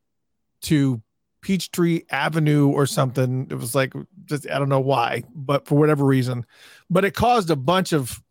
to 0.64 1.02
Peachtree 1.42 2.02
Avenue 2.10 2.70
or 2.70 2.86
something. 2.86 3.48
It 3.50 3.56
was 3.56 3.76
like 3.76 3.94
just 4.26 4.50
I 4.50 4.60
don't 4.60 4.70
know 4.70 4.80
why, 4.80 5.24
but 5.34 5.68
for 5.68 5.78
whatever 5.78 6.06
reason, 6.06 6.46
but 6.90 7.06
it 7.06 7.14
caused 7.14 7.50
a 7.50 7.56
bunch 7.56 7.94
of 7.94 8.22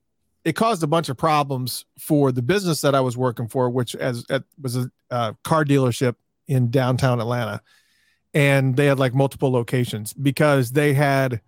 it 0.44 0.54
caused 0.54 0.82
a 0.82 0.86
bunch 0.86 1.08
of 1.08 1.16
problems 1.16 1.84
for 1.98 2.32
the 2.32 2.42
business 2.42 2.80
that 2.80 2.94
I 2.94 3.00
was 3.00 3.16
working 3.16 3.48
for, 3.48 3.68
which 3.70 3.94
as 3.94 4.24
it 4.30 4.44
was 4.60 4.76
a 4.76 4.90
uh, 5.10 5.32
car 5.44 5.64
dealership 5.64 6.14
in 6.46 6.70
downtown 6.70 7.20
Atlanta, 7.20 7.60
and 8.32 8.76
they 8.76 8.86
had 8.86 8.98
like 8.98 9.14
multiple 9.14 9.50
locations 9.50 10.12
because 10.12 10.72
they 10.72 10.94
had, 10.94 11.40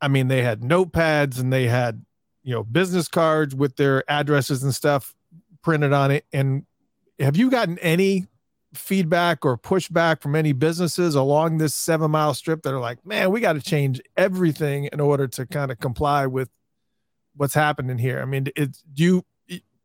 I 0.00 0.08
mean, 0.08 0.28
they 0.28 0.42
had 0.42 0.60
notepads 0.60 1.38
and 1.40 1.52
they 1.52 1.66
had 1.66 2.04
you 2.42 2.54
know 2.54 2.64
business 2.64 3.08
cards 3.08 3.54
with 3.54 3.76
their 3.76 4.04
addresses 4.10 4.62
and 4.62 4.74
stuff 4.74 5.14
printed 5.62 5.92
on 5.92 6.10
it. 6.10 6.24
And 6.32 6.64
have 7.18 7.36
you 7.36 7.50
gotten 7.50 7.78
any 7.78 8.26
feedback 8.74 9.44
or 9.44 9.56
pushback 9.56 10.20
from 10.20 10.34
any 10.34 10.52
businesses 10.52 11.14
along 11.14 11.58
this 11.58 11.74
seven 11.74 12.10
mile 12.10 12.34
strip 12.34 12.62
that 12.62 12.74
are 12.74 12.80
like, 12.80 13.04
man, 13.06 13.30
we 13.30 13.40
got 13.40 13.54
to 13.54 13.60
change 13.60 14.00
everything 14.16 14.88
in 14.92 15.00
order 15.00 15.26
to 15.26 15.46
kind 15.46 15.70
of 15.70 15.78
comply 15.80 16.26
with 16.26 16.50
what's 17.38 17.54
happening 17.54 17.98
here? 17.98 18.20
I 18.20 18.24
mean, 18.24 18.48
it, 18.56 18.76
do 18.92 19.02
you 19.02 19.24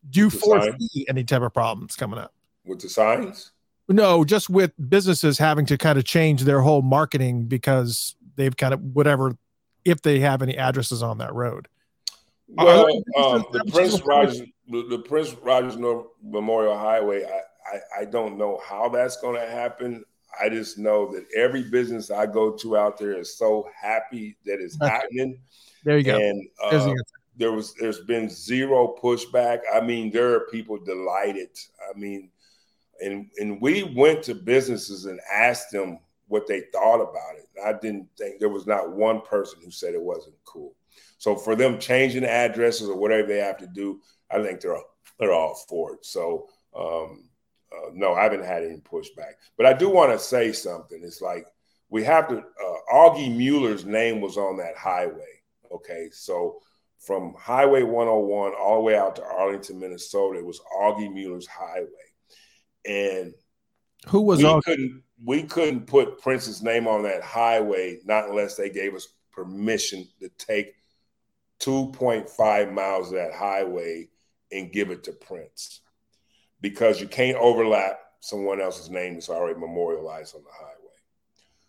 do 0.09 0.19
you 0.19 0.29
foresee 0.29 1.05
any 1.07 1.23
type 1.23 1.41
of 1.41 1.53
problems 1.53 1.95
coming 1.95 2.19
up 2.19 2.33
with 2.65 2.81
the 2.81 2.89
signs? 2.89 3.51
No, 3.87 4.25
just 4.25 4.49
with 4.49 4.71
businesses 4.89 5.37
having 5.37 5.65
to 5.67 5.77
kind 5.77 5.97
of 5.97 6.05
change 6.05 6.43
their 6.43 6.61
whole 6.61 6.81
marketing 6.81 7.45
because 7.45 8.15
they've 8.35 8.55
kind 8.55 8.73
of 8.73 8.81
whatever 8.81 9.37
if 9.85 10.01
they 10.01 10.19
have 10.19 10.41
any 10.41 10.57
addresses 10.57 11.03
on 11.03 11.19
that 11.19 11.33
road. 11.33 11.67
Well, 12.49 12.87
um, 13.17 13.45
the 13.51 13.63
Prince 13.71 14.01
Rogers, 14.01 14.41
the 14.67 15.03
Prince 15.05 15.33
Rogers 15.41 15.77
Memorial 16.21 16.77
Highway, 16.77 17.23
I, 17.23 17.41
I, 17.71 18.01
I 18.01 18.05
don't 18.05 18.37
know 18.37 18.59
how 18.65 18.89
that's 18.89 19.17
going 19.17 19.39
to 19.39 19.49
happen. 19.49 20.03
I 20.41 20.49
just 20.49 20.77
know 20.77 21.11
that 21.13 21.25
every 21.35 21.63
business 21.63 22.09
I 22.09 22.25
go 22.25 22.51
to 22.51 22.77
out 22.77 22.97
there 22.97 23.13
is 23.13 23.37
so 23.37 23.69
happy 23.79 24.35
that 24.45 24.59
it's 24.59 24.77
happening. 24.81 25.39
There 25.83 25.97
you 25.97 26.03
go. 26.03 26.17
And 26.17 26.47
uh, 26.63 26.93
there 27.35 27.51
was 27.51 27.73
there's 27.75 28.01
been 28.01 28.29
zero 28.29 28.95
pushback. 29.01 29.59
I 29.73 29.81
mean, 29.81 30.11
there 30.11 30.33
are 30.33 30.47
people 30.51 30.77
delighted. 30.77 31.49
I 31.89 31.97
mean, 31.97 32.29
and 32.99 33.29
and 33.37 33.61
we 33.61 33.83
went 33.83 34.23
to 34.23 34.35
businesses 34.35 35.05
and 35.05 35.19
asked 35.31 35.71
them 35.71 35.99
what 36.27 36.47
they 36.47 36.61
thought 36.71 37.01
about 37.01 37.35
it. 37.37 37.47
I 37.63 37.73
didn't 37.73 38.07
think 38.17 38.39
there 38.39 38.49
was 38.49 38.65
not 38.65 38.91
one 38.91 39.21
person 39.21 39.59
who 39.63 39.71
said 39.71 39.93
it 39.93 40.01
wasn't 40.01 40.35
cool. 40.45 40.75
So 41.17 41.35
for 41.35 41.55
them 41.55 41.79
changing 41.79 42.25
addresses 42.25 42.89
or 42.89 42.97
whatever 42.97 43.27
they 43.27 43.39
have 43.39 43.57
to 43.57 43.67
do, 43.67 44.01
I 44.31 44.41
think 44.41 44.61
they're 44.61 44.77
they're 45.19 45.33
all 45.33 45.55
for 45.69 45.93
it. 45.93 46.05
So 46.05 46.47
um, 46.75 47.29
uh, 47.73 47.89
no, 47.93 48.13
I 48.13 48.23
haven't 48.23 48.45
had 48.45 48.63
any 48.63 48.77
pushback. 48.77 49.33
But 49.57 49.65
I 49.65 49.73
do 49.73 49.89
want 49.89 50.11
to 50.11 50.19
say 50.19 50.51
something. 50.51 51.01
It's 51.03 51.21
like 51.21 51.45
we 51.89 52.03
have 52.03 52.27
to. 52.29 52.37
Uh, 52.37 52.93
Augie 52.93 53.35
Mueller's 53.35 53.85
name 53.85 54.21
was 54.21 54.37
on 54.37 54.57
that 54.57 54.77
highway. 54.77 55.41
Okay, 55.71 56.09
so 56.11 56.59
from 56.99 57.33
Highway 57.37 57.83
101 57.83 58.53
all 58.53 58.75
the 58.77 58.81
way 58.81 58.95
out 58.95 59.15
to 59.17 59.23
Arlington, 59.23 59.79
Minnesota, 59.79 60.39
it 60.39 60.45
was 60.45 60.61
Augie 60.79 61.11
Mueller's 61.11 61.47
highway, 61.47 61.87
and 62.85 63.33
who 64.07 64.21
was 64.21 64.39
we 64.39 64.45
Augie? 64.45 64.63
couldn't 64.63 65.03
we 65.23 65.43
couldn't 65.43 65.87
put 65.87 66.21
Prince's 66.21 66.61
name 66.61 66.87
on 66.87 67.03
that 67.03 67.23
highway 67.23 67.99
not 68.05 68.29
unless 68.29 68.55
they 68.55 68.69
gave 68.69 68.93
us 68.93 69.07
permission 69.31 70.07
to 70.19 70.29
take 70.37 70.73
2.5 71.61 72.73
miles 72.73 73.07
of 73.07 73.15
that 73.15 73.33
highway 73.33 74.09
and 74.51 74.71
give 74.71 74.91
it 74.91 75.03
to 75.05 75.13
Prince 75.13 75.81
because 76.63 77.01
you 77.01 77.07
can't 77.07 77.37
overlap 77.37 77.99
someone 78.21 78.61
else's 78.61 78.89
name 78.89 79.13
that's 79.13 79.29
already 79.29 79.59
memorialized 79.59 80.33
on 80.33 80.41
the 80.43 80.49
highway. 80.51 80.73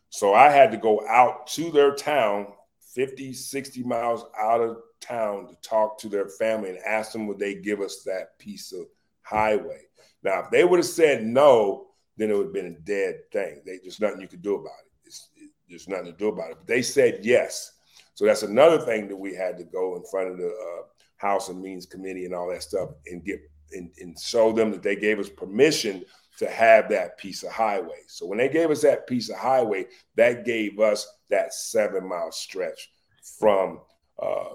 So 0.09 0.33
I 0.33 0.49
had 0.51 0.71
to 0.71 0.77
go 0.79 1.05
out 1.09 1.49
to 1.49 1.73
their 1.73 1.97
town, 1.97 2.47
50, 2.95 3.35
60 3.35 3.83
miles 3.83 4.25
out 4.41 4.61
of 4.61 4.77
town 5.01 5.49
to 5.49 5.57
talk 5.69 5.99
to 5.99 6.09
their 6.09 6.29
family 6.29 6.71
and 6.71 6.79
ask 6.87 7.11
them 7.11 7.27
would 7.27 7.41
they 7.41 7.57
give 7.57 7.81
us 7.81 8.05
that 8.05 8.39
piece 8.39 8.73
of 8.73 8.87
highway. 9.23 9.81
Now, 10.23 10.45
if 10.45 10.51
they 10.51 10.63
would 10.63 10.79
have 10.79 10.87
said 10.87 11.25
no, 11.25 11.89
then 12.17 12.31
it 12.31 12.37
would 12.37 12.47
have 12.47 12.55
been 12.55 12.67
a 12.67 12.81
dead 12.81 13.17
thing. 13.33 13.63
They, 13.67 13.79
there's 13.83 14.01
nothing 14.01 14.21
you 14.21 14.29
could 14.29 14.43
do 14.43 14.55
about 14.55 14.79
it. 14.87 15.13
It. 15.37 15.51
There's 15.69 15.89
nothing 15.89 16.07
to 16.07 16.13
do 16.13 16.29
about 16.29 16.53
it. 16.53 16.59
But 16.59 16.69
they 16.69 16.83
said 16.83 17.21
yes. 17.23 17.73
So 18.15 18.25
that's 18.25 18.45
another 18.45 18.79
thing 18.79 19.09
that 19.09 19.17
we 19.17 19.35
had 19.35 19.59
to 19.59 19.65
go 19.65 19.97
in 19.97 20.05
front 20.05 20.31
of 20.31 20.39
the 20.39 20.47
uh, 20.47 20.83
House 21.17 21.49
and 21.49 21.61
Means 21.61 21.85
Committee 21.85 22.27
and 22.27 22.35
all 22.35 22.49
that 22.51 22.63
stuff 22.63 22.91
and 23.07 23.25
get 23.25 23.41
and, 23.73 23.91
and 24.01 24.19
show 24.19 24.53
them 24.53 24.71
that 24.71 24.83
they 24.83 24.97
gave 24.97 25.19
us 25.19 25.29
permission 25.29 26.05
to 26.39 26.49
have 26.51 26.89
that 26.89 27.17
piece 27.19 27.43
of 27.43 27.53
highway. 27.53 28.01
So 28.09 28.27
when 28.27 28.39
they 28.39 28.49
gave 28.49 28.71
us 28.71 28.83
that 28.83 29.07
piece 29.07 29.31
of 29.31 29.37
highway, 29.37 29.87
that 30.17 30.45
gave 30.45 30.81
us 30.81 31.07
that 31.31 31.55
seven 31.55 32.09
mile 32.09 32.33
stretch 32.33 32.91
from 33.39 33.81
uh, 34.21 34.55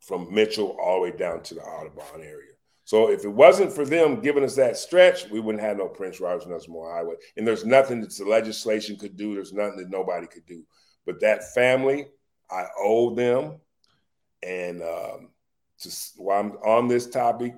from 0.00 0.32
Mitchell 0.34 0.76
all 0.82 0.96
the 0.96 1.10
way 1.10 1.16
down 1.16 1.42
to 1.44 1.54
the 1.54 1.60
Audubon 1.60 2.22
area. 2.22 2.52
So 2.84 3.08
if 3.10 3.24
it 3.24 3.28
wasn't 3.28 3.72
for 3.72 3.84
them 3.84 4.20
giving 4.20 4.44
us 4.44 4.56
that 4.56 4.76
stretch, 4.76 5.30
we 5.30 5.40
wouldn't 5.40 5.62
have 5.62 5.76
no 5.76 5.88
Prince 5.88 6.20
Rogers 6.20 6.48
Nussmore 6.48 6.92
Highway. 6.92 7.14
And 7.36 7.46
there's 7.46 7.64
nothing 7.64 8.00
that 8.00 8.14
the 8.14 8.24
legislation 8.24 8.96
could 8.96 9.16
do. 9.16 9.34
There's 9.34 9.52
nothing 9.52 9.76
that 9.76 9.90
nobody 9.90 10.26
could 10.26 10.44
do. 10.44 10.64
But 11.06 11.20
that 11.20 11.54
family, 11.54 12.08
I 12.50 12.66
owe 12.78 13.14
them. 13.14 13.60
And 14.42 14.82
um, 14.82 15.30
just 15.80 16.14
while 16.16 16.40
I'm 16.40 16.52
on 16.64 16.88
this 16.88 17.06
topic, 17.06 17.54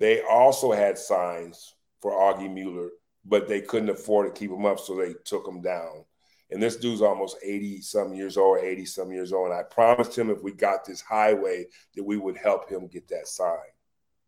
they 0.00 0.22
also 0.22 0.72
had 0.72 0.98
signs 0.98 1.74
for 2.00 2.12
Augie 2.12 2.52
Mueller, 2.52 2.88
but 3.26 3.46
they 3.46 3.60
couldn't 3.60 3.90
afford 3.90 4.34
to 4.34 4.38
keep 4.38 4.50
them 4.50 4.64
up, 4.64 4.80
so 4.80 4.96
they 4.96 5.14
took 5.24 5.44
them 5.44 5.60
down. 5.60 6.04
And 6.50 6.60
this 6.60 6.76
dude's 6.76 7.02
almost 7.02 7.36
80 7.44 7.82
some 7.82 8.14
years 8.14 8.38
old, 8.38 8.64
80 8.64 8.86
some 8.86 9.12
years 9.12 9.32
old. 9.32 9.50
And 9.50 9.60
I 9.60 9.62
promised 9.62 10.18
him 10.18 10.30
if 10.30 10.42
we 10.42 10.52
got 10.52 10.84
this 10.84 11.02
highway 11.02 11.66
that 11.94 12.02
we 12.02 12.16
would 12.16 12.36
help 12.36 12.68
him 12.68 12.88
get 12.88 13.08
that 13.08 13.28
sign 13.28 13.58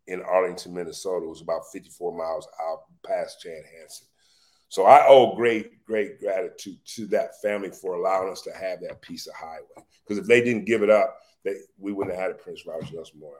in 0.07 0.21
Arlington, 0.21 0.75
Minnesota. 0.75 1.25
It 1.25 1.29
was 1.29 1.41
about 1.41 1.71
54 1.73 2.15
miles 2.15 2.47
out 2.63 2.83
past 3.05 3.41
Jan 3.41 3.63
Hansen. 3.77 4.07
So 4.69 4.85
I 4.85 5.05
owe 5.07 5.35
great, 5.35 5.83
great 5.85 6.19
gratitude 6.19 6.77
to 6.95 7.07
that 7.07 7.41
family 7.41 7.71
for 7.71 7.95
allowing 7.95 8.31
us 8.31 8.41
to 8.43 8.53
have 8.53 8.79
that 8.81 9.01
piece 9.01 9.27
of 9.27 9.33
highway. 9.33 9.85
Because 10.07 10.19
if 10.19 10.27
they 10.27 10.41
didn't 10.41 10.65
give 10.65 10.83
it 10.83 10.89
up, 10.89 11.17
they, 11.43 11.55
we 11.77 11.91
wouldn't 11.91 12.15
have 12.15 12.23
had 12.23 12.31
a 12.31 12.41
Prince 12.41 12.65
Rogers 12.65 13.11
Memorial 13.13 13.39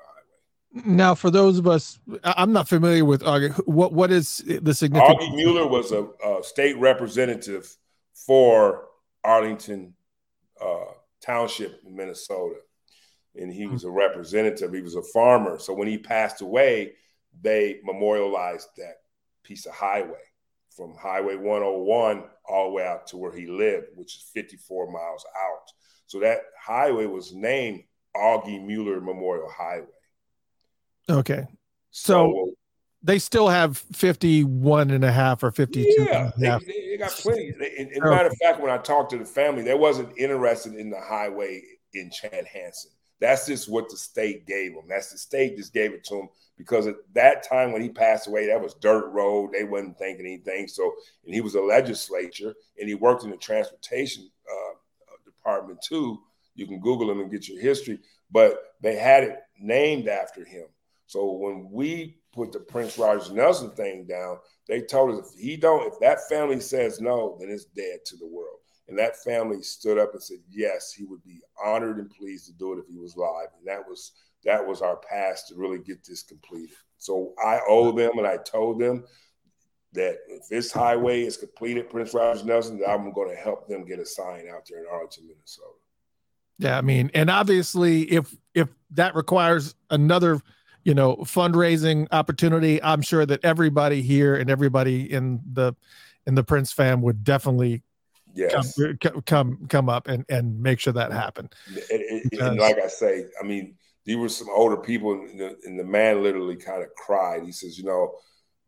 now, 0.73 1.13
for 1.13 1.29
those 1.29 1.59
of 1.59 1.67
us, 1.67 1.99
I'm 2.23 2.51
not 2.51 2.67
familiar 2.67 3.05
with 3.05 3.21
Augie. 3.21 3.53
What 3.67 3.93
what 3.93 4.11
is 4.11 4.37
the 4.39 4.73
significance? 4.73 5.23
Augie 5.23 5.35
Mueller 5.35 5.67
was 5.67 5.91
a, 5.91 6.07
a 6.25 6.43
state 6.43 6.77
representative 6.79 7.75
for 8.13 8.85
Arlington 9.23 9.93
uh, 10.59 10.85
Township 11.21 11.81
in 11.85 11.95
Minnesota, 11.95 12.55
and 13.35 13.53
he 13.53 13.67
was 13.67 13.83
a 13.83 13.89
representative. 13.89 14.73
He 14.73 14.81
was 14.81 14.95
a 14.95 15.03
farmer. 15.03 15.59
So 15.59 15.73
when 15.73 15.87
he 15.87 15.97
passed 15.97 16.41
away, 16.41 16.93
they 17.41 17.79
memorialized 17.83 18.69
that 18.77 18.97
piece 19.43 19.65
of 19.65 19.73
highway 19.73 20.21
from 20.75 20.95
Highway 20.95 21.35
101 21.35 22.23
all 22.49 22.69
the 22.69 22.73
way 22.73 22.85
out 22.85 23.07
to 23.07 23.17
where 23.17 23.31
he 23.31 23.45
lived, 23.45 23.87
which 23.95 24.15
is 24.15 24.23
54 24.33 24.91
miles 24.91 25.25
out. 25.39 25.71
So 26.07 26.19
that 26.19 26.39
highway 26.59 27.05
was 27.05 27.33
named 27.33 27.83
Augie 28.15 28.63
Mueller 28.63 28.99
Memorial 28.99 29.49
Highway. 29.49 29.87
Okay. 31.09 31.45
So, 31.91 32.13
so 32.13 32.53
they 33.03 33.19
still 33.19 33.49
have 33.49 33.77
51 33.77 34.91
and 34.91 35.03
a 35.03 35.11
half 35.11 35.43
or 35.43 35.51
52. 35.51 36.03
Yeah, 36.03 36.31
they, 36.37 36.65
they, 36.65 36.97
got 36.97 37.11
plenty. 37.11 37.53
In, 37.77 37.89
in 37.89 38.03
matter 38.03 38.29
of 38.29 38.37
fact, 38.41 38.61
when 38.61 38.71
I 38.71 38.77
talked 38.77 39.11
to 39.11 39.17
the 39.17 39.25
family, 39.25 39.61
they 39.61 39.73
wasn't 39.73 40.17
interested 40.17 40.75
in 40.75 40.89
the 40.89 41.01
highway 41.01 41.61
in 41.93 42.09
Chanhassen. 42.09 42.87
That's 43.19 43.45
just 43.45 43.69
what 43.69 43.89
the 43.89 43.97
state 43.97 44.47
gave 44.47 44.71
him. 44.71 44.83
That's 44.87 45.11
the 45.11 45.17
state 45.17 45.57
just 45.57 45.73
gave 45.73 45.93
it 45.93 46.03
to 46.05 46.15
him 46.15 46.29
because 46.57 46.87
at 46.87 46.95
that 47.13 47.47
time 47.47 47.71
when 47.71 47.81
he 47.81 47.89
passed 47.89 48.27
away, 48.27 48.47
that 48.47 48.61
was 48.61 48.73
dirt 48.75 49.09
road. 49.11 49.51
They 49.53 49.63
wasn't 49.63 49.97
thinking 49.97 50.25
anything. 50.25 50.67
So, 50.67 50.93
and 51.25 51.33
he 51.33 51.41
was 51.41 51.55
a 51.55 51.61
legislature 51.61 52.53
and 52.79 52.87
he 52.87 52.95
worked 52.95 53.23
in 53.23 53.31
the 53.31 53.37
transportation 53.37 54.29
uh, 54.49 54.73
department 55.25 55.79
too. 55.81 56.19
You 56.55 56.67
can 56.67 56.79
Google 56.79 57.09
him 57.09 57.19
and 57.19 57.31
get 57.31 57.47
your 57.47 57.61
history, 57.61 57.99
but 58.31 58.57
they 58.81 58.95
had 58.95 59.23
it 59.23 59.39
named 59.59 60.07
after 60.07 60.43
him. 60.45 60.65
So 61.13 61.31
when 61.31 61.69
we 61.71 62.17
put 62.33 62.51
the 62.51 62.59
Prince 62.59 62.97
Rogers 62.97 63.29
Nelson 63.29 63.69
thing 63.69 64.07
down, 64.07 64.39
they 64.67 64.81
told 64.81 65.13
us 65.13 65.31
if 65.35 65.39
he 65.39 65.55
don't, 65.55 65.85
if 65.85 65.99
that 65.99 66.27
family 66.27 66.59
says 66.59 66.99
no, 66.99 67.37
then 67.39 67.51
it's 67.51 67.65
dead 67.65 67.99
to 68.07 68.17
the 68.17 68.25
world. 68.25 68.57
And 68.87 68.97
that 68.97 69.23
family 69.23 69.61
stood 69.61 69.99
up 69.99 70.13
and 70.13 70.23
said 70.23 70.39
yes, 70.49 70.91
he 70.91 71.03
would 71.03 71.23
be 71.23 71.39
honored 71.63 71.99
and 71.99 72.09
pleased 72.09 72.47
to 72.47 72.53
do 72.53 72.73
it 72.73 72.79
if 72.79 72.87
he 72.87 72.97
was 72.97 73.15
live. 73.15 73.49
And 73.59 73.67
that 73.67 73.87
was 73.87 74.13
that 74.43 74.65
was 74.65 74.81
our 74.81 74.95
path 74.95 75.43
to 75.49 75.55
really 75.55 75.77
get 75.77 76.03
this 76.03 76.23
completed. 76.23 76.75
So 76.97 77.35
I 77.37 77.59
owe 77.67 77.91
them, 77.91 78.17
and 78.17 78.25
I 78.25 78.37
told 78.37 78.81
them 78.81 79.05
that 79.93 80.17
if 80.27 80.49
this 80.49 80.71
highway 80.71 81.21
is 81.21 81.37
completed, 81.37 81.91
Prince 81.91 82.15
Rogers 82.15 82.43
Nelson, 82.43 82.81
I'm 82.87 83.13
going 83.13 83.29
to 83.29 83.39
help 83.39 83.67
them 83.67 83.85
get 83.85 83.99
a 83.99 84.05
sign 84.05 84.47
out 84.51 84.67
there 84.67 84.79
in 84.79 84.87
Arlington, 84.91 85.27
Minnesota. 85.27 85.77
Yeah, 86.57 86.75
I 86.75 86.81
mean, 86.81 87.11
and 87.13 87.29
obviously, 87.29 88.11
if 88.11 88.35
if 88.55 88.69
that 88.91 89.13
requires 89.13 89.75
another 89.91 90.41
you 90.83 90.93
know 90.93 91.15
fundraising 91.17 92.07
opportunity 92.11 92.81
i'm 92.83 93.01
sure 93.01 93.25
that 93.25 93.39
everybody 93.43 94.01
here 94.01 94.35
and 94.35 94.49
everybody 94.49 95.11
in 95.11 95.39
the 95.53 95.73
in 96.27 96.35
the 96.35 96.43
prince 96.43 96.71
fam 96.71 97.01
would 97.01 97.23
definitely 97.23 97.81
yes. 98.33 98.79
Uh, 98.79 98.93
come, 99.01 99.21
come 99.21 99.67
come 99.67 99.89
up 99.89 100.07
and 100.07 100.25
and 100.29 100.59
make 100.61 100.79
sure 100.79 100.93
that 100.93 101.11
happened. 101.11 101.53
And, 101.91 102.01
and, 102.01 102.41
and 102.41 102.59
like 102.59 102.77
i 102.79 102.87
say 102.87 103.25
i 103.41 103.45
mean 103.45 103.75
these 104.05 104.17
were 104.17 104.29
some 104.29 104.49
older 104.49 104.77
people 104.77 105.13
and 105.13 105.39
the, 105.39 105.57
and 105.63 105.79
the 105.79 105.83
man 105.83 106.23
literally 106.23 106.57
kind 106.57 106.83
of 106.83 106.93
cried. 106.95 107.43
He 107.43 107.51
says 107.51 107.77
you 107.77 107.85
know 107.85 108.15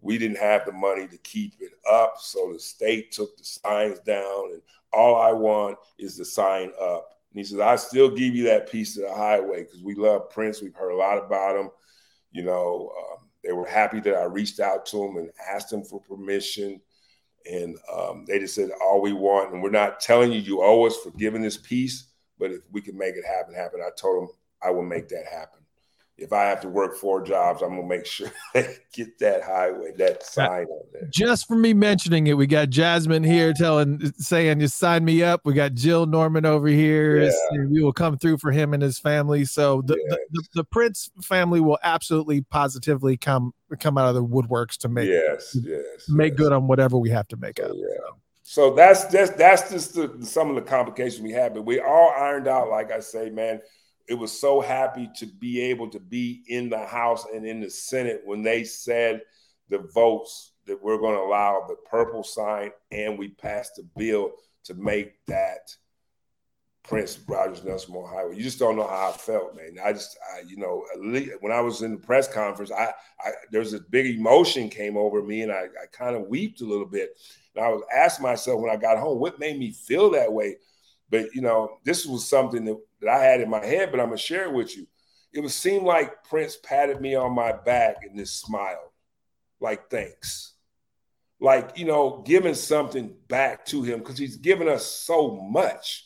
we 0.02 0.18
didn't 0.18 0.38
have 0.38 0.66
the 0.66 0.72
money 0.72 1.08
to 1.08 1.18
keep 1.18 1.54
it 1.60 1.72
up 1.92 2.16
so 2.20 2.54
the 2.54 2.60
state 2.60 3.12
took 3.12 3.36
the 3.38 3.44
signs 3.44 4.00
down 4.00 4.52
and 4.52 4.62
all 4.94 5.16
i 5.20 5.32
want 5.32 5.78
is 5.98 6.16
the 6.16 6.26
sign 6.26 6.72
up. 6.82 7.10
And 7.32 7.40
he 7.40 7.44
says 7.44 7.60
i 7.60 7.76
still 7.76 8.10
give 8.10 8.36
you 8.36 8.46
that 8.46 8.70
piece 8.72 8.98
of 8.98 9.04
the 9.04 9.14
highway 9.14 9.64
because 9.64 9.84
we 9.84 9.96
love 9.96 10.30
prince. 10.30 10.62
We've 10.62 10.76
heard 10.76 10.92
a 10.92 10.98
lot 10.98 11.18
about 11.18 11.60
him 11.60 11.70
you 12.36 12.44
know, 12.44 12.92
um, 12.98 13.30
they 13.44 13.54
were 13.54 13.66
happy 13.66 14.02
that 14.02 14.16
I 14.16 14.24
reached 14.24 14.60
out 14.60 14.86
to 14.88 14.98
them 14.98 15.16
and 15.16 15.30
asked 15.50 15.70
them 15.70 15.84
for 15.84 16.02
permission. 16.02 16.82
And 17.50 17.78
um, 17.92 18.26
they 18.28 18.40
just 18.40 18.56
said, 18.56 18.72
all 18.82 19.02
we 19.02 19.14
want, 19.14 19.54
and 19.54 19.64
we're 19.64 19.70
not 19.70 20.02
telling 20.02 20.34
you 20.34 20.40
you 20.40 20.62
owe 20.62 20.86
us 20.86 20.98
for 20.98 21.12
giving 21.12 21.42
this 21.42 21.58
piece, 21.58 22.12
but 22.38 22.52
if 22.52 22.60
we 22.72 22.82
can 22.82 22.98
make 22.98 23.16
it 23.16 23.24
happen, 23.26 23.54
happen. 23.54 23.80
I 23.82 23.90
told 23.98 24.22
them 24.22 24.36
I 24.62 24.72
will 24.72 24.84
make 24.84 25.08
that 25.10 25.26
happen 25.32 25.65
if 26.18 26.32
I 26.32 26.44
have 26.44 26.62
to 26.62 26.70
work 26.70 26.96
four 26.96 27.22
jobs, 27.22 27.62
I'm 27.62 27.76
gonna 27.76 27.88
make 27.88 28.06
sure 28.06 28.32
they 28.54 28.78
get 28.94 29.20
that 29.20 29.44
highway, 29.44 29.92
that 29.98 30.22
uh, 30.22 30.24
sign 30.24 30.66
on 30.66 30.84
there. 30.94 31.10
Just 31.12 31.48
for 31.48 31.56
me 31.56 31.74
mentioning 31.74 32.28
it, 32.28 32.34
we 32.34 32.48
got 32.48 32.70
Jasmine 32.70 33.24
here 33.24 33.54
telling, 33.54 34.14
saying, 34.18 34.60
"Just 34.62 34.78
sign 34.78 35.04
me 35.04 35.24
up." 35.24 35.42
We 35.44 35.54
got 35.54 35.74
Jill 35.74 36.06
Norman 36.06 36.46
over 36.46 36.68
here. 36.68 37.24
Yeah. 37.24 37.66
We 37.70 37.84
will 37.84 37.94
come 37.94 38.18
through 38.18 38.38
for 38.38 38.52
him 38.52 38.74
and 38.74 38.82
his 38.82 38.98
family. 38.98 39.44
So 39.44 39.82
the, 39.82 39.96
yes. 39.96 40.20
the, 40.32 40.42
the, 40.42 40.48
the, 40.54 40.64
Prince 40.64 41.10
family 41.22 41.60
will 41.60 41.80
absolutely, 41.84 42.42
positively 42.42 43.18
come 43.18 43.54
come 43.80 43.98
out 43.98 44.08
of 44.08 44.16
the 44.16 44.24
woodworks 44.24 44.78
to 44.78 44.90
make 44.90 45.10
yes, 45.10 45.58
yes, 45.62 46.08
make 46.08 46.32
yes. 46.32 46.38
good 46.38 46.54
on 46.54 46.68
whatever 46.68 46.98
we 46.98 47.10
have 47.10 47.28
to 47.28 47.38
make 47.38 47.58
so, 47.58 47.66
up. 47.66 47.72
Yeah. 47.76 47.88
So. 48.44 48.70
so 48.70 48.76
that's 48.76 49.04
that's 49.06 49.32
that's 49.32 49.70
just 49.70 49.96
the, 49.96 50.26
some 50.26 50.50
of 50.50 50.56
the 50.56 50.62
complications 50.62 51.22
we 51.22 51.34
have, 51.34 51.54
but 51.54 51.64
we 51.64 51.82
all 51.82 52.14
ironed 52.18 52.48
out. 52.48 52.70
Like 52.70 52.92
I 52.94 53.02
say, 53.02 53.30
man 53.30 53.60
it 54.08 54.14
was 54.14 54.38
so 54.38 54.62
happy 54.62 55.10
to 55.18 55.26
be 55.26 55.62
able 55.62 55.90
to 55.90 56.00
be 56.00 56.44
in 56.48 56.70
the 56.70 56.86
House 56.86 57.26
and 57.34 57.46
in 57.46 57.60
the 57.60 57.70
Senate 57.70 58.22
when 58.26 58.44
they 58.44 58.64
said 58.64 59.22
the 59.70 59.80
votes 59.80 60.54
that 60.68 60.82
we're 60.82 60.98
going 60.98 61.16
to 61.16 61.22
allow 61.22 61.66
the 61.68 61.76
purple 61.90 62.24
sign 62.24 62.72
and 62.92 63.18
we 63.18 63.30
passed 63.30 63.76
the 63.76 63.88
bill 63.96 64.32
to 64.64 64.74
make 64.76 65.14
that 65.28 65.76
Prince 66.88 67.20
Rogers 67.28 67.64
Nelson 67.64 67.96
Highway. 68.08 68.36
You 68.36 68.44
just 68.44 68.60
don't 68.60 68.76
know 68.76 68.88
how 68.88 69.10
I 69.10 69.18
felt, 69.18 69.56
man. 69.56 69.78
I 69.84 69.92
just, 69.92 70.18
I, 70.34 70.42
you 70.48 70.58
know, 70.58 70.86
when 71.40 71.52
I 71.52 71.60
was 71.62 71.82
in 71.82 71.92
the 71.94 71.98
press 71.98 72.32
conference, 72.32 72.72
I, 72.72 72.92
I 73.20 73.32
there's 73.52 73.74
a 73.74 73.80
big 73.80 74.18
emotion 74.18 74.70
came 74.70 74.96
over 74.96 75.24
me, 75.24 75.42
and 75.42 75.52
I, 75.52 75.64
I 75.66 75.86
kind 75.92 76.16
of 76.16 76.28
wept 76.28 76.62
a 76.62 76.66
little 76.66 76.86
bit. 76.86 77.18
And 77.56 77.66
I 77.66 77.70
was 77.70 77.82
asking 77.96 78.24
myself 78.24 78.62
when 78.62 78.72
I 78.72 78.76
got 78.76 79.00
home, 79.00 79.20
what 79.20 79.40
made 79.40 79.58
me 79.58 79.72
feel 79.72 80.12
that 80.12 80.32
way? 80.32 80.58
But 81.10 81.34
you 81.34 81.42
know, 81.42 81.78
this 81.84 82.06
was 82.06 82.28
something 82.28 82.66
that, 82.66 82.78
that 83.02 83.10
I 83.10 83.24
had 83.24 83.42
in 83.42 83.50
my 83.50 83.66
head, 83.66 83.92
but 83.92 84.00
I'm 84.00 84.08
gonna 84.08 84.18
share 84.18 84.46
it 84.46 84.54
with 84.54 84.76
you. 84.76 84.88
It 85.34 85.42
would 85.42 85.52
seem 85.52 85.84
like 85.84 86.24
Prince 86.24 86.58
patted 86.64 87.02
me 87.02 87.16
on 87.16 87.36
my 87.36 87.52
back 87.52 87.98
and 88.04 88.18
just 88.18 88.40
smiled, 88.42 88.90
like 89.60 89.90
thanks. 89.90 90.54
Like, 91.40 91.78
you 91.78 91.86
know, 91.86 92.24
giving 92.26 92.56
something 92.56 93.14
back 93.28 93.66
to 93.66 93.84
him 93.84 94.00
because 94.00 94.18
he's 94.18 94.38
given 94.38 94.70
us 94.70 94.86
so 94.86 95.36
much. 95.36 96.06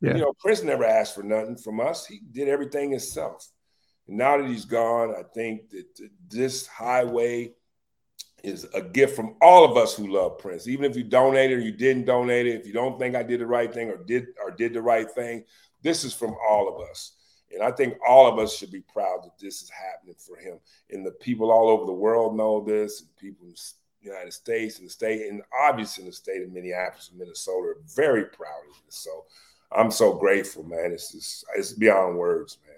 Yeah. 0.00 0.14
You 0.14 0.20
know, 0.20 0.32
Prince 0.38 0.62
never 0.62 0.84
asked 0.84 1.14
for 1.14 1.24
nothing 1.24 1.56
from 1.56 1.80
us. 1.80 2.06
He 2.06 2.20
did 2.30 2.48
everything 2.48 2.90
himself. 2.92 3.46
And 4.06 4.16
now 4.16 4.36
that 4.36 4.48
he's 4.48 4.64
gone, 4.64 5.14
I 5.16 5.22
think 5.34 5.70
that 5.70 5.86
this 6.28 6.66
highway 6.66 7.52
is 8.42 8.66
a 8.74 8.82
gift 8.82 9.14
from 9.14 9.36
all 9.40 9.64
of 9.64 9.76
us 9.76 9.94
who 9.94 10.12
love 10.12 10.38
Prince. 10.38 10.66
Even 10.66 10.84
if 10.84 10.96
you 10.96 11.04
donated 11.04 11.58
or 11.58 11.62
you 11.62 11.72
didn't 11.72 12.04
donate 12.04 12.46
it, 12.46 12.60
if 12.60 12.66
you 12.66 12.72
don't 12.72 12.98
think 12.98 13.14
I 13.14 13.22
did 13.22 13.40
the 13.40 13.46
right 13.46 13.72
thing 13.72 13.88
or 13.88 13.96
did 13.96 14.26
or 14.42 14.50
did 14.50 14.72
the 14.72 14.82
right 14.82 15.10
thing, 15.10 15.44
this 15.82 16.04
is 16.04 16.12
from 16.12 16.34
all 16.48 16.68
of 16.68 16.88
us. 16.88 17.12
And 17.52 17.62
I 17.62 17.70
think 17.70 17.98
all 18.06 18.26
of 18.26 18.38
us 18.38 18.56
should 18.56 18.72
be 18.72 18.80
proud 18.80 19.24
that 19.24 19.38
this 19.38 19.62
is 19.62 19.70
happening 19.70 20.14
for 20.18 20.36
him. 20.36 20.58
And 20.90 21.04
the 21.04 21.10
people 21.12 21.50
all 21.50 21.68
over 21.68 21.84
the 21.84 21.92
world 21.92 22.36
know 22.36 22.64
this, 22.64 23.02
and 23.02 23.16
people 23.16 23.46
in 23.46 23.52
the 23.52 24.08
United 24.08 24.32
States 24.32 24.78
and 24.78 24.86
the 24.86 24.90
state, 24.90 25.28
and 25.30 25.42
obviously 25.60 26.04
in 26.04 26.10
the 26.10 26.16
state 26.16 26.42
of 26.42 26.50
Minneapolis 26.50 27.10
and 27.10 27.18
Minnesota 27.18 27.68
are 27.68 27.82
very 27.94 28.24
proud 28.24 28.62
of 28.70 28.76
this. 28.86 28.96
So 28.96 29.24
I'm 29.70 29.90
so 29.90 30.14
grateful, 30.14 30.64
man. 30.64 30.92
It's 30.92 31.12
just 31.12 31.44
it's 31.56 31.72
beyond 31.72 32.16
words, 32.16 32.58
man. 32.66 32.76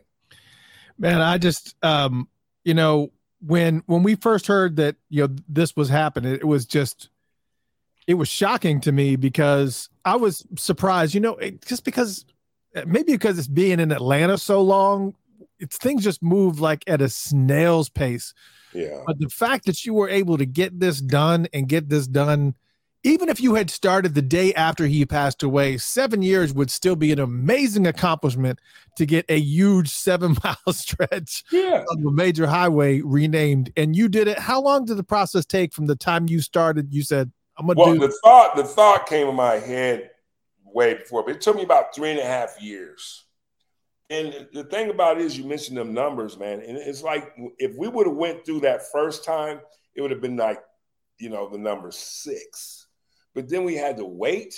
Man, 0.98 1.20
I 1.20 1.38
just 1.38 1.76
um, 1.82 2.28
you 2.64 2.74
know, 2.74 3.10
when 3.46 3.82
when 3.86 4.02
we 4.02 4.14
first 4.14 4.46
heard 4.46 4.76
that 4.76 4.96
you 5.08 5.26
know 5.26 5.34
this 5.48 5.76
was 5.76 5.88
happening, 5.88 6.34
it 6.34 6.46
was 6.46 6.64
just 6.66 7.08
it 8.06 8.14
was 8.14 8.28
shocking 8.28 8.80
to 8.82 8.92
me 8.92 9.16
because 9.16 9.88
I 10.04 10.16
was 10.16 10.46
surprised. 10.56 11.14
You 11.14 11.20
know, 11.20 11.36
it, 11.36 11.64
just 11.64 11.84
because 11.84 12.24
maybe 12.86 13.12
because 13.12 13.38
it's 13.38 13.48
being 13.48 13.80
in 13.80 13.92
Atlanta 13.92 14.38
so 14.38 14.62
long, 14.62 15.14
it's 15.58 15.76
things 15.76 16.04
just 16.04 16.22
move 16.22 16.60
like 16.60 16.84
at 16.86 17.00
a 17.00 17.08
snail's 17.08 17.88
pace. 17.88 18.34
Yeah. 18.72 19.02
But 19.06 19.18
the 19.20 19.28
fact 19.28 19.66
that 19.66 19.84
you 19.84 19.94
were 19.94 20.08
able 20.08 20.38
to 20.38 20.46
get 20.46 20.80
this 20.80 21.00
done 21.00 21.46
and 21.52 21.68
get 21.68 21.88
this 21.88 22.06
done 22.06 22.54
even 23.04 23.28
if 23.28 23.38
you 23.38 23.54
had 23.54 23.70
started 23.70 24.14
the 24.14 24.22
day 24.22 24.54
after 24.54 24.86
he 24.86 25.04
passed 25.04 25.42
away, 25.42 25.76
seven 25.76 26.22
years 26.22 26.54
would 26.54 26.70
still 26.70 26.96
be 26.96 27.12
an 27.12 27.18
amazing 27.18 27.86
accomplishment 27.86 28.58
to 28.96 29.04
get 29.04 29.26
a 29.28 29.38
huge 29.38 29.90
seven 29.90 30.34
mile 30.44 30.72
stretch 30.72 31.44
yeah. 31.52 31.84
of 31.86 32.04
a 32.04 32.10
major 32.10 32.46
highway 32.46 33.02
renamed. 33.02 33.70
And 33.76 33.94
you 33.94 34.08
did 34.08 34.26
it. 34.26 34.38
How 34.38 34.60
long 34.60 34.86
did 34.86 34.96
the 34.96 35.04
process 35.04 35.44
take 35.44 35.74
from 35.74 35.86
the 35.86 35.96
time 35.96 36.28
you 36.28 36.40
started? 36.40 36.92
You 36.92 37.02
said, 37.02 37.30
I'm 37.58 37.66
gonna 37.66 37.78
well, 37.78 37.92
do 37.92 38.00
the 38.00 38.18
thought 38.24 38.56
the 38.56 38.64
thought 38.64 39.06
came 39.06 39.28
in 39.28 39.36
my 39.36 39.56
head 39.56 40.10
way 40.64 40.94
before, 40.94 41.22
but 41.22 41.36
it 41.36 41.40
took 41.40 41.56
me 41.56 41.62
about 41.62 41.94
three 41.94 42.10
and 42.10 42.18
a 42.18 42.24
half 42.24 42.60
years. 42.60 43.26
And 44.10 44.48
the 44.52 44.64
thing 44.64 44.90
about 44.90 45.18
it 45.18 45.24
is 45.24 45.38
you 45.38 45.44
mentioned 45.44 45.76
them 45.76 45.94
numbers, 45.94 46.38
man. 46.38 46.60
And 46.60 46.76
it's 46.76 47.02
like 47.02 47.32
if 47.58 47.76
we 47.76 47.86
would 47.86 48.06
have 48.06 48.16
went 48.16 48.44
through 48.44 48.60
that 48.60 48.90
first 48.90 49.24
time, 49.24 49.60
it 49.94 50.00
would 50.00 50.10
have 50.10 50.20
been 50.20 50.36
like, 50.36 50.60
you 51.18 51.28
know, 51.28 51.48
the 51.48 51.58
number 51.58 51.90
six 51.92 52.83
but 53.34 53.48
then 53.48 53.64
we 53.64 53.74
had 53.74 53.96
to 53.98 54.04
wait. 54.04 54.54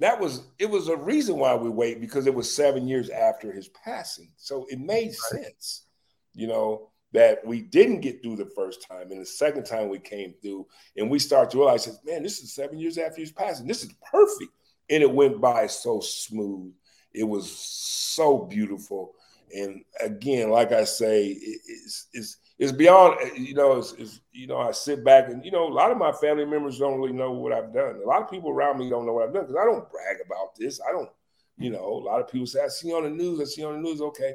That 0.00 0.20
was 0.20 0.46
it 0.58 0.70
was 0.70 0.88
a 0.88 0.96
reason 0.96 1.36
why 1.36 1.54
we 1.54 1.68
wait 1.68 2.00
because 2.00 2.26
it 2.26 2.34
was 2.34 2.54
seven 2.54 2.88
years 2.88 3.10
after 3.10 3.52
his 3.52 3.68
passing. 3.68 4.32
So 4.36 4.66
it 4.68 4.80
made 4.80 5.14
sense, 5.14 5.86
you 6.32 6.46
know, 6.46 6.90
that 7.12 7.46
we 7.46 7.62
didn't 7.62 8.00
get 8.00 8.22
through 8.22 8.36
the 8.36 8.50
first 8.56 8.86
time. 8.86 9.12
And 9.12 9.20
the 9.20 9.26
second 9.26 9.64
time 9.64 9.88
we 9.88 10.00
came 10.00 10.34
through 10.42 10.66
and 10.96 11.08
we 11.08 11.20
start 11.20 11.50
to 11.50 11.58
realize, 11.58 11.88
man, 12.04 12.24
this 12.24 12.40
is 12.40 12.52
seven 12.52 12.78
years 12.78 12.98
after 12.98 13.20
his 13.20 13.30
passing. 13.30 13.68
This 13.68 13.84
is 13.84 13.92
perfect. 14.10 14.50
And 14.90 15.02
it 15.02 15.10
went 15.10 15.40
by 15.40 15.68
so 15.68 16.00
smooth. 16.00 16.72
It 17.12 17.24
was 17.24 17.50
so 17.50 18.38
beautiful. 18.38 19.12
And 19.54 19.84
again, 20.00 20.50
like 20.50 20.72
I 20.72 20.82
say, 20.82 21.28
it's 21.28 22.08
it's 22.12 22.36
it's 22.58 22.72
beyond 22.72 23.16
you 23.36 23.54
know 23.54 23.78
it's, 23.78 23.92
it's, 23.92 24.20
you 24.32 24.46
know 24.46 24.58
I 24.58 24.70
sit 24.72 25.04
back 25.04 25.28
and 25.28 25.44
you 25.44 25.50
know 25.50 25.66
a 25.66 25.72
lot 25.72 25.90
of 25.90 25.98
my 25.98 26.12
family 26.12 26.44
members 26.44 26.78
don't 26.78 27.00
really 27.00 27.12
know 27.12 27.32
what 27.32 27.52
I've 27.52 27.72
done. 27.72 28.00
A 28.02 28.06
lot 28.06 28.22
of 28.22 28.30
people 28.30 28.50
around 28.50 28.78
me 28.78 28.88
don't 28.88 29.06
know 29.06 29.12
what 29.12 29.26
I've 29.26 29.34
done 29.34 29.44
because 29.44 29.60
I 29.60 29.64
don't 29.64 29.90
brag 29.90 30.18
about 30.24 30.54
this. 30.56 30.80
I 30.86 30.92
don't 30.92 31.10
you 31.58 31.70
know 31.70 31.84
a 31.84 32.04
lot 32.04 32.20
of 32.20 32.28
people 32.28 32.46
say 32.46 32.64
I 32.64 32.68
see 32.68 32.92
on 32.92 33.04
the 33.04 33.10
news. 33.10 33.40
I 33.40 33.44
see 33.44 33.64
on 33.64 33.74
the 33.74 33.80
news. 33.80 34.00
Okay, 34.00 34.34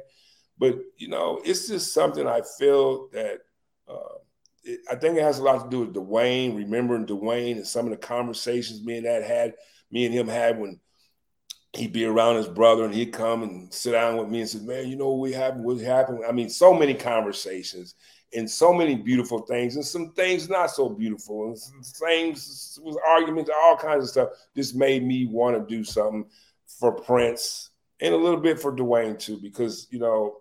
but 0.58 0.78
you 0.96 1.08
know 1.08 1.40
it's 1.44 1.68
just 1.68 1.94
something 1.94 2.26
I 2.26 2.42
feel 2.58 3.08
that. 3.12 3.38
Uh, 3.88 4.18
it, 4.62 4.80
I 4.90 4.94
think 4.94 5.16
it 5.16 5.22
has 5.22 5.38
a 5.38 5.42
lot 5.42 5.64
to 5.64 5.70
do 5.70 5.80
with 5.80 5.94
Duane, 5.94 6.54
remembering 6.54 7.06
Duane 7.06 7.56
and 7.56 7.66
some 7.66 7.86
of 7.86 7.90
the 7.90 7.96
conversations 7.96 8.84
me 8.84 8.98
and 8.98 9.06
that 9.06 9.24
had, 9.24 9.54
me 9.90 10.04
and 10.04 10.14
him 10.14 10.28
had 10.28 10.60
when 10.60 10.78
he'd 11.74 11.92
be 11.92 12.04
around 12.04 12.36
his 12.36 12.48
brother 12.48 12.84
and 12.84 12.94
he'd 12.94 13.12
come 13.12 13.42
and 13.42 13.72
sit 13.72 13.92
down 13.92 14.16
with 14.16 14.28
me 14.28 14.40
and 14.40 14.48
said, 14.48 14.62
Man, 14.62 14.88
you 14.88 14.96
know 14.96 15.10
what 15.10 15.20
we 15.20 15.32
happened? 15.32 15.64
What 15.64 15.78
happened? 15.78 16.24
I 16.28 16.32
mean, 16.32 16.48
so 16.48 16.74
many 16.74 16.94
conversations 16.94 17.94
and 18.34 18.48
so 18.48 18.72
many 18.72 18.94
beautiful 18.94 19.40
things 19.40 19.76
and 19.76 19.84
some 19.84 20.12
things 20.12 20.48
not 20.48 20.70
so 20.70 20.88
beautiful 20.88 21.46
and 21.46 21.58
some 21.58 21.82
things 21.82 22.78
was 22.82 22.96
arguments, 23.08 23.50
all 23.54 23.76
kinds 23.76 24.04
of 24.04 24.10
stuff. 24.10 24.28
This 24.54 24.74
made 24.74 25.04
me 25.04 25.26
want 25.26 25.56
to 25.56 25.74
do 25.74 25.84
something 25.84 26.26
for 26.78 26.92
Prince 26.92 27.70
and 28.00 28.14
a 28.14 28.18
little 28.18 28.40
bit 28.40 28.58
for 28.58 28.74
Duane 28.74 29.16
too, 29.16 29.38
because 29.40 29.86
you 29.90 29.98
know, 29.98 30.38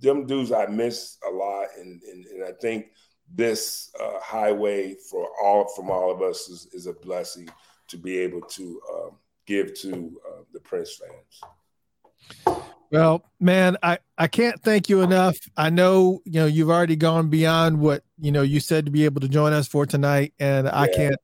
them 0.00 0.26
dudes 0.26 0.52
I 0.52 0.66
miss 0.66 1.18
a 1.26 1.30
lot 1.30 1.68
and 1.78 2.02
and, 2.02 2.26
and 2.26 2.44
I 2.44 2.52
think 2.60 2.86
this 3.34 3.90
uh, 4.00 4.20
highway 4.22 4.94
for 5.10 5.28
all 5.42 5.68
from 5.74 5.90
all 5.90 6.12
of 6.12 6.22
us 6.22 6.48
is, 6.48 6.68
is 6.72 6.86
a 6.86 6.92
blessing 6.92 7.48
to 7.88 7.96
be 7.96 8.18
able 8.18 8.40
to 8.40 8.80
um, 8.92 9.10
give 9.46 9.74
to 9.80 10.20
uh, 10.28 10.42
the 10.52 10.60
Prince 10.60 11.00
fans. 11.00 12.56
Well, 12.90 13.24
man, 13.40 13.76
I, 13.82 13.98
I 14.16 14.28
can't 14.28 14.62
thank 14.62 14.88
you 14.88 15.02
enough. 15.02 15.36
I 15.56 15.70
know, 15.70 16.20
you 16.24 16.40
know, 16.40 16.46
you've 16.46 16.70
already 16.70 16.96
gone 16.96 17.28
beyond 17.28 17.80
what, 17.80 18.04
you 18.18 18.30
know, 18.30 18.42
you 18.42 18.60
said 18.60 18.84
to 18.86 18.92
be 18.92 19.04
able 19.04 19.20
to 19.22 19.28
join 19.28 19.52
us 19.52 19.66
for 19.66 19.86
tonight. 19.86 20.34
And 20.38 20.66
yeah. 20.66 20.80
I 20.80 20.88
can't, 20.88 21.16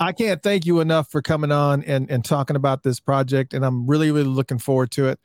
I 0.00 0.12
can't 0.12 0.42
thank 0.42 0.64
you 0.64 0.80
enough 0.80 1.10
for 1.10 1.20
coming 1.20 1.52
on 1.52 1.84
and, 1.84 2.10
and 2.10 2.24
talking 2.24 2.56
about 2.56 2.82
this 2.82 2.98
project. 2.98 3.52
And 3.52 3.64
I'm 3.64 3.86
really, 3.86 4.10
really 4.10 4.24
looking 4.24 4.58
forward 4.58 4.90
to 4.92 5.08
it. 5.08 5.20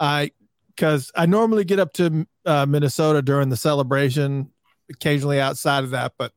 I, 0.00 0.32
cause 0.76 1.12
I 1.14 1.26
normally 1.26 1.64
get 1.64 1.78
up 1.78 1.92
to 1.94 2.26
uh, 2.44 2.66
Minnesota 2.66 3.22
during 3.22 3.48
the 3.48 3.56
celebration, 3.56 4.50
occasionally 4.90 5.40
outside 5.40 5.84
of 5.84 5.90
that, 5.90 6.14
but 6.18 6.32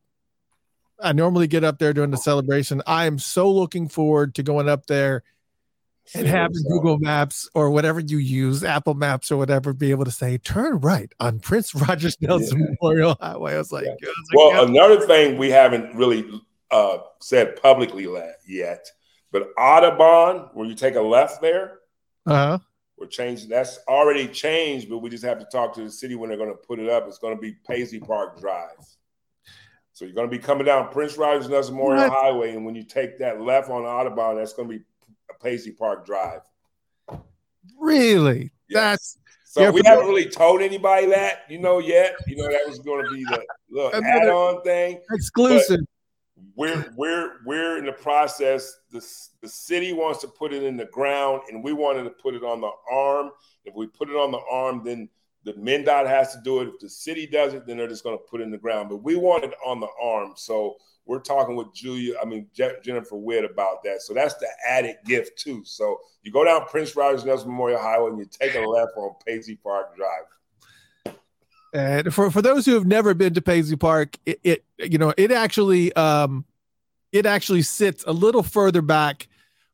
I 1.02 1.12
normally 1.12 1.48
get 1.48 1.64
up 1.64 1.78
there 1.78 1.92
during 1.92 2.10
the 2.10 2.16
celebration. 2.16 2.82
I 2.86 3.06
am 3.06 3.18
so 3.18 3.50
looking 3.50 3.88
forward 3.88 4.34
to 4.36 4.42
going 4.42 4.68
up 4.68 4.86
there 4.86 5.24
and 6.14 6.26
having 6.26 6.62
Google 6.68 6.98
Maps 6.98 7.48
or 7.54 7.70
whatever 7.70 8.00
you 8.00 8.18
use, 8.18 8.62
Apple 8.62 8.94
Maps 8.94 9.30
or 9.30 9.36
whatever, 9.36 9.72
be 9.72 9.90
able 9.90 10.04
to 10.04 10.10
say 10.10 10.38
turn 10.38 10.78
right 10.80 11.12
on 11.20 11.38
Prince 11.38 11.74
Rogers 11.88 12.16
Nelson 12.20 12.60
yeah. 12.60 12.66
Memorial 12.80 13.16
Highway. 13.20 13.54
I 13.54 13.58
was 13.58 13.72
like, 13.72 13.86
yeah. 13.86 14.10
well, 14.34 14.66
another 14.66 15.06
thing 15.06 15.38
we 15.38 15.50
haven't 15.50 15.94
really 15.94 16.28
uh, 16.70 16.98
said 17.20 17.60
publicly 17.60 18.06
yet, 18.46 18.86
but 19.32 19.48
Audubon, 19.58 20.50
where 20.54 20.66
you 20.66 20.74
take 20.74 20.94
a 20.94 21.00
left 21.00 21.40
there, 21.40 21.78
uh-huh. 22.26 22.58
we're 22.96 23.06
changing. 23.06 23.48
That's 23.48 23.78
already 23.88 24.28
changed, 24.28 24.88
but 24.88 24.98
we 24.98 25.10
just 25.10 25.24
have 25.24 25.38
to 25.38 25.46
talk 25.46 25.74
to 25.74 25.84
the 25.84 25.90
city 25.90 26.14
when 26.14 26.28
they're 26.28 26.38
going 26.38 26.50
to 26.50 26.56
put 26.56 26.78
it 26.78 26.88
up. 26.88 27.06
It's 27.06 27.18
going 27.18 27.34
to 27.34 27.40
be 27.40 27.56
Paisley 27.66 28.00
Park 28.00 28.40
Drive. 28.40 28.76
So 29.92 30.04
you're 30.04 30.14
going 30.14 30.30
to 30.30 30.36
be 30.36 30.42
coming 30.42 30.66
down 30.66 30.90
Prince 30.90 31.16
Rogers 31.16 31.48
Nelson 31.48 31.74
Memorial 31.74 32.10
what? 32.10 32.12
Highway, 32.12 32.50
and 32.54 32.66
when 32.66 32.74
you 32.74 32.84
take 32.84 33.18
that 33.20 33.40
left 33.40 33.70
on 33.70 33.84
Audubon, 33.84 34.36
that's 34.36 34.52
going 34.52 34.68
to 34.68 34.78
be 34.78 34.84
Paisley 35.34 35.72
Park 35.72 36.06
Drive. 36.06 36.40
Really? 37.78 38.50
Yes. 38.68 38.80
That's 38.80 39.18
so 39.44 39.70
we 39.70 39.80
haven't 39.84 40.06
really 40.06 40.28
told 40.28 40.60
anybody 40.60 41.06
that, 41.06 41.44
you 41.48 41.58
know, 41.58 41.78
yet. 41.78 42.16
You 42.26 42.36
know, 42.36 42.48
that 42.48 42.60
was 42.66 42.78
going 42.80 43.06
to 43.06 43.10
be 43.10 43.24
the 43.24 43.42
little 43.70 43.94
add-on 43.94 44.62
thing. 44.62 45.00
Exclusive. 45.12 45.80
We're 46.54 46.92
we're 46.96 47.38
we're 47.46 47.78
in 47.78 47.86
the 47.86 47.92
process. 47.92 48.80
The, 48.90 49.04
the 49.40 49.48
city 49.48 49.92
wants 49.92 50.20
to 50.20 50.28
put 50.28 50.52
it 50.52 50.62
in 50.62 50.76
the 50.76 50.86
ground, 50.86 51.42
and 51.48 51.64
we 51.64 51.72
wanted 51.72 52.04
to 52.04 52.10
put 52.10 52.34
it 52.34 52.42
on 52.42 52.60
the 52.60 52.70
arm. 52.90 53.30
If 53.64 53.74
we 53.74 53.86
put 53.86 54.10
it 54.10 54.16
on 54.16 54.30
the 54.30 54.40
arm, 54.50 54.82
then 54.84 55.08
the 55.44 55.54
MnDOT 55.54 56.06
has 56.06 56.34
to 56.34 56.40
do 56.42 56.60
it. 56.60 56.68
If 56.68 56.78
the 56.80 56.88
city 56.90 57.26
does 57.26 57.54
it, 57.54 57.66
then 57.66 57.76
they're 57.76 57.88
just 57.88 58.04
going 58.04 58.18
to 58.18 58.24
put 58.24 58.40
it 58.40 58.44
in 58.44 58.50
the 58.50 58.58
ground. 58.58 58.88
But 58.90 59.02
we 59.02 59.16
want 59.16 59.44
it 59.44 59.54
on 59.64 59.80
the 59.80 59.88
arm. 60.02 60.32
So 60.36 60.76
we're 61.06 61.20
talking 61.20 61.56
with 61.56 61.72
Julia, 61.72 62.14
I 62.20 62.24
mean 62.24 62.48
Je- 62.52 62.76
Jennifer 62.82 63.16
Witt 63.16 63.44
about 63.44 63.82
that. 63.84 64.02
So 64.02 64.12
that's 64.12 64.34
the 64.34 64.48
added 64.68 64.96
gift 65.04 65.38
too. 65.38 65.62
So 65.64 66.00
you 66.22 66.32
go 66.32 66.44
down 66.44 66.66
Prince 66.66 66.96
Rogers 66.96 67.24
Nelson 67.24 67.48
Memorial 67.48 67.80
Highway 67.80 68.10
and 68.10 68.18
you 68.18 68.26
take 68.26 68.54
a 68.54 68.60
left 68.60 68.92
on 68.96 69.14
Paisley 69.26 69.56
Park 69.56 69.96
Drive. 69.96 71.16
And 71.72 72.12
for, 72.12 72.30
for 72.30 72.42
those 72.42 72.64
who 72.64 72.74
have 72.74 72.86
never 72.86 73.14
been 73.14 73.34
to 73.34 73.42
Paisley 73.42 73.76
Park, 73.76 74.16
it, 74.26 74.40
it 74.42 74.64
you 74.78 74.98
know 74.98 75.14
it 75.16 75.30
actually 75.30 75.92
um, 75.94 76.44
it 77.12 77.26
actually 77.26 77.62
sits 77.62 78.04
a 78.06 78.12
little 78.12 78.42
further 78.42 78.82
back 78.82 79.28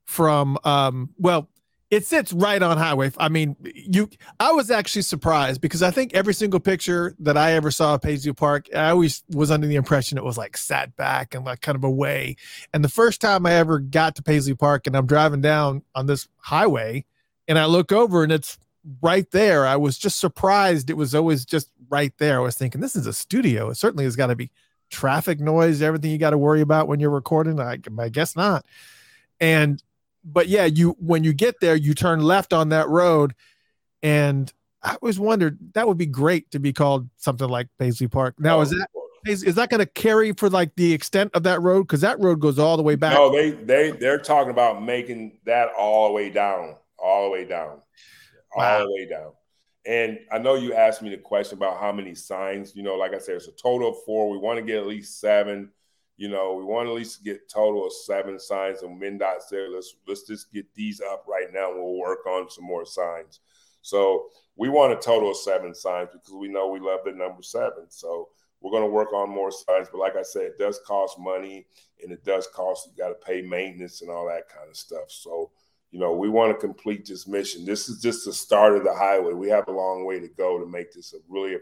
from 0.05 0.59
um, 0.65 1.11
well 1.19 1.49
it 1.93 2.07
sits 2.07 2.33
right 2.33 2.63
on 2.63 2.79
highway. 2.79 3.13
I 3.19 3.29
mean, 3.29 3.55
you. 3.63 4.09
I 4.41 4.53
was 4.53 4.71
actually 4.71 5.03
surprised 5.03 5.61
because 5.61 5.83
I 5.83 5.91
think 5.91 6.15
every 6.15 6.33
single 6.33 6.59
picture 6.59 7.15
that 7.19 7.37
I 7.37 7.53
ever 7.53 7.71
saw 7.71 7.97
of 7.97 8.01
Paisley 8.01 8.33
Park, 8.33 8.67
I 8.75 8.89
always 8.89 9.23
was 9.29 9.51
under 9.51 9.67
the 9.67 9.75
impression 9.77 10.17
it 10.17 10.25
was 10.25 10.39
like 10.39 10.57
sat 10.57 10.97
back 10.97 11.35
and 11.35 11.45
like 11.45 11.61
kind 11.61 11.77
of 11.77 11.85
away. 11.85 12.37
And 12.73 12.83
the 12.83 12.89
first 12.89 13.21
time 13.21 13.45
I 13.45 13.53
ever 13.53 13.79
got 13.79 14.17
to 14.17 14.23
Paisley 14.23 14.55
Park, 14.55 14.87
and 14.87 14.97
I'm 14.97 15.05
driving 15.05 15.43
down 15.43 15.83
on 15.95 16.07
this 16.07 16.29
highway, 16.39 17.05
and 17.47 17.59
I 17.59 17.67
look 17.67 17.93
over 17.93 18.23
and 18.23 18.33
it's 18.33 18.59
right 19.03 19.31
there. 19.31 19.67
I 19.67 19.77
was 19.77 19.99
just 19.99 20.19
surprised 20.19 20.89
it 20.89 20.97
was 20.97 21.15
always 21.15 21.45
just 21.45 21.71
right 21.91 22.15
there. 22.17 22.39
I 22.39 22.43
was 22.43 22.57
thinking 22.57 22.81
this 22.81 22.97
is 22.97 23.07
a 23.07 23.13
studio. 23.13 23.69
It 23.69 23.75
certainly 23.75 24.05
has 24.05 24.17
got 24.17 24.29
to 24.29 24.35
be 24.35 24.51
traffic 24.89 25.41
noise, 25.41 25.83
everything 25.83 26.11
you 26.11 26.17
got 26.17 26.31
to 26.31 26.39
worry 26.39 26.63
about 26.63 26.89
when 26.89 27.01
you're 27.01 27.11
recording. 27.11 27.61
I, 27.61 27.77
I 27.99 28.09
guess 28.09 28.35
not. 28.35 28.65
And 29.43 29.83
but 30.25 30.49
yeah, 30.49 30.65
you 30.65 30.97
when 30.99 31.25
you 31.25 31.33
get 31.33 31.61
there, 31.61 31.77
you 31.77 31.95
turn 31.95 32.21
left 32.21 32.53
on 32.53 32.71
that 32.71 32.89
road, 32.89 33.35
and 34.03 34.53
I 34.83 34.97
always 35.01 35.19
wondered 35.19 35.59
that 35.75 35.87
would 35.87 35.99
be 35.99 36.07
great 36.07 36.51
to 36.53 36.59
be 36.59 36.73
called 36.73 37.09
something 37.17 37.49
like 37.49 37.69
Paisley 37.79 38.09
Park. 38.09 38.35
Now, 38.39 38.61
is 38.61 38.73
oh. 38.73 38.79
that 38.79 38.89
is, 39.27 39.43
is 39.45 39.55
that 39.55 39.71
going 39.71 39.81
to 39.81 39.87
carry 39.87 40.33
for 40.33 40.51
like 40.51 40.75
the 40.77 40.93
extent 40.93 41.31
of 41.35 41.45
that 41.45 41.61
road? 41.61 41.85
Because 41.85 42.01
that 42.01 42.19
road 42.21 42.41
goes 42.41 42.59
all 42.59 42.77
the 42.77 42.83
way 42.83 42.97
back. 42.97 43.15
No, 43.15 43.31
they 43.31 43.51
they 43.51 43.91
they're 43.93 44.19
talking 44.19 44.51
about 44.51 44.83
making 44.83 45.39
that 45.45 45.71
all 45.79 46.09
the 46.09 46.15
way 46.15 46.31
down, 46.31 46.77
all 46.99 47.25
the 47.25 47.31
way 47.31 47.45
down, 47.45 47.81
wow. 48.57 48.79
all 48.79 48.87
the 48.87 48.93
way 48.93 49.07
down. 49.09 49.33
And 49.85 50.21
I 50.31 50.39
know 50.39 50.55
you 50.55 50.75
asked 50.75 51.03
me 51.03 51.11
the 51.11 51.19
question 51.19 51.59
about 51.59 51.81
how 51.81 51.91
many 51.93 52.15
signs. 52.15 52.75
You 52.77 52.83
know, 52.83 52.95
like 52.95 53.15
I 53.15 53.19
said, 53.19 53.37
it's 53.37 53.49
a 53.49 53.53
total 53.53 53.91
of 53.91 53.97
four. 54.05 54.31
We 54.31 54.39
want 54.39 54.59
to 54.59 54.65
get 54.65 54.79
at 54.79 54.87
least 54.87 55.21
seven. 55.21 55.71
You 56.23 56.29
know, 56.29 56.55
we 56.55 56.63
want 56.63 56.89
at 56.89 56.95
least 56.95 57.25
get 57.25 57.49
total 57.49 57.85
of 57.85 57.93
seven 57.93 58.39
signs. 58.39 58.83
And 58.83 59.03
MnDOT 59.03 59.43
said, 59.43 59.71
let's 59.75 59.97
let's 60.07 60.23
just 60.23 60.53
get 60.53 60.73
these 60.73 61.01
up 61.01 61.25
right 61.27 61.53
now. 61.53 61.73
And 61.73 61.83
we'll 61.83 61.99
work 61.99 62.25
on 62.29 62.49
some 62.49 62.63
more 62.63 62.85
signs. 62.87 63.41
So 63.81 64.29
we 64.55 64.69
want 64.69 64.93
a 64.93 65.03
total 65.03 65.33
of 65.33 65.37
seven 65.37 65.75
signs 65.75 66.11
because 66.13 66.33
we 66.35 66.47
know 66.47 66.69
we 66.69 66.79
love 66.79 67.01
the 67.05 67.11
number 67.11 67.43
seven. 67.43 67.87
So 67.89 68.29
we're 68.61 68.71
going 68.71 68.85
to 68.85 68.89
work 68.89 69.13
on 69.13 69.31
more 69.31 69.51
signs. 69.51 69.89
But 69.91 69.99
like 69.99 70.15
I 70.15 70.23
said, 70.23 70.43
it 70.43 70.59
does 70.61 70.79
cost 70.87 71.19
money 71.19 71.67
and 72.01 72.13
it 72.13 72.25
does 72.25 72.47
cost, 72.55 72.89
you 72.89 73.03
got 73.03 73.09
to 73.09 73.27
pay 73.27 73.43
maintenance 73.43 74.01
and 74.01 74.09
all 74.09 74.27
that 74.29 74.49
kind 74.49 74.71
of 74.71 74.77
stuff. 74.77 75.09
So, 75.09 75.51
you 75.91 75.99
know, 75.99 76.13
we 76.13 76.29
want 76.29 76.53
to 76.53 76.67
complete 76.67 77.05
this 77.05 77.27
mission. 77.27 77.65
This 77.65 77.89
is 77.89 78.01
just 78.01 78.25
the 78.25 78.33
start 78.33 78.77
of 78.77 78.85
the 78.85 78.95
highway. 78.95 79.33
We 79.33 79.49
have 79.49 79.67
a 79.67 79.73
long 79.73 80.05
way 80.05 80.21
to 80.21 80.29
go 80.29 80.61
to 80.61 80.67
make 80.67 80.93
this 80.93 81.15
a 81.15 81.17
really 81.29 81.57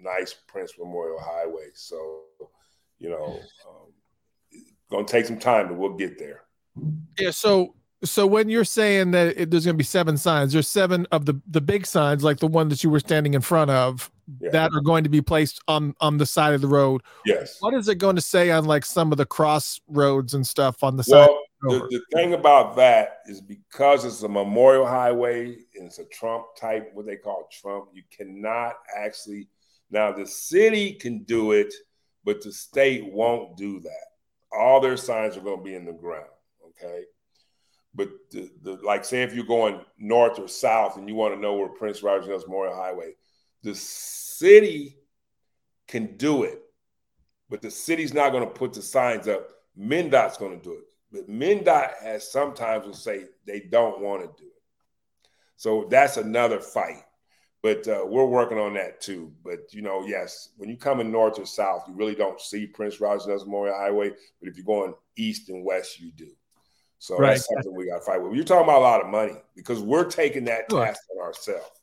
nice 0.00 0.36
Prince 0.46 0.74
Memorial 0.78 1.18
Highway. 1.18 1.70
So, 1.74 2.20
you 3.00 3.10
know, 3.10 3.40
um, 3.68 3.83
going 4.90 5.06
to 5.06 5.10
take 5.10 5.26
some 5.26 5.38
time, 5.38 5.68
but 5.68 5.76
we'll 5.76 5.96
get 5.96 6.18
there. 6.18 6.42
Yeah. 7.18 7.30
So, 7.30 7.74
so 8.02 8.26
when 8.26 8.48
you're 8.48 8.64
saying 8.64 9.12
that 9.12 9.36
it, 9.36 9.50
there's 9.50 9.64
going 9.64 9.76
to 9.76 9.78
be 9.78 9.84
seven 9.84 10.16
signs, 10.16 10.52
there's 10.52 10.68
seven 10.68 11.06
of 11.10 11.24
the 11.24 11.40
the 11.48 11.60
big 11.60 11.86
signs, 11.86 12.22
like 12.22 12.38
the 12.38 12.46
one 12.46 12.68
that 12.68 12.84
you 12.84 12.90
were 12.90 13.00
standing 13.00 13.34
in 13.34 13.40
front 13.40 13.70
of, 13.70 14.10
yeah. 14.40 14.50
that 14.50 14.72
are 14.72 14.80
going 14.80 15.04
to 15.04 15.10
be 15.10 15.22
placed 15.22 15.60
on 15.68 15.94
on 16.00 16.18
the 16.18 16.26
side 16.26 16.54
of 16.54 16.60
the 16.60 16.68
road. 16.68 17.02
Yes. 17.24 17.56
What 17.60 17.74
is 17.74 17.88
it 17.88 17.96
going 17.96 18.16
to 18.16 18.22
say 18.22 18.50
on 18.50 18.64
like 18.64 18.84
some 18.84 19.12
of 19.12 19.18
the 19.18 19.26
crossroads 19.26 20.34
and 20.34 20.46
stuff 20.46 20.82
on 20.82 20.96
the 20.96 21.04
side? 21.04 21.28
Well, 21.62 21.78
the, 21.80 21.88
the 21.90 22.02
thing 22.12 22.34
about 22.34 22.76
that 22.76 23.20
is 23.26 23.40
because 23.40 24.04
it's 24.04 24.22
a 24.22 24.28
memorial 24.28 24.86
highway 24.86 25.46
and 25.76 25.86
it's 25.86 25.98
a 25.98 26.04
trunk 26.06 26.44
type, 26.60 26.90
what 26.92 27.06
they 27.06 27.16
call 27.16 27.48
trunk, 27.50 27.88
you 27.92 28.02
cannot 28.10 28.74
actually. 28.96 29.48
Now 29.90 30.12
the 30.12 30.26
city 30.26 30.94
can 30.94 31.22
do 31.22 31.52
it, 31.52 31.72
but 32.24 32.42
the 32.42 32.52
state 32.52 33.12
won't 33.12 33.56
do 33.56 33.80
that 33.80 34.13
all 34.56 34.80
their 34.80 34.96
signs 34.96 35.36
are 35.36 35.40
going 35.40 35.58
to 35.58 35.64
be 35.64 35.74
in 35.74 35.84
the 35.84 35.92
ground. 35.92 36.26
Okay. 36.68 37.04
But 37.94 38.08
the, 38.30 38.50
the, 38.62 38.72
like, 38.82 39.04
say 39.04 39.22
if 39.22 39.34
you're 39.34 39.44
going 39.44 39.80
north 39.98 40.38
or 40.38 40.48
south 40.48 40.96
and 40.96 41.08
you 41.08 41.14
want 41.14 41.34
to 41.34 41.40
know 41.40 41.54
where 41.54 41.68
Prince 41.68 42.02
Rogers 42.02 42.28
Nelson 42.28 42.50
Memorial 42.50 42.74
Highway, 42.74 43.14
the 43.62 43.74
city 43.74 44.96
can 45.86 46.16
do 46.16 46.42
it, 46.42 46.60
but 47.48 47.62
the 47.62 47.70
city's 47.70 48.12
not 48.12 48.32
going 48.32 48.44
to 48.44 48.50
put 48.50 48.72
the 48.72 48.82
signs 48.82 49.28
up. 49.28 49.48
MnDOT's 49.78 50.38
going 50.38 50.58
to 50.58 50.62
do 50.62 50.72
it, 50.72 50.84
but 51.12 51.30
MnDOT 51.30 52.02
has 52.02 52.30
sometimes 52.30 52.86
will 52.86 52.94
say 52.94 53.24
they 53.46 53.60
don't 53.60 54.00
want 54.00 54.22
to 54.22 54.42
do 54.42 54.48
it. 54.48 54.62
So 55.56 55.86
that's 55.88 56.16
another 56.16 56.60
fight. 56.60 57.04
But 57.64 57.88
uh, 57.88 58.04
we're 58.06 58.26
working 58.26 58.58
on 58.58 58.74
that 58.74 59.00
too. 59.00 59.32
But 59.42 59.72
you 59.72 59.80
know, 59.80 60.04
yes, 60.06 60.50
when 60.58 60.68
you 60.68 60.76
come 60.76 61.00
in 61.00 61.10
north 61.10 61.38
or 61.38 61.46
south, 61.46 61.84
you 61.88 61.94
really 61.94 62.14
don't 62.14 62.38
see 62.38 62.66
Prince 62.66 63.00
Rogers 63.00 63.26
Nelson 63.26 63.48
Memorial 63.48 63.74
Highway. 63.74 64.10
But 64.38 64.50
if 64.50 64.58
you're 64.58 64.66
going 64.66 64.92
east 65.16 65.48
and 65.48 65.64
west, 65.64 65.98
you 65.98 66.12
do. 66.12 66.28
So 66.98 67.16
right. 67.16 67.30
that's 67.30 67.46
something 67.46 67.74
we 67.74 67.86
got 67.86 68.00
to 68.00 68.04
fight 68.04 68.22
with. 68.22 68.34
You're 68.34 68.44
talking 68.44 68.64
about 68.64 68.80
a 68.80 68.84
lot 68.84 69.00
of 69.00 69.06
money 69.06 69.36
because 69.56 69.80
we're 69.80 70.04
taking 70.04 70.44
that 70.44 70.66
sure. 70.70 70.84
task 70.84 71.00
on 71.16 71.24
ourselves. 71.24 71.80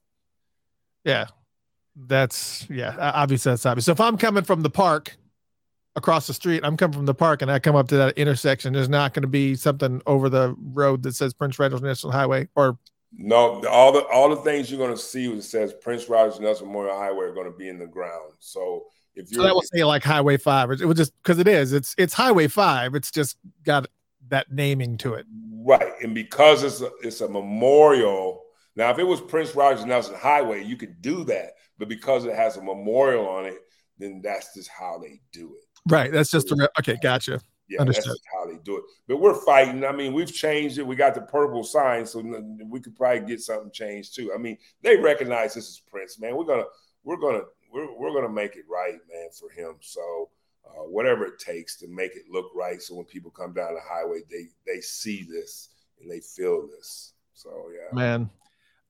Yeah, 1.03 1.25
that's 1.95 2.67
yeah. 2.69 2.95
Obviously, 3.15 3.51
that's 3.51 3.65
obvious. 3.65 3.85
So 3.85 3.91
if 3.91 3.99
I'm 3.99 4.17
coming 4.19 4.43
from 4.43 4.61
the 4.61 4.69
park 4.69 5.17
across 5.95 6.27
the 6.27 6.35
street, 6.35 6.61
I'm 6.63 6.77
coming 6.77 6.93
from 6.93 7.07
the 7.07 7.15
park, 7.15 7.41
and 7.41 7.49
I 7.49 7.57
come 7.57 7.75
up 7.75 7.87
to 7.87 7.97
that 7.97 8.19
intersection. 8.19 8.73
There's 8.73 8.87
not 8.87 9.15
going 9.15 9.23
to 9.23 9.27
be 9.27 9.55
something 9.55 9.99
over 10.05 10.29
the 10.29 10.55
road 10.59 11.01
that 11.01 11.15
says 11.15 11.33
Prince 11.33 11.57
Rogers 11.57 11.81
National 11.81 12.11
Highway 12.11 12.49
or 12.53 12.77
no, 13.13 13.65
all 13.67 13.91
the 13.91 14.05
all 14.05 14.29
the 14.29 14.37
things 14.37 14.71
you're 14.71 14.79
going 14.79 14.95
to 14.95 15.01
see 15.01 15.33
that 15.33 15.43
says 15.43 15.73
Prince 15.81 16.09
Rogers 16.09 16.39
Nelson 16.39 16.67
Memorial 16.67 16.97
Highway 16.97 17.25
are 17.25 17.33
going 17.33 17.51
to 17.51 17.57
be 17.57 17.69
in 17.69 17.77
the 17.77 17.87
ground. 17.87 18.33
So 18.39 18.85
if 19.15 19.31
you're, 19.31 19.41
so 19.41 19.47
that 19.47 19.53
will 19.53 19.63
say 19.63 19.83
like 19.83 20.03
Highway 20.03 20.37
Five. 20.37 20.71
It 20.71 20.85
was 20.85 20.97
just 20.97 21.13
because 21.21 21.39
it 21.39 21.47
is. 21.47 21.73
It's 21.73 21.93
it's 21.97 22.13
Highway 22.13 22.47
Five. 22.47 22.95
It's 22.95 23.11
just 23.11 23.37
got 23.63 23.87
that 24.29 24.51
naming 24.51 24.97
to 24.99 25.15
it. 25.15 25.25
Right, 25.63 25.91
and 26.01 26.15
because 26.15 26.63
it's 26.63 26.81
a, 26.81 26.89
it's 27.03 27.21
a 27.21 27.27
memorial. 27.27 28.43
Now, 28.75 28.89
if 28.89 28.99
it 28.99 29.03
was 29.03 29.19
Prince 29.19 29.53
Rogers 29.53 29.85
Nelson 29.85 30.15
Highway, 30.15 30.63
you 30.63 30.77
could 30.77 31.01
do 31.01 31.25
that, 31.25 31.51
but 31.77 31.89
because 31.89 32.23
it 32.25 32.33
has 32.35 32.55
a 32.55 32.63
memorial 32.63 33.27
on 33.27 33.45
it, 33.45 33.57
then 33.97 34.21
that's 34.23 34.53
just 34.55 34.69
how 34.69 34.97
they 34.97 35.19
do 35.33 35.53
it. 35.53 35.91
Right. 35.91 36.11
That's 36.11 36.31
just 36.31 36.51
a, 36.51 36.71
okay. 36.79 36.97
Gotcha. 37.01 37.41
Yeah, 37.71 37.79
Understood. 37.79 38.11
that's 38.11 38.21
how 38.33 38.45
they 38.51 38.57
do 38.65 38.75
it. 38.75 38.83
But 39.07 39.21
we're 39.21 39.45
fighting. 39.45 39.85
I 39.85 39.93
mean, 39.93 40.11
we've 40.11 40.31
changed 40.31 40.77
it. 40.77 40.85
We 40.85 40.97
got 40.97 41.15
the 41.15 41.21
purple 41.21 41.63
sign, 41.63 42.05
so 42.05 42.19
we 42.67 42.81
could 42.81 42.97
probably 42.97 43.25
get 43.25 43.39
something 43.39 43.71
changed 43.71 44.13
too. 44.13 44.33
I 44.35 44.37
mean, 44.37 44.57
they 44.81 44.97
recognize 44.97 45.53
this 45.53 45.69
is 45.69 45.81
Prince, 45.89 46.19
man. 46.19 46.35
We're 46.35 46.43
gonna, 46.43 46.65
we're 47.05 47.15
gonna, 47.15 47.43
we're, 47.71 47.97
we're 47.97 48.13
gonna 48.13 48.33
make 48.33 48.57
it 48.57 48.65
right, 48.69 48.99
man, 49.09 49.29
for 49.31 49.49
him. 49.49 49.75
So 49.79 50.29
uh, 50.67 50.83
whatever 50.83 51.23
it 51.23 51.39
takes 51.39 51.77
to 51.77 51.87
make 51.87 52.11
it 52.17 52.23
look 52.29 52.51
right, 52.53 52.81
so 52.81 52.95
when 52.95 53.05
people 53.05 53.31
come 53.31 53.53
down 53.53 53.73
the 53.73 53.79
highway, 53.89 54.19
they 54.29 54.47
they 54.67 54.81
see 54.81 55.23
this 55.23 55.69
and 56.01 56.11
they 56.11 56.19
feel 56.19 56.67
this. 56.67 57.13
So 57.33 57.69
yeah, 57.73 57.95
man. 57.95 58.29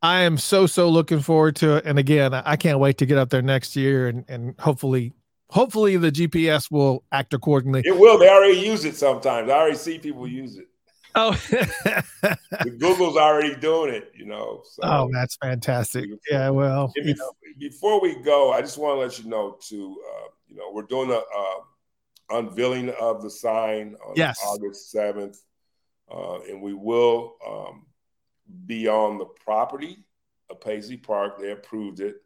I 0.04 0.22
am 0.22 0.40
so 0.40 0.66
so 0.66 0.90
looking 0.90 1.20
forward 1.20 1.56
to 1.58 1.76
it, 1.76 1.86
and 1.86 2.00
again, 2.00 2.34
I 2.34 2.56
can't 2.56 2.80
wait 2.80 2.98
to 2.98 3.06
get 3.06 3.20
up 3.20 3.30
there 3.30 3.44
next 3.44 3.76
year 3.76 4.08
and 4.08 4.26
and 4.28 4.60
hopefully 4.60 5.14
hopefully 5.52 5.98
the 5.98 6.12
GPS 6.12 6.72
will 6.72 7.04
act 7.12 7.34
accordingly. 7.34 7.84
It 7.86 7.98
will. 7.98 8.18
They 8.18 8.30
already 8.30 8.60
use 8.60 8.86
it 8.86 8.96
sometimes. 8.96 9.50
I 9.50 9.54
already 9.54 9.78
see 9.78 10.00
people 10.00 10.28
use 10.28 10.58
it. 10.58 10.68
Oh, 11.14 11.32
the 11.52 12.76
Google's 12.80 13.18
already 13.18 13.56
doing 13.58 13.94
it, 13.94 14.14
you 14.16 14.26
know. 14.26 14.64
So 14.66 14.82
oh, 14.84 15.10
that's 15.12 15.36
fantastic. 15.36 16.10
Yeah, 16.30 16.50
well, 16.50 16.94
you 16.96 17.16
before 17.60 18.02
we 18.02 18.16
go, 18.24 18.54
I 18.54 18.62
just 18.62 18.78
want 18.78 18.96
to 18.96 19.02
let 19.02 19.20
you 19.20 19.30
know 19.30 19.58
to, 19.68 20.02
Uh, 20.10 20.28
you 20.48 20.56
know, 20.56 20.72
we're 20.72 20.84
doing 20.84 21.12
a 21.12 21.16
uh, 21.16 22.40
unveiling 22.40 22.94
of 23.00 23.22
the 23.22 23.30
sign 23.30 23.96
on 24.06 24.14
yes. 24.16 24.40
August 24.46 24.90
seventh, 24.90 25.38
uh, 26.10 26.40
and 26.44 26.62
we 26.62 26.74
will 26.74 27.36
um, 27.46 27.86
be 28.66 28.88
on 28.88 29.18
the 29.18 29.26
property 29.26 29.98
of 30.50 30.62
Paisley 30.62 30.98
Park. 30.98 31.40
They 31.40 31.52
approved 31.52 32.00
it 32.00 32.22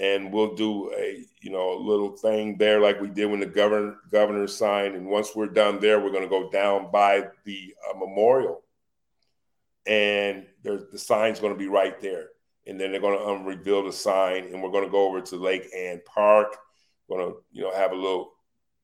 and 0.00 0.32
we'll 0.32 0.54
do 0.54 0.92
a 0.92 1.24
you 1.40 1.50
know 1.50 1.72
a 1.74 1.80
little 1.80 2.16
thing 2.16 2.56
there 2.58 2.80
like 2.80 3.00
we 3.00 3.08
did 3.08 3.26
when 3.26 3.40
the 3.40 3.46
governor 3.46 3.96
governor 4.10 4.46
signed 4.46 4.96
and 4.96 5.06
once 5.06 5.34
we're 5.34 5.46
done 5.46 5.78
there 5.78 6.00
we're 6.00 6.10
going 6.10 6.22
to 6.24 6.28
go 6.28 6.50
down 6.50 6.90
by 6.90 7.28
the 7.44 7.74
uh, 7.88 7.98
memorial. 7.98 8.62
And 9.86 10.46
the 10.62 10.86
sign's 10.96 11.40
going 11.40 11.52
to 11.52 11.58
be 11.58 11.68
right 11.68 12.00
there. 12.00 12.28
And 12.66 12.80
then 12.80 12.90
they're 12.90 13.02
going 13.02 13.18
to 13.18 13.26
um, 13.26 13.44
reveal 13.44 13.84
the 13.84 13.92
sign 13.92 14.44
and 14.44 14.62
we're 14.62 14.70
going 14.70 14.84
to 14.84 14.90
go 14.90 15.06
over 15.06 15.20
to 15.20 15.36
lake 15.36 15.66
ann 15.76 16.00
park. 16.06 16.56
We're 17.06 17.18
going 17.18 17.32
to 17.32 17.38
you 17.52 17.62
know 17.62 17.74
have 17.74 17.92
a 17.92 17.96
little 17.96 18.32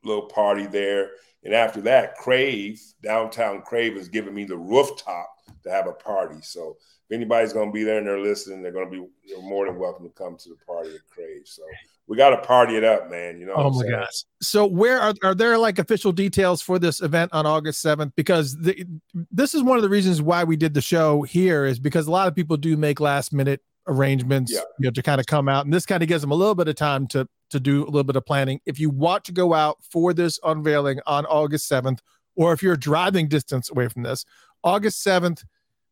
little 0.04 0.26
party 0.26 0.66
there. 0.66 1.12
And 1.42 1.54
after 1.54 1.80
that 1.82 2.16
crave 2.16 2.80
downtown 3.02 3.62
crave 3.62 3.96
is 3.96 4.08
giving 4.08 4.34
me 4.34 4.44
the 4.44 4.58
rooftop 4.58 5.30
to 5.64 5.70
have 5.70 5.86
a 5.86 5.92
party. 5.92 6.40
So 6.42 6.76
if 7.10 7.16
anybody's 7.16 7.52
going 7.52 7.68
to 7.68 7.72
be 7.72 7.82
there 7.82 7.98
and 7.98 8.06
they're 8.06 8.20
listening, 8.20 8.62
they're 8.62 8.70
going 8.70 8.86
to 8.86 8.90
be 8.90 9.04
they're 9.28 9.42
more 9.42 9.66
than 9.66 9.78
welcome 9.78 10.06
to 10.06 10.14
come 10.14 10.36
to 10.36 10.48
the 10.48 10.56
party 10.64 10.90
at 10.90 11.00
Crave. 11.12 11.42
So 11.44 11.62
we 12.06 12.16
got 12.16 12.30
to 12.30 12.38
party 12.38 12.76
it 12.76 12.84
up, 12.84 13.10
man. 13.10 13.38
You 13.38 13.46
know. 13.46 13.54
Oh 13.56 13.70
my 13.70 13.88
gosh. 13.88 14.24
So 14.40 14.64
where 14.64 15.00
are 15.00 15.14
are 15.24 15.34
there 15.34 15.58
like 15.58 15.80
official 15.80 16.12
details 16.12 16.62
for 16.62 16.78
this 16.78 17.00
event 17.02 17.32
on 17.32 17.46
August 17.46 17.80
seventh? 17.80 18.12
Because 18.14 18.56
the, 18.56 18.86
this 19.32 19.54
is 19.54 19.62
one 19.62 19.76
of 19.76 19.82
the 19.82 19.88
reasons 19.88 20.22
why 20.22 20.44
we 20.44 20.56
did 20.56 20.74
the 20.74 20.80
show 20.80 21.22
here 21.22 21.64
is 21.64 21.80
because 21.80 22.06
a 22.06 22.12
lot 22.12 22.28
of 22.28 22.34
people 22.34 22.56
do 22.56 22.76
make 22.76 23.00
last 23.00 23.32
minute 23.32 23.60
arrangements, 23.88 24.52
yeah. 24.52 24.60
you 24.78 24.84
know, 24.84 24.90
to 24.92 25.02
kind 25.02 25.20
of 25.20 25.26
come 25.26 25.48
out, 25.48 25.64
and 25.64 25.74
this 25.74 25.86
kind 25.86 26.04
of 26.04 26.08
gives 26.08 26.20
them 26.20 26.30
a 26.30 26.36
little 26.36 26.54
bit 26.54 26.68
of 26.68 26.76
time 26.76 27.08
to 27.08 27.28
to 27.50 27.58
do 27.58 27.82
a 27.82 27.86
little 27.86 28.04
bit 28.04 28.14
of 28.14 28.24
planning. 28.24 28.60
If 28.66 28.78
you 28.78 28.88
want 28.88 29.24
to 29.24 29.32
go 29.32 29.52
out 29.52 29.78
for 29.82 30.12
this 30.14 30.38
unveiling 30.44 31.00
on 31.06 31.26
August 31.26 31.66
seventh, 31.66 32.02
or 32.36 32.52
if 32.52 32.62
you're 32.62 32.76
driving 32.76 33.26
distance 33.26 33.68
away 33.68 33.88
from 33.88 34.04
this, 34.04 34.24
August 34.62 35.02
seventh 35.02 35.42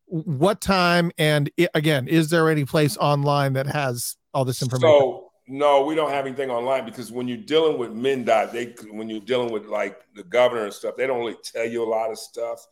what 0.09 0.59
time 0.59 1.11
and 1.17 1.51
it, 1.55 1.69
again 1.75 2.07
is 2.07 2.29
there 2.29 2.49
any 2.49 2.65
place 2.65 2.97
online 2.97 3.53
that 3.53 3.67
has 3.67 4.17
all 4.33 4.43
this 4.43 4.61
information? 4.61 4.89
So 4.89 5.31
no 5.47 5.83
we 5.83 5.95
don't 5.95 6.11
have 6.11 6.25
anything 6.25 6.49
online 6.49 6.85
because 6.85 7.11
when 7.11 7.27
you're 7.27 7.37
dealing 7.37 7.77
with 7.77 7.91
MnDOT 7.91 8.51
they 8.51 8.75
when 8.91 9.09
you're 9.09 9.19
dealing 9.19 9.51
with 9.51 9.65
like 9.65 9.99
the 10.15 10.23
governor 10.23 10.65
and 10.65 10.73
stuff 10.73 10.95
they 10.97 11.07
don't 11.07 11.19
really 11.19 11.37
tell 11.43 11.65
you 11.65 11.83
a 11.83 11.89
lot 11.89 12.11
of 12.11 12.17
stuff 12.17 12.65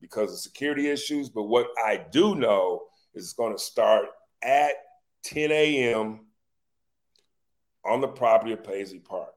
because 0.00 0.32
of 0.32 0.38
security 0.38 0.88
issues. 0.88 1.28
But 1.28 1.44
what 1.44 1.68
i 1.84 2.04
do 2.12 2.34
know 2.34 2.82
is 3.14 3.24
it's 3.24 3.32
going 3.32 3.54
to 3.54 3.62
start 3.62 4.06
at 4.42 4.72
10 5.24 5.50
a.m 5.50 6.20
on 7.84 8.00
the 8.00 8.08
property 8.08 8.52
of 8.52 8.62
paisley 8.64 8.98
park 8.98 9.33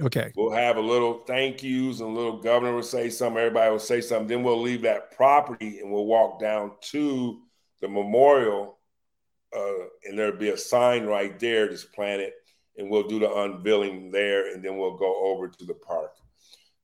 Okay. 0.00 0.32
We'll 0.36 0.52
have 0.52 0.76
a 0.76 0.80
little 0.80 1.18
thank 1.18 1.62
yous 1.62 2.00
and 2.00 2.08
a 2.08 2.12
little 2.12 2.40
governor 2.40 2.74
will 2.74 2.82
say 2.82 3.10
something, 3.10 3.38
everybody 3.38 3.70
will 3.70 3.78
say 3.78 4.00
something. 4.00 4.28
Then 4.28 4.42
we'll 4.42 4.60
leave 4.60 4.82
that 4.82 5.14
property 5.16 5.80
and 5.80 5.92
we'll 5.92 6.06
walk 6.06 6.40
down 6.40 6.72
to 6.92 7.40
the 7.80 7.88
memorial. 7.88 8.78
Uh, 9.54 9.84
and 10.04 10.18
there'll 10.18 10.38
be 10.38 10.48
a 10.48 10.56
sign 10.56 11.04
right 11.04 11.38
there 11.38 11.68
just 11.68 11.92
planted, 11.92 12.32
and 12.78 12.88
we'll 12.88 13.06
do 13.06 13.18
the 13.18 13.30
unveiling 13.30 14.10
there, 14.10 14.50
and 14.50 14.64
then 14.64 14.78
we'll 14.78 14.96
go 14.96 15.26
over 15.26 15.46
to 15.46 15.64
the 15.66 15.74
park. 15.74 16.12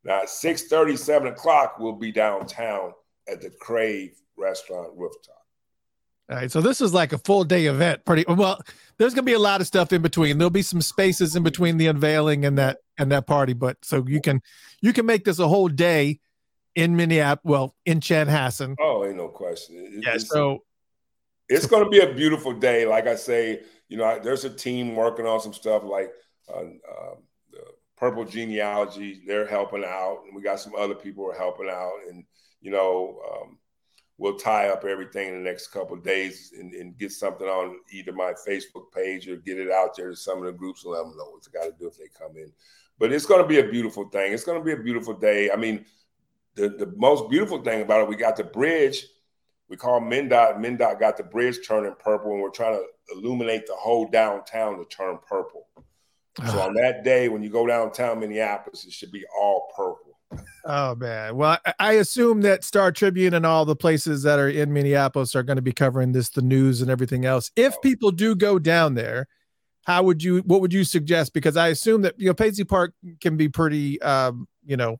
Now 0.04 0.22
at 0.22 0.28
6 0.28 0.64
30, 0.64 0.96
7 0.96 1.28
o'clock, 1.28 1.76
we'll 1.78 1.94
be 1.94 2.12
downtown 2.12 2.92
at 3.26 3.40
the 3.40 3.48
Crave 3.48 4.20
restaurant 4.36 4.90
rooftop. 4.96 5.37
All 6.30 6.36
right, 6.36 6.50
so 6.52 6.60
this 6.60 6.82
is 6.82 6.92
like 6.92 7.14
a 7.14 7.18
full 7.18 7.44
day 7.44 7.66
event. 7.66 8.04
Pretty 8.04 8.24
well. 8.28 8.60
There's 8.98 9.14
gonna 9.14 9.24
be 9.24 9.32
a 9.32 9.38
lot 9.38 9.62
of 9.62 9.66
stuff 9.66 9.92
in 9.94 10.02
between. 10.02 10.36
There'll 10.36 10.50
be 10.50 10.62
some 10.62 10.82
spaces 10.82 11.34
in 11.34 11.42
between 11.42 11.78
the 11.78 11.86
unveiling 11.86 12.44
and 12.44 12.58
that 12.58 12.78
and 12.98 13.10
that 13.12 13.26
party, 13.26 13.54
but 13.54 13.78
so 13.82 14.04
you 14.06 14.20
can 14.20 14.42
you 14.82 14.92
can 14.92 15.06
make 15.06 15.24
this 15.24 15.38
a 15.38 15.48
whole 15.48 15.68
day 15.68 16.20
in 16.74 16.96
Minneapolis. 16.96 17.40
Well, 17.44 17.74
in 17.86 18.00
Chanhassen. 18.00 18.76
Oh, 18.78 19.06
ain't 19.06 19.16
no 19.16 19.28
question. 19.28 19.76
It, 19.76 20.04
yeah, 20.04 20.14
it's, 20.14 20.28
so 20.28 20.64
it's 21.48 21.66
going 21.66 21.84
to 21.84 21.90
be 21.90 22.00
a 22.00 22.12
beautiful 22.12 22.52
day. 22.52 22.84
Like 22.84 23.06
I 23.06 23.14
say, 23.14 23.62
you 23.88 23.96
know, 23.96 24.20
there's 24.22 24.44
a 24.44 24.50
team 24.50 24.94
working 24.94 25.26
on 25.26 25.40
some 25.40 25.54
stuff 25.54 25.82
like 25.82 26.12
uh, 26.52 26.60
uh, 26.60 27.14
Purple 27.96 28.26
Genealogy. 28.26 29.22
They're 29.26 29.46
helping 29.46 29.82
out, 29.82 30.24
and 30.26 30.36
we 30.36 30.42
got 30.42 30.60
some 30.60 30.74
other 30.76 30.94
people 30.94 31.26
are 31.30 31.38
helping 31.38 31.70
out, 31.70 31.94
and 32.10 32.24
you 32.60 32.70
know. 32.70 33.18
Um, 33.32 33.58
we'll 34.18 34.36
tie 34.36 34.68
up 34.68 34.84
everything 34.84 35.28
in 35.28 35.34
the 35.34 35.50
next 35.50 35.68
couple 35.68 35.96
days 35.96 36.52
and, 36.58 36.74
and, 36.74 36.98
get 36.98 37.12
something 37.12 37.46
on 37.46 37.76
either 37.92 38.12
my 38.12 38.32
Facebook 38.46 38.92
page 38.92 39.28
or 39.28 39.36
get 39.36 39.58
it 39.58 39.70
out 39.70 39.96
there 39.96 40.10
to 40.10 40.16
some 40.16 40.38
of 40.38 40.44
the 40.44 40.52
groups 40.52 40.84
and 40.84 40.92
let 40.92 41.04
them 41.04 41.16
know 41.16 41.30
what 41.30 41.42
they 41.44 41.56
got 41.56 41.66
to 41.66 41.74
do 41.78 41.86
if 41.86 41.96
they 41.96 42.08
come 42.18 42.36
in. 42.36 42.52
But 42.98 43.12
it's 43.12 43.26
going 43.26 43.40
to 43.40 43.48
be 43.48 43.60
a 43.60 43.70
beautiful 43.70 44.08
thing. 44.08 44.32
It's 44.32 44.44
going 44.44 44.58
to 44.58 44.64
be 44.64 44.72
a 44.72 44.82
beautiful 44.82 45.14
day. 45.14 45.50
I 45.50 45.56
mean, 45.56 45.86
the, 46.56 46.68
the 46.68 46.92
most 46.96 47.30
beautiful 47.30 47.62
thing 47.62 47.82
about 47.82 48.02
it, 48.02 48.08
we 48.08 48.16
got 48.16 48.36
the 48.36 48.44
bridge. 48.44 49.06
We 49.68 49.76
call 49.76 50.00
MnDOT. 50.00 50.58
MnDOT 50.58 50.98
got 50.98 51.16
the 51.16 51.22
bridge 51.22 51.58
turning 51.66 51.94
purple, 51.98 52.32
and 52.32 52.42
we're 52.42 52.50
trying 52.50 52.74
to 52.74 53.14
illuminate 53.14 53.66
the 53.66 53.74
whole 53.74 54.08
downtown 54.08 54.78
to 54.78 54.84
turn 54.86 55.18
purple. 55.28 55.68
So 56.38 56.60
ah. 56.60 56.66
on 56.66 56.74
that 56.74 57.04
day, 57.04 57.28
when 57.28 57.42
you 57.42 57.50
go 57.50 57.66
downtown 57.66 58.20
Minneapolis, 58.20 58.84
it 58.84 58.92
should 58.92 59.12
be 59.12 59.24
all 59.38 59.70
purple. 59.76 60.07
Oh 60.64 60.94
man. 60.94 61.36
Well, 61.36 61.58
I 61.78 61.92
assume 61.94 62.42
that 62.42 62.62
Star 62.64 62.92
Tribune 62.92 63.34
and 63.34 63.46
all 63.46 63.64
the 63.64 63.76
places 63.76 64.22
that 64.24 64.38
are 64.38 64.48
in 64.48 64.72
Minneapolis 64.72 65.34
are 65.34 65.42
going 65.42 65.56
to 65.56 65.62
be 65.62 65.72
covering 65.72 66.12
this, 66.12 66.28
the 66.28 66.42
news 66.42 66.82
and 66.82 66.90
everything 66.90 67.24
else. 67.24 67.50
If 67.56 67.74
oh. 67.76 67.80
people 67.80 68.10
do 68.10 68.34
go 68.34 68.58
down 68.58 68.94
there, 68.94 69.26
how 69.86 70.02
would 70.02 70.22
you? 70.22 70.40
What 70.40 70.60
would 70.60 70.72
you 70.72 70.84
suggest? 70.84 71.32
Because 71.32 71.56
I 71.56 71.68
assume 71.68 72.02
that 72.02 72.14
you 72.18 72.26
know 72.26 72.34
Paisley 72.34 72.64
Park 72.64 72.92
can 73.22 73.38
be 73.38 73.48
pretty, 73.48 74.00
um, 74.02 74.46
you 74.66 74.76
know, 74.76 74.98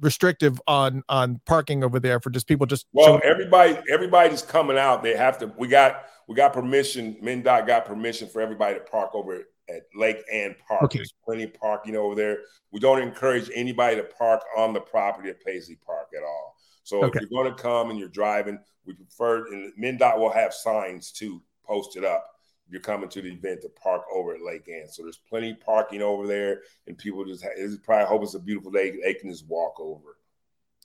restrictive 0.00 0.60
on 0.66 1.04
on 1.08 1.40
parking 1.46 1.84
over 1.84 2.00
there 2.00 2.18
for 2.18 2.30
just 2.30 2.48
people 2.48 2.66
just. 2.66 2.86
Well, 2.92 3.20
everybody, 3.22 3.78
everybody's 3.88 4.42
coming 4.42 4.76
out. 4.76 5.04
They 5.04 5.16
have 5.16 5.38
to. 5.38 5.52
We 5.56 5.68
got 5.68 6.06
we 6.26 6.34
got 6.34 6.52
permission. 6.52 7.18
MnDOT 7.22 7.68
got 7.68 7.84
permission 7.84 8.26
for 8.26 8.40
everybody 8.40 8.74
to 8.74 8.80
park 8.80 9.10
over 9.14 9.44
at 9.68 9.82
Lake 9.94 10.18
Ann 10.32 10.54
Park. 10.66 10.84
Okay. 10.84 10.98
There's 10.98 11.14
plenty 11.24 11.44
of 11.44 11.54
parking 11.54 11.96
over 11.96 12.14
there. 12.14 12.38
We 12.70 12.80
don't 12.80 13.02
encourage 13.02 13.50
anybody 13.54 13.96
to 13.96 14.02
park 14.02 14.42
on 14.56 14.72
the 14.72 14.80
property 14.80 15.30
at 15.30 15.44
Paisley 15.44 15.78
Park 15.84 16.08
at 16.16 16.22
all. 16.22 16.56
So 16.84 17.04
okay. 17.04 17.18
if 17.18 17.22
you're 17.22 17.42
going 17.42 17.54
to 17.54 17.62
come 17.62 17.90
and 17.90 17.98
you're 17.98 18.08
driving, 18.08 18.58
we 18.84 18.94
prefer, 18.94 19.46
and 19.52 19.72
MnDOT 19.82 20.18
will 20.18 20.32
have 20.32 20.54
signs 20.54 21.12
too 21.12 21.42
posted 21.64 22.04
up. 22.04 22.24
If 22.66 22.72
you're 22.72 22.82
coming 22.82 23.08
to 23.08 23.22
the 23.22 23.32
event 23.32 23.62
to 23.62 23.70
park 23.70 24.02
over 24.12 24.34
at 24.34 24.42
Lake 24.42 24.68
Ann. 24.68 24.88
So 24.88 25.02
there's 25.02 25.20
plenty 25.28 25.54
parking 25.54 26.02
over 26.02 26.26
there, 26.26 26.60
and 26.86 26.98
people 26.98 27.24
just 27.24 27.42
ha- 27.42 27.50
it's 27.56 27.78
probably 27.78 28.06
hope 28.06 28.22
it's 28.22 28.34
a 28.34 28.38
beautiful 28.38 28.70
day. 28.70 28.98
They 29.02 29.14
can 29.14 29.30
just 29.30 29.48
walk 29.48 29.80
over. 29.80 30.17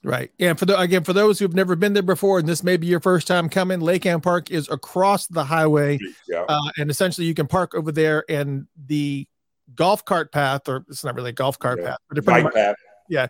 Right. 0.04 0.30
And 0.38 0.58
for 0.58 0.66
the 0.66 0.78
again, 0.78 1.02
for 1.02 1.14
those 1.14 1.38
who've 1.38 1.54
never 1.54 1.74
been 1.76 1.94
there 1.94 2.02
before, 2.02 2.38
and 2.38 2.46
this 2.46 2.62
may 2.62 2.76
be 2.76 2.86
your 2.86 3.00
first 3.00 3.26
time 3.26 3.48
coming, 3.48 3.80
Lake 3.80 4.04
Ann 4.04 4.20
Park 4.20 4.50
is 4.50 4.68
across 4.68 5.26
the 5.28 5.44
highway. 5.44 5.98
Yeah. 6.28 6.44
Uh, 6.46 6.60
and 6.76 6.90
essentially 6.90 7.26
you 7.26 7.32
can 7.34 7.46
park 7.46 7.74
over 7.74 7.90
there 7.90 8.22
and 8.28 8.66
the 8.86 9.26
golf 9.74 10.04
cart 10.04 10.30
path, 10.30 10.68
or 10.68 10.84
it's 10.90 11.04
not 11.04 11.14
really 11.14 11.30
a 11.30 11.32
golf 11.32 11.58
cart 11.58 11.78
Yeah. 11.80 11.90
path, 11.90 11.98
but 12.10 12.24
Bike 12.24 12.44
much, 12.44 12.54
path. 12.54 12.76
Yeah. 13.08 13.28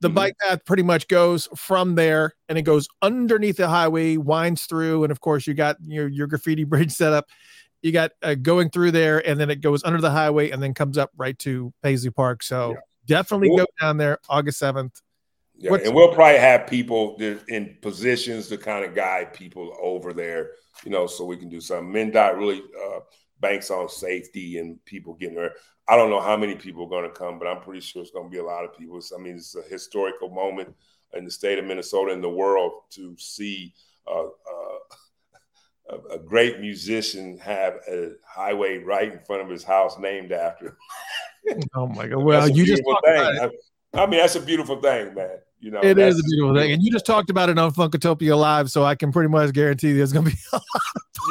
The 0.00 0.10
Mhm. 0.10 0.14
bike 0.14 0.34
path 0.40 0.64
pretty 0.64 0.82
much 0.82 1.06
goes 1.08 1.48
from 1.56 1.94
there 1.94 2.34
and 2.48 2.58
it 2.58 2.62
goes 2.62 2.88
underneath 3.00 3.56
the 3.56 3.68
highway, 3.68 4.16
winds 4.16 4.66
through, 4.66 5.04
and 5.04 5.12
of 5.12 5.20
course 5.20 5.46
you 5.46 5.54
got 5.54 5.76
your 5.84 6.08
your 6.08 6.26
graffiti 6.26 6.64
bridge 6.90 6.90
set 6.92 7.12
up. 7.12 7.26
You 7.82 7.92
got 7.92 8.10
uh, 8.22 8.34
going 8.34 8.70
through 8.70 8.90
there, 8.90 9.24
and 9.24 9.38
then 9.38 9.50
it 9.50 9.60
goes 9.60 9.84
under 9.84 10.00
the 10.00 10.10
highway, 10.10 10.50
and 10.50 10.60
then 10.60 10.74
comes 10.74 10.98
up 10.98 11.10
right 11.16 11.38
to 11.40 11.72
Paisley 11.80 12.10
Park. 12.10 12.42
So 12.42 12.70
Yeah. 12.72 12.76
definitely 13.06 13.50
Well- 13.50 13.58
go 13.58 13.66
down 13.80 13.98
there 13.98 14.18
August 14.28 14.58
seventh. 14.58 15.00
Yeah, 15.58 15.72
What's- 15.72 15.86
and 15.86 15.94
we'll 15.94 16.14
probably 16.14 16.38
have 16.38 16.68
people 16.68 17.16
in 17.48 17.76
positions 17.82 18.48
to 18.48 18.56
kind 18.56 18.84
of 18.84 18.94
guide 18.94 19.34
people 19.34 19.76
over 19.80 20.12
there, 20.12 20.52
you 20.84 20.90
know, 20.90 21.06
so 21.08 21.24
we 21.24 21.36
can 21.36 21.48
do 21.48 21.60
something. 21.60 21.92
MnDOT 21.92 22.38
really 22.38 22.62
uh, 22.80 23.00
banks 23.40 23.70
on 23.70 23.88
safety 23.88 24.58
and 24.58 24.82
people 24.84 25.14
getting 25.14 25.34
there. 25.34 25.54
I 25.88 25.96
don't 25.96 26.10
know 26.10 26.20
how 26.20 26.36
many 26.36 26.54
people 26.54 26.84
are 26.84 26.88
going 26.88 27.10
to 27.10 27.18
come, 27.18 27.38
but 27.38 27.48
I'm 27.48 27.60
pretty 27.62 27.80
sure 27.80 28.02
it's 28.02 28.12
going 28.12 28.26
to 28.26 28.30
be 28.30 28.38
a 28.38 28.44
lot 28.44 28.64
of 28.64 28.76
people. 28.76 29.00
I 29.16 29.20
mean, 29.20 29.36
it's 29.36 29.56
a 29.56 29.62
historical 29.62 30.28
moment 30.28 30.74
in 31.14 31.24
the 31.24 31.30
state 31.30 31.58
of 31.58 31.64
Minnesota 31.64 32.12
and 32.12 32.22
the 32.22 32.28
world 32.28 32.82
to 32.90 33.16
see 33.18 33.74
uh, 34.06 34.26
uh, 34.26 35.96
a, 36.14 36.18
great 36.18 36.60
musician 36.60 37.38
have 37.38 37.78
a 37.88 38.12
highway 38.26 38.78
right 38.78 39.12
in 39.12 39.18
front 39.20 39.42
of 39.42 39.48
his 39.48 39.64
house 39.64 39.98
named 39.98 40.30
after 40.30 40.76
him. 41.46 41.62
Oh 41.74 41.86
my 41.86 42.06
god! 42.06 42.18
Well, 42.22 42.48
you 42.48 42.66
just 42.66 42.84
beautiful 42.84 42.92
talked 42.92 43.08
about 43.08 43.34
it. 43.34 43.50
thing. 43.50 43.60
I, 43.94 44.02
I 44.02 44.06
mean, 44.06 44.20
that's 44.20 44.36
a 44.36 44.40
beautiful 44.40 44.80
thing, 44.82 45.14
man. 45.14 45.38
You 45.60 45.72
know, 45.72 45.80
It 45.82 45.98
is 45.98 46.18
a 46.18 46.22
beautiful 46.22 46.54
thing, 46.54 46.72
and 46.72 46.82
you 46.82 46.90
just 46.92 47.04
talked 47.04 47.30
about 47.30 47.48
it 47.48 47.58
on 47.58 47.72
Funkatopia 47.72 48.38
Live, 48.38 48.70
so 48.70 48.84
I 48.84 48.94
can 48.94 49.10
pretty 49.10 49.28
much 49.28 49.52
guarantee 49.52 49.92
there's 49.92 50.12
going 50.12 50.26
to 50.26 50.30
be. 50.30 50.38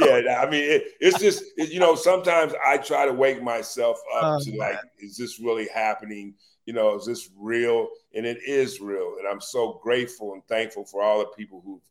yeah, 0.02 0.42
I 0.46 0.50
mean, 0.50 0.64
it, 0.70 0.84
it's 1.00 1.20
just 1.20 1.44
it- 1.56 1.72
you 1.72 1.80
know, 1.80 1.96
sometimes 1.96 2.54
I 2.66 2.78
try 2.78 3.06
to 3.06 3.14
wake 3.14 3.42
myself 3.42 3.98
up 4.16 4.24
Oh, 4.24 4.44
to 4.44 4.58
like, 4.58 4.78
is 5.00 5.16
this 5.16 5.40
really 5.40 5.68
happening? 5.74 6.34
You 6.66 6.74
know, 6.74 6.98
is 6.98 7.06
this 7.06 7.30
real? 7.38 7.88
And 8.14 8.26
it 8.26 8.40
is 8.46 8.82
real, 8.82 9.16
and 9.20 9.28
I'm 9.28 9.40
so 9.40 9.80
grateful 9.82 10.34
and 10.34 10.44
thankful 10.48 10.84
for 10.86 11.02
all 11.02 11.20
the 11.20 11.28
people 11.38 11.62
who 11.64 11.82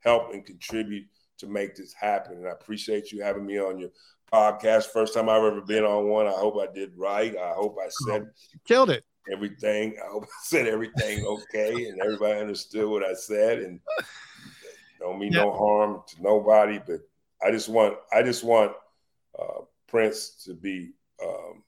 help 0.00 0.32
and 0.32 0.44
contribute 0.44 1.06
to 1.38 1.46
make 1.46 1.76
this 1.76 1.92
happen. 1.92 2.38
And 2.38 2.48
I 2.48 2.50
appreciate 2.50 3.12
you 3.12 3.22
having 3.22 3.46
me 3.46 3.58
on 3.58 3.78
your 3.78 3.90
podcast. 4.32 4.86
First 4.86 5.14
time 5.14 5.28
I've 5.28 5.42
ever 5.44 5.60
been 5.60 5.84
on 5.84 6.08
one. 6.08 6.26
I 6.26 6.32
hope 6.32 6.56
I 6.60 6.72
did 6.72 6.90
right. 6.96 7.36
I 7.36 7.52
hope 7.52 7.76
I 7.80 7.88
said 7.88 8.22
oh, 8.26 8.58
Killed 8.66 8.90
it. 8.90 9.04
Everything. 9.32 9.96
I 10.02 10.10
hope 10.10 10.24
I 10.24 10.42
said 10.42 10.66
everything 10.66 11.24
okay, 11.24 11.86
and 11.88 12.00
everybody 12.00 12.40
understood 12.40 12.88
what 12.88 13.04
I 13.04 13.14
said, 13.14 13.58
and 13.60 13.80
don't 15.00 15.18
mean 15.18 15.32
no 15.32 15.52
harm 15.52 16.02
to 16.08 16.22
nobody. 16.22 16.80
But 16.84 17.00
I 17.44 17.50
just 17.50 17.68
want, 17.68 17.96
I 18.12 18.22
just 18.22 18.44
want 18.44 18.72
uh, 19.38 19.62
Prince 19.86 20.44
to 20.44 20.54
be 20.54 20.92
um, 21.22 21.62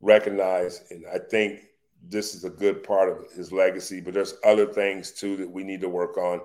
recognized, 0.00 0.90
and 0.90 1.04
I 1.12 1.18
think 1.18 1.60
this 2.08 2.34
is 2.34 2.44
a 2.44 2.50
good 2.50 2.84
part 2.84 3.08
of 3.08 3.30
his 3.32 3.52
legacy. 3.52 4.00
But 4.00 4.14
there's 4.14 4.34
other 4.44 4.66
things 4.66 5.12
too 5.12 5.36
that 5.36 5.50
we 5.50 5.64
need 5.64 5.80
to 5.80 5.88
work 5.88 6.16
on 6.16 6.40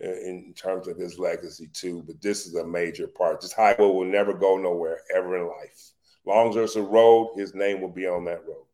in, 0.00 0.10
in 0.10 0.54
terms 0.54 0.88
of 0.88 0.96
his 0.96 1.18
legacy 1.18 1.68
too. 1.72 2.02
But 2.06 2.20
this 2.20 2.46
is 2.46 2.54
a 2.54 2.66
major 2.66 3.06
part. 3.06 3.40
This 3.40 3.52
highway 3.52 3.86
will 3.86 4.04
never 4.04 4.34
go 4.34 4.56
nowhere 4.56 5.00
ever 5.14 5.36
in 5.38 5.46
life. 5.46 5.92
Long 6.28 6.50
as 6.50 6.54
there's 6.56 6.76
a 6.76 6.82
road, 6.82 7.32
his 7.36 7.54
name 7.54 7.80
will 7.80 7.88
be 7.88 8.06
on 8.06 8.26
that 8.26 8.46
road. 8.46 8.66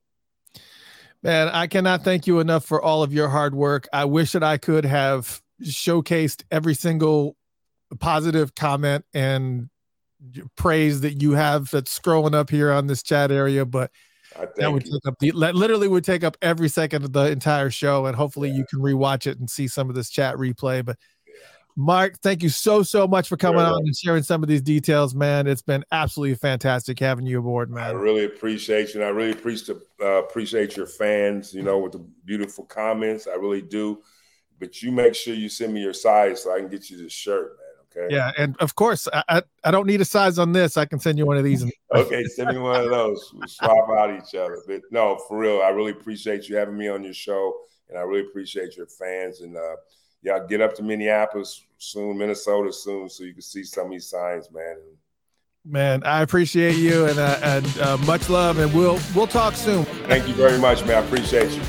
Man, 1.22 1.48
I 1.48 1.68
cannot 1.68 2.02
thank 2.02 2.26
you 2.26 2.40
enough 2.40 2.64
for 2.64 2.82
all 2.82 3.04
of 3.04 3.12
your 3.12 3.28
hard 3.28 3.54
work. 3.54 3.86
I 3.92 4.06
wish 4.06 4.32
that 4.32 4.42
I 4.42 4.58
could 4.58 4.84
have 4.84 5.40
showcased 5.62 6.42
every 6.50 6.74
single 6.74 7.36
positive 8.00 8.56
comment 8.56 9.04
and 9.14 9.70
praise 10.56 11.02
that 11.02 11.22
you 11.22 11.32
have 11.32 11.70
that's 11.70 11.96
scrolling 11.96 12.34
up 12.34 12.50
here 12.50 12.72
on 12.72 12.88
this 12.88 13.04
chat 13.04 13.30
area, 13.30 13.64
but 13.64 13.92
that 14.56 14.72
would 14.72 14.84
take 14.84 15.06
up 15.06 15.14
the 15.20 15.30
li- 15.30 15.52
literally 15.52 15.86
would 15.86 16.04
take 16.04 16.24
up 16.24 16.36
every 16.42 16.68
second 16.68 17.04
of 17.04 17.12
the 17.12 17.30
entire 17.30 17.70
show 17.70 18.06
and 18.06 18.16
hopefully 18.16 18.50
you 18.50 18.64
can 18.68 18.80
rewatch 18.80 19.28
it 19.28 19.38
and 19.38 19.48
see 19.48 19.68
some 19.68 19.88
of 19.88 19.94
this 19.94 20.10
chat 20.10 20.34
replay 20.34 20.84
but 20.84 20.96
mark 21.76 22.18
thank 22.20 22.42
you 22.42 22.48
so 22.48 22.82
so 22.82 23.06
much 23.06 23.28
for 23.28 23.36
coming 23.36 23.60
on 23.60 23.80
and 23.84 23.96
sharing 23.96 24.22
some 24.22 24.42
of 24.44 24.48
these 24.48 24.62
details 24.62 25.14
man 25.14 25.46
it's 25.46 25.62
been 25.62 25.84
absolutely 25.90 26.36
fantastic 26.36 26.98
having 26.98 27.26
you 27.26 27.38
aboard 27.38 27.70
man. 27.70 27.90
I 27.90 27.90
really 27.90 28.24
appreciate 28.24 28.94
you. 28.94 29.00
And 29.00 29.04
I 29.04 29.08
really 29.10 29.32
appreciate 29.32 29.78
uh, 30.00 30.24
appreciate 30.24 30.76
your 30.76 30.86
fans. 30.86 31.52
You 31.54 31.62
know, 31.62 31.78
with 31.78 31.92
the 31.92 32.04
beautiful 32.24 32.64
comments. 32.64 33.26
I 33.26 33.34
really 33.34 33.62
do. 33.62 34.02
But 34.58 34.82
you 34.82 34.92
make 34.92 35.14
sure 35.14 35.34
you 35.34 35.48
send 35.48 35.74
me 35.74 35.82
your 35.82 35.92
size 35.92 36.42
so 36.42 36.54
I 36.54 36.58
can 36.60 36.68
get 36.68 36.88
you 36.90 36.96
this 36.96 37.12
shirt, 37.12 37.58
man. 37.58 37.96
Okay. 37.96 38.12
yeah 38.12 38.32
and 38.36 38.56
of 38.58 38.74
course 38.74 39.06
I, 39.12 39.22
I 39.28 39.42
i 39.62 39.70
don't 39.70 39.86
need 39.86 40.00
a 40.00 40.04
size 40.04 40.36
on 40.36 40.50
this 40.50 40.76
i 40.76 40.84
can 40.84 40.98
send 40.98 41.16
you 41.16 41.26
one 41.26 41.36
of 41.36 41.44
these 41.44 41.64
Okay. 41.94 42.24
Send 42.24 42.48
me 42.48 42.58
one 42.58 42.80
of 42.80 42.90
those. 42.90 43.30
We'll 43.32 43.46
swap 43.46 43.88
out 43.90 44.10
each 44.10 44.34
other. 44.34 44.58
But 44.66 44.80
no, 44.90 45.16
for 45.28 45.38
real, 45.38 45.62
I 45.62 45.68
really 45.68 45.92
appreciate 45.92 46.48
you 46.48 46.56
having 46.56 46.76
me 46.76 46.88
on 46.88 47.04
your 47.04 47.14
show, 47.14 47.54
and 47.88 47.96
I 47.96 48.00
really 48.02 48.26
appreciate 48.28 48.76
your 48.76 48.86
fans. 48.86 49.40
And 49.42 49.56
uh, 49.56 49.76
yeah, 50.24 50.40
get 50.48 50.60
up 50.60 50.74
to 50.76 50.82
Minneapolis 50.82 51.62
soon, 51.78 52.18
Minnesota 52.18 52.72
soon, 52.72 53.08
so 53.08 53.22
you 53.24 53.32
can 53.34 53.42
see 53.42 53.62
some 53.62 53.86
of 53.86 53.92
these 53.92 54.08
signs, 54.08 54.50
man. 54.50 54.76
man 55.64 56.02
i 56.04 56.20
appreciate 56.22 56.76
you 56.76 57.06
and 57.06 57.18
uh, 57.18 57.38
and 57.42 57.66
uh, 57.78 57.96
much 57.98 58.28
love 58.28 58.58
and 58.58 58.72
we'll 58.74 58.98
we'll 59.14 59.26
talk 59.26 59.54
soon 59.54 59.84
Thank 60.12 60.28
you 60.28 60.34
very 60.34 60.58
much, 60.58 60.84
man. 60.84 61.02
I 61.02 61.06
appreciate 61.06 61.50
you. 61.52 61.62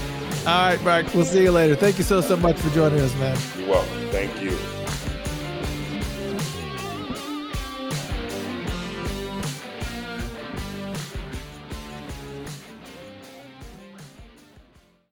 all 0.45 0.67
right 0.69 0.81
mark 0.83 1.13
we'll 1.13 1.23
see 1.25 1.43
you 1.43 1.51
later 1.51 1.75
thank 1.75 1.97
you 1.97 2.03
so 2.03 2.19
so 2.21 2.35
much 2.35 2.57
for 2.59 2.69
joining 2.75 2.99
us 2.99 3.13
man 3.15 3.37
You're 3.57 3.69
welcome. 3.69 4.09
Thank 4.11 4.41
you. 4.41 4.74